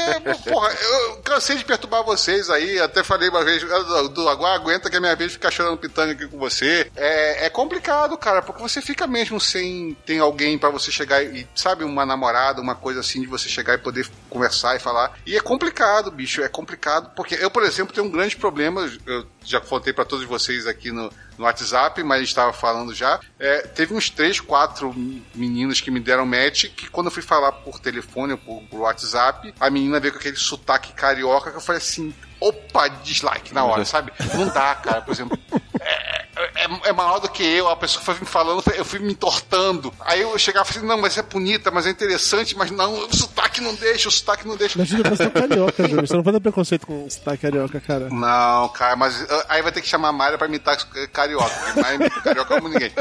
[0.50, 2.80] porra, eu cansei de perturbar vocês aí.
[2.80, 5.78] Até falei uma vez, "Ah, do, agora aguenta que é minha vez de ficar chorando
[5.78, 6.90] pitanga aqui com você.
[6.96, 11.48] É, é complicado, cara, porque você fica mesmo sem ter alguém pra você chegar e,
[11.56, 15.14] sabe, uma namorada, uma coisa assim, de você chegar e poder conversar e falar.
[15.26, 19.26] E é complicado, bicho, é complicado, porque eu, por exemplo, tenho um grande problema, eu
[19.44, 23.20] já contei pra todos vocês aqui no, no WhatsApp, mas a gente tava falando já.
[23.40, 24.94] É, teve uns três, quatro
[25.34, 29.54] meninos que me deram match que quando eu fui falar por telefone ou por, WhatsApp,
[29.60, 33.84] a menina veio com aquele sotaque carioca que eu falei assim, opa, dislike na hora,
[33.86, 34.12] sabe?
[34.36, 35.38] Não dá, cara, por exemplo.
[35.82, 36.20] É,
[36.64, 39.94] é, é maior do que eu, a pessoa foi me falando, eu fui me entortando.
[40.02, 43.16] Aí eu chegava e falei, não, mas é bonita, mas é interessante, mas não, o
[43.16, 44.78] sotaque não deixa, o sotaque não deixa.
[44.80, 46.08] Mas, você é carioca, Júnior.
[46.08, 48.10] Você não pode ter preconceito com sotaque carioca, cara.
[48.10, 50.78] Não, cara, mas uh, aí vai ter que chamar a Mayra pra imitar
[51.12, 52.92] carioca, porque Mayra imita carioca como ninguém.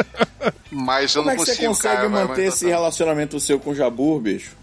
[0.70, 2.08] Mas eu Como não é que você consigo, consegue cara.
[2.08, 4.56] vai- manter vai- esse relacionamento seu com o Jabur, bicho?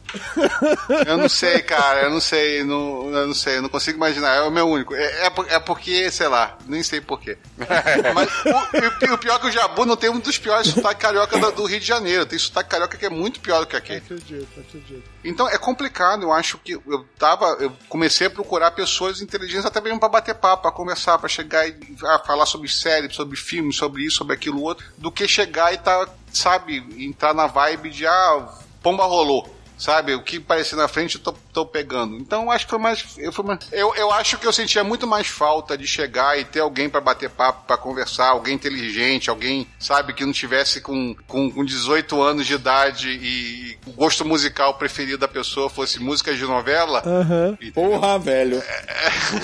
[1.07, 4.35] Eu não sei, cara, eu não sei, não, eu não sei, eu não consigo imaginar.
[4.35, 4.93] É o meu único.
[4.93, 7.37] É, é, é porque, sei lá, nem sei porquê.
[8.13, 11.37] Mas o, o pior é que o Jabu não tem um dos piores sotaques carioca
[11.37, 12.25] do, do Rio de Janeiro.
[12.25, 13.99] Tem sotaque carioca que é muito pior do que aquele.
[13.99, 15.03] Acredito, acredito.
[15.23, 19.81] Então é complicado, eu acho que eu tava, eu comecei a procurar pessoas inteligentes até
[19.81, 23.73] mesmo para bater papo, para conversar, para chegar e ah, falar sobre série, sobre filme,
[23.73, 28.05] sobre isso, sobre aquilo outro, do que chegar e tá, sabe, entrar na vibe de
[28.05, 28.47] ah,
[28.81, 29.54] pomba rolou.
[29.77, 32.15] Sabe, o que parecer na frente eu tô, tô pegando.
[32.15, 33.03] Então eu acho que foi mais.
[33.17, 36.45] Eu, foi mais- eu, eu acho que eu sentia muito mais falta de chegar e
[36.45, 41.13] ter alguém para bater papo, para conversar, alguém inteligente, alguém, sabe, que não tivesse com,
[41.27, 46.37] com, com 18 anos de idade e o gosto musical preferido da pessoa fosse músicas
[46.37, 47.03] de novela.
[47.05, 47.57] Aham.
[47.73, 48.63] Porra, velho.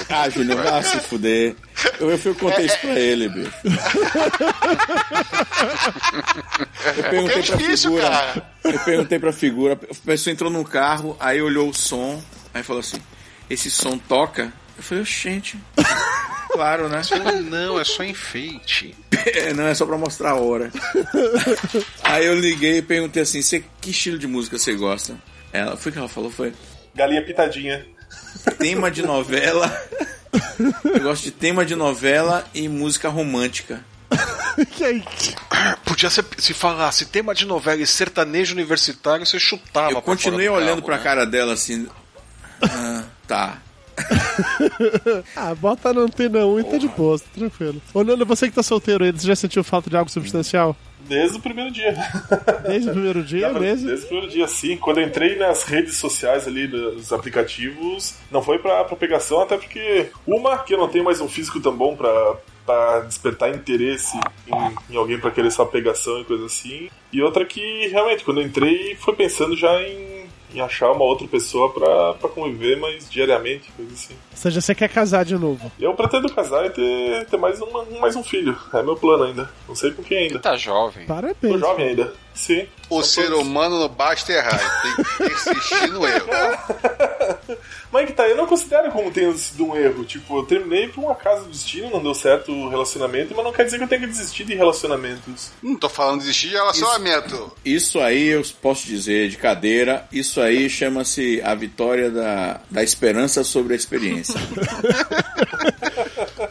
[0.09, 1.55] Ah, Júnior, vai se fuder.
[1.99, 3.51] Eu, eu fui contei isso pra ele, bicho.
[6.97, 8.09] Eu perguntei É pra difícil, figura.
[8.09, 8.51] cara.
[8.63, 9.73] Eu perguntei pra figura.
[9.73, 12.21] A pessoa entrou no carro, aí olhou o som,
[12.53, 12.97] aí falou assim:
[13.49, 14.51] Esse som toca?
[14.77, 15.57] Eu falei, gente.
[16.51, 17.01] Claro, né?
[17.49, 18.95] Não, é só enfeite.
[19.23, 20.71] É, não é só pra mostrar a hora.
[22.03, 25.15] Aí eu liguei e perguntei assim: "Cê- que estilo de música você gosta?
[25.53, 26.51] Ela, foi o que ela falou, foi
[26.95, 27.85] Galinha pitadinha.
[28.57, 29.69] tema de novela.
[30.83, 33.83] Eu gosto de tema de novela e música romântica.
[34.71, 35.03] que aí?
[35.85, 39.89] Podia ser, se falasse tema de novela e sertanejo universitário, você chutava.
[39.91, 41.03] Eu pra continuei fora do olhando carro, pra né?
[41.03, 41.87] cara dela assim.
[42.61, 43.57] "Ah, tá.
[45.35, 47.81] ah, bota na antena 1 e tá de boa, tá tranquilo.
[47.93, 50.75] Ô, Nando, você que tá solteiro aí, você já sentiu falta de algo substancial?
[51.07, 51.93] Desde o primeiro dia.
[52.67, 53.87] Desde o primeiro dia pra- mesmo?
[53.87, 54.77] Desde o primeiro dia, sim.
[54.77, 59.57] Quando eu entrei nas redes sociais ali, nos aplicativos, não foi pra, pra pegação, até
[59.57, 62.35] porque, uma, que eu não tenho mais um físico tão bom pra,
[62.65, 64.15] pra despertar interesse
[64.47, 66.89] em, em alguém pra querer só pegação e coisa assim.
[67.11, 69.97] E outra que, realmente, quando eu entrei, foi pensando já em,
[70.53, 74.15] em achar uma outra pessoa pra conviver, mas diariamente, coisa assim.
[74.31, 75.71] Ou seja, você quer casar de novo?
[75.79, 78.57] Eu pretendo casar e ter, ter mais, uma, mais um filho.
[78.73, 79.49] É meu plano ainda.
[79.67, 80.39] Não sei com quem ainda.
[80.39, 81.05] Tá jovem.
[81.05, 81.53] Parabéns.
[81.53, 82.13] Tô jovem ainda.
[82.33, 82.67] Sim.
[82.89, 86.27] O ser humano não basta errar, tem que persistir no erro.
[87.91, 90.03] Mas que tá, eu não considero como tenha sido um erro.
[90.05, 93.51] Tipo, eu terminei por um acaso do destino, não deu certo o relacionamento, mas não
[93.51, 95.51] quer dizer que eu tenha que desistir de relacionamentos.
[95.61, 97.51] Não tô falando de desistir de relacionamento.
[97.65, 103.43] Isso aí eu posso dizer de cadeira, isso aí chama-se a vitória da, da esperança
[103.43, 104.20] sobre a experiência.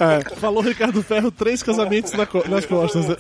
[0.01, 3.07] É, falou Ricardo Ferro, três casamentos na co- nas costas.
[3.09, 3.17] né?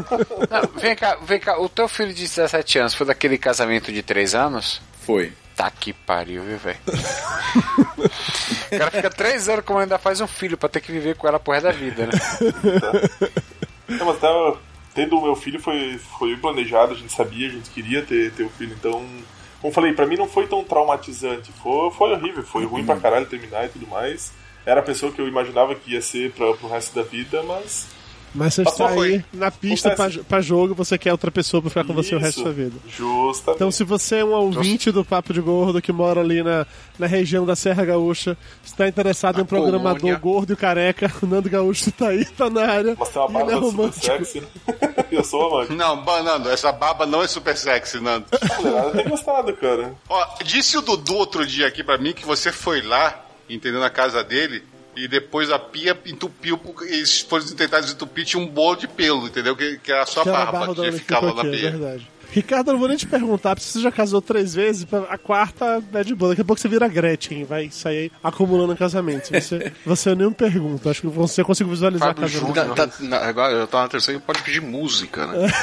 [0.50, 1.58] Não, vem cá, vem cá.
[1.60, 4.80] O teu filho de 17 anos foi daquele casamento de 3 anos?
[5.02, 5.32] Foi.
[5.54, 6.78] Tá que pariu, viu, velho?
[8.72, 11.28] o cara fica 3 anos como ainda faz um filho pra ter que viver com
[11.28, 12.12] ela pro resto da vida, né?
[13.88, 14.58] Não, mas tava,
[14.94, 18.44] tendo o meu filho foi, foi planejado, a gente sabia, a gente queria ter, ter
[18.44, 19.04] o filho, então.
[19.64, 21.50] Como eu falei, pra mim não foi tão traumatizante.
[21.52, 24.30] Foi, foi horrível, foi ruim pra caralho terminar e tudo mais.
[24.66, 27.86] Era a pessoa que eu imaginava que ia ser pra, pro resto da vida, mas.
[28.34, 29.94] Mas você Passou, está aí na pista
[30.28, 32.52] pra jogo e você quer outra pessoa pra ficar com você o resto da Isso,
[32.52, 32.76] sua vida.
[32.88, 33.56] Justamente.
[33.56, 36.66] Então, se você é um ouvinte do Papo de Gordo que mora ali na,
[36.98, 40.18] na região da Serra Gaúcha, está interessado em um programador colônia.
[40.18, 42.96] gordo e careca, o Nando Gaúcho tá aí, tá na área.
[42.98, 44.04] Mas tem uma ele é barba super romântico.
[44.06, 44.42] sexy.
[45.12, 45.72] eu sou amante.
[45.72, 48.26] Não, Nando, essa barba não é super sexy, Nando.
[48.58, 49.94] Mulherada tem gostado, cara.
[50.08, 53.90] Ó, disse o Dudu outro dia aqui pra mim que você foi lá, entendeu, na
[53.90, 54.64] casa dele,
[54.96, 59.26] e depois a pia entupiu, porque eles foram tentar desentupir, tinha um bolo de pelo,
[59.26, 59.56] entendeu?
[59.56, 61.70] Que, que era a Que era a barba barra que ficou na aqui, é pia.
[61.70, 62.13] verdade.
[62.34, 65.80] Ricardo, eu não vou nem te perguntar, porque você já casou três vezes, a quarta
[65.94, 66.30] é de boa.
[66.30, 69.30] Daqui a pouco você vira Gretchen, vai sair acumulando casamentos.
[69.30, 72.74] Você, você eu nem me pergunta, acho que você consegue visualizar Fábio casamento.
[72.74, 75.46] Tá, na- agora eu tô na terceira e pode pedir música, né?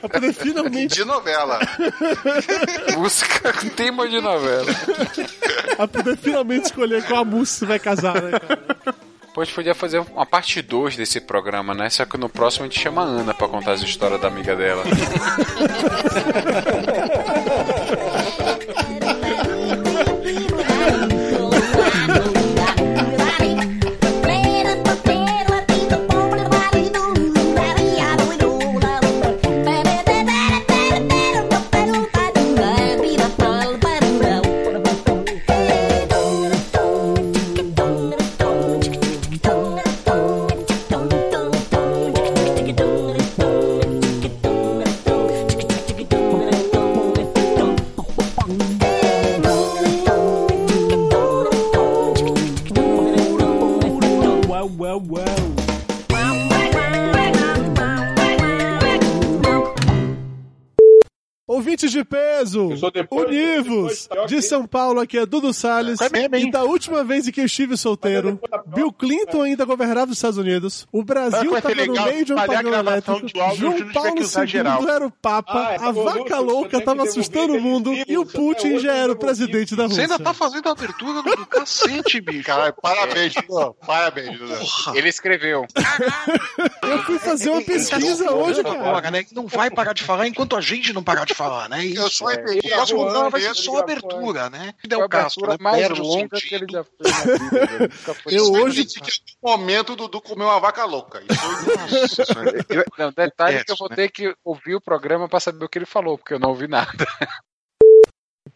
[0.00, 1.58] Pra poder finalmente, De novela.
[2.96, 4.66] Música com tema de novela.
[5.76, 8.94] pra poder finalmente escolher qual a música você vai casar, né, cara?
[9.34, 11.88] Gente podia fazer uma parte 2 desse programa, né?
[11.88, 14.54] Só que no próximo a gente chama a Ana pra contar as histórias da amiga
[14.54, 14.84] dela.
[54.92, 55.21] away.
[61.62, 62.70] Ouvintes de peso,
[63.08, 66.00] univos, de São Paulo, aqui é Dudu Salles.
[66.36, 70.38] e da última vez em que eu estive solteiro, Bill Clinton ainda governava os Estados
[70.38, 74.18] Unidos, o Brasil estava no legal meio de um a apagão elétrico, João Paulo.
[74.18, 78.26] II era o Papa, Ah, a então, vaca louca estava assustando o mundo e o
[78.26, 80.02] Putin hoje já era o presidente da Você Rússia.
[80.02, 82.42] ainda tá fazendo a abertura do cacete, bicho.
[82.44, 83.76] Cara, parabéns, Dudu.
[83.86, 84.52] Parabéns, Dudu.
[84.96, 85.64] Ele escreveu.
[86.82, 88.80] Eu fui fazer uma pesquisa hoje, cara.
[88.80, 89.24] Agora, né?
[89.32, 91.84] Não vai parar de falar enquanto a gente não parar de falar, né?
[91.84, 92.00] Isso.
[92.02, 92.34] Eu só é.
[92.34, 94.74] entendi O próximo a programa vai ser só abertura, né?
[94.96, 95.56] O a Castro, né?
[95.60, 97.90] mais Perde o longa que ele já fez na vida,
[98.26, 99.00] Eu hoje- Que
[99.42, 101.22] no momento o Dudu comeu uma vaca louca.
[101.22, 102.22] Isso
[102.68, 103.96] Eu- Não, detalhe É, que eu vou né?
[103.96, 106.66] ter que ouvir o programa pra saber o que ele falou, porque eu não ouvi
[106.68, 106.90] nada.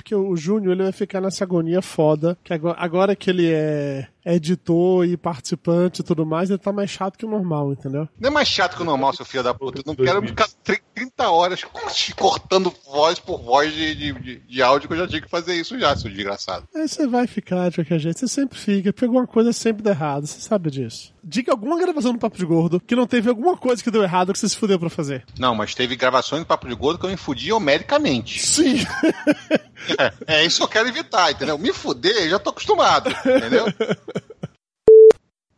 [0.06, 2.38] Porque o Júnior ele vai ficar nessa agonia foda.
[2.44, 6.90] Que agora, agora que ele é editor e participante e tudo mais, ele tá mais
[6.90, 8.08] chato que o normal, entendeu?
[8.18, 9.78] não é mais chato que o normal, seu filho da puta.
[9.78, 11.62] Eu não quero ficar tri- 30 horas
[12.16, 15.78] cortando voz por voz de, de, de- áudio que eu já tinha que fazer isso
[15.78, 16.66] já, seu desgraçado.
[16.74, 19.90] Aí você vai ficar de qualquer jeito, você sempre fica, porque alguma coisa sempre dá
[19.92, 21.14] errado, você sabe disso.
[21.22, 24.32] Diga alguma gravação do Papo de Gordo que não teve alguma coisa que deu errado
[24.32, 25.24] que você se fudeu pra fazer.
[25.38, 28.44] Não, mas teve gravações do Papo de Gordo que eu me fudi homericamente.
[28.44, 28.76] Sim!
[29.98, 31.56] É, é isso que eu quero evitar, entendeu?
[31.58, 33.66] Me fuder, eu já tô acostumado, entendeu?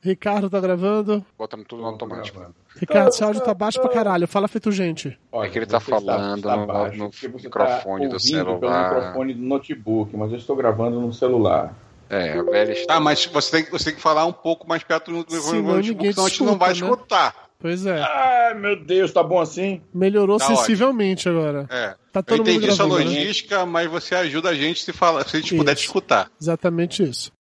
[0.01, 1.25] Ricardo tá gravando.
[1.37, 2.41] Botando tudo no automático.
[2.77, 5.19] Ricardo, seu áudio tá baixo pra caralho, fala feito gente.
[5.33, 8.45] É que ele tá está- falando está no- baixo, no você microfone está do ouvindo
[8.45, 8.95] Pelo celular.
[8.95, 11.75] microfone do notebook, mas eu estou gravando no celular.
[12.09, 12.95] É, a velha está.
[12.95, 15.61] Tá, mas você tem, que- você tem que falar um pouco mais perto do microfone,
[15.89, 16.75] ninguém senão a gente não vai né?
[16.77, 17.48] escutar.
[17.61, 18.01] Pois é.
[18.01, 19.83] Ai, meu Deus, tá bom assim?
[19.93, 21.67] Melhorou Tá sensivelmente agora.
[21.71, 21.97] É.
[22.13, 23.17] Tá eu todo mundo entendi sua gravando, né?
[23.17, 25.87] logística, mas você ajuda a gente se, fala, se a gente puder te Isso.
[25.87, 26.31] escutar.
[26.41, 27.33] Exatamente isso.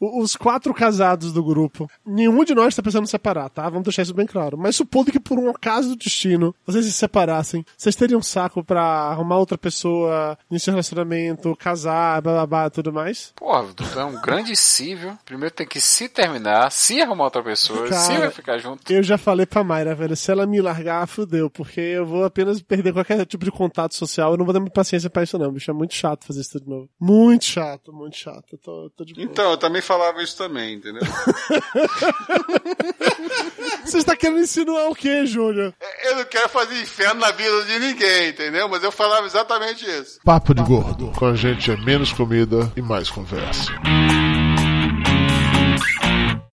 [0.00, 3.68] Os quatro casados do grupo, nenhum de nós tá pensando em separar, tá?
[3.68, 4.56] Vamos deixar isso bem claro.
[4.56, 8.82] Mas supondo que por um acaso do destino vocês se separassem, vocês teriam saco pra
[8.82, 13.32] arrumar outra pessoa, iniciar um relacionamento, casar, blá blá blá e tudo mais?
[13.36, 15.18] Porra, tu é um grande si, viu?
[15.24, 18.90] Primeiro tem que se terminar, se arrumar outra pessoa, se Cara, vai ficar junto.
[18.90, 22.62] Eu já falei pra Mayra, velho, se ela me largar, fudeu, porque eu vou apenas
[22.62, 25.52] perder qualquer tipo de contato social, eu não vou dar muita paciência pra isso não,
[25.52, 26.88] bicho, é muito chato fazer isso tudo de novo.
[26.98, 29.24] Muito chato, muito chato, eu tô, tô de boa.
[29.24, 31.02] Então, eu também falava isso também, entendeu?
[33.84, 35.74] Você está querendo insinuar o quê, Júnior?
[36.04, 38.68] eu não quero fazer inferno na vida de ninguém, entendeu?
[38.68, 40.20] Mas eu falava exatamente isso.
[40.24, 41.10] Papo de Gordo.
[41.16, 43.72] Com a gente é menos comida e mais conversa.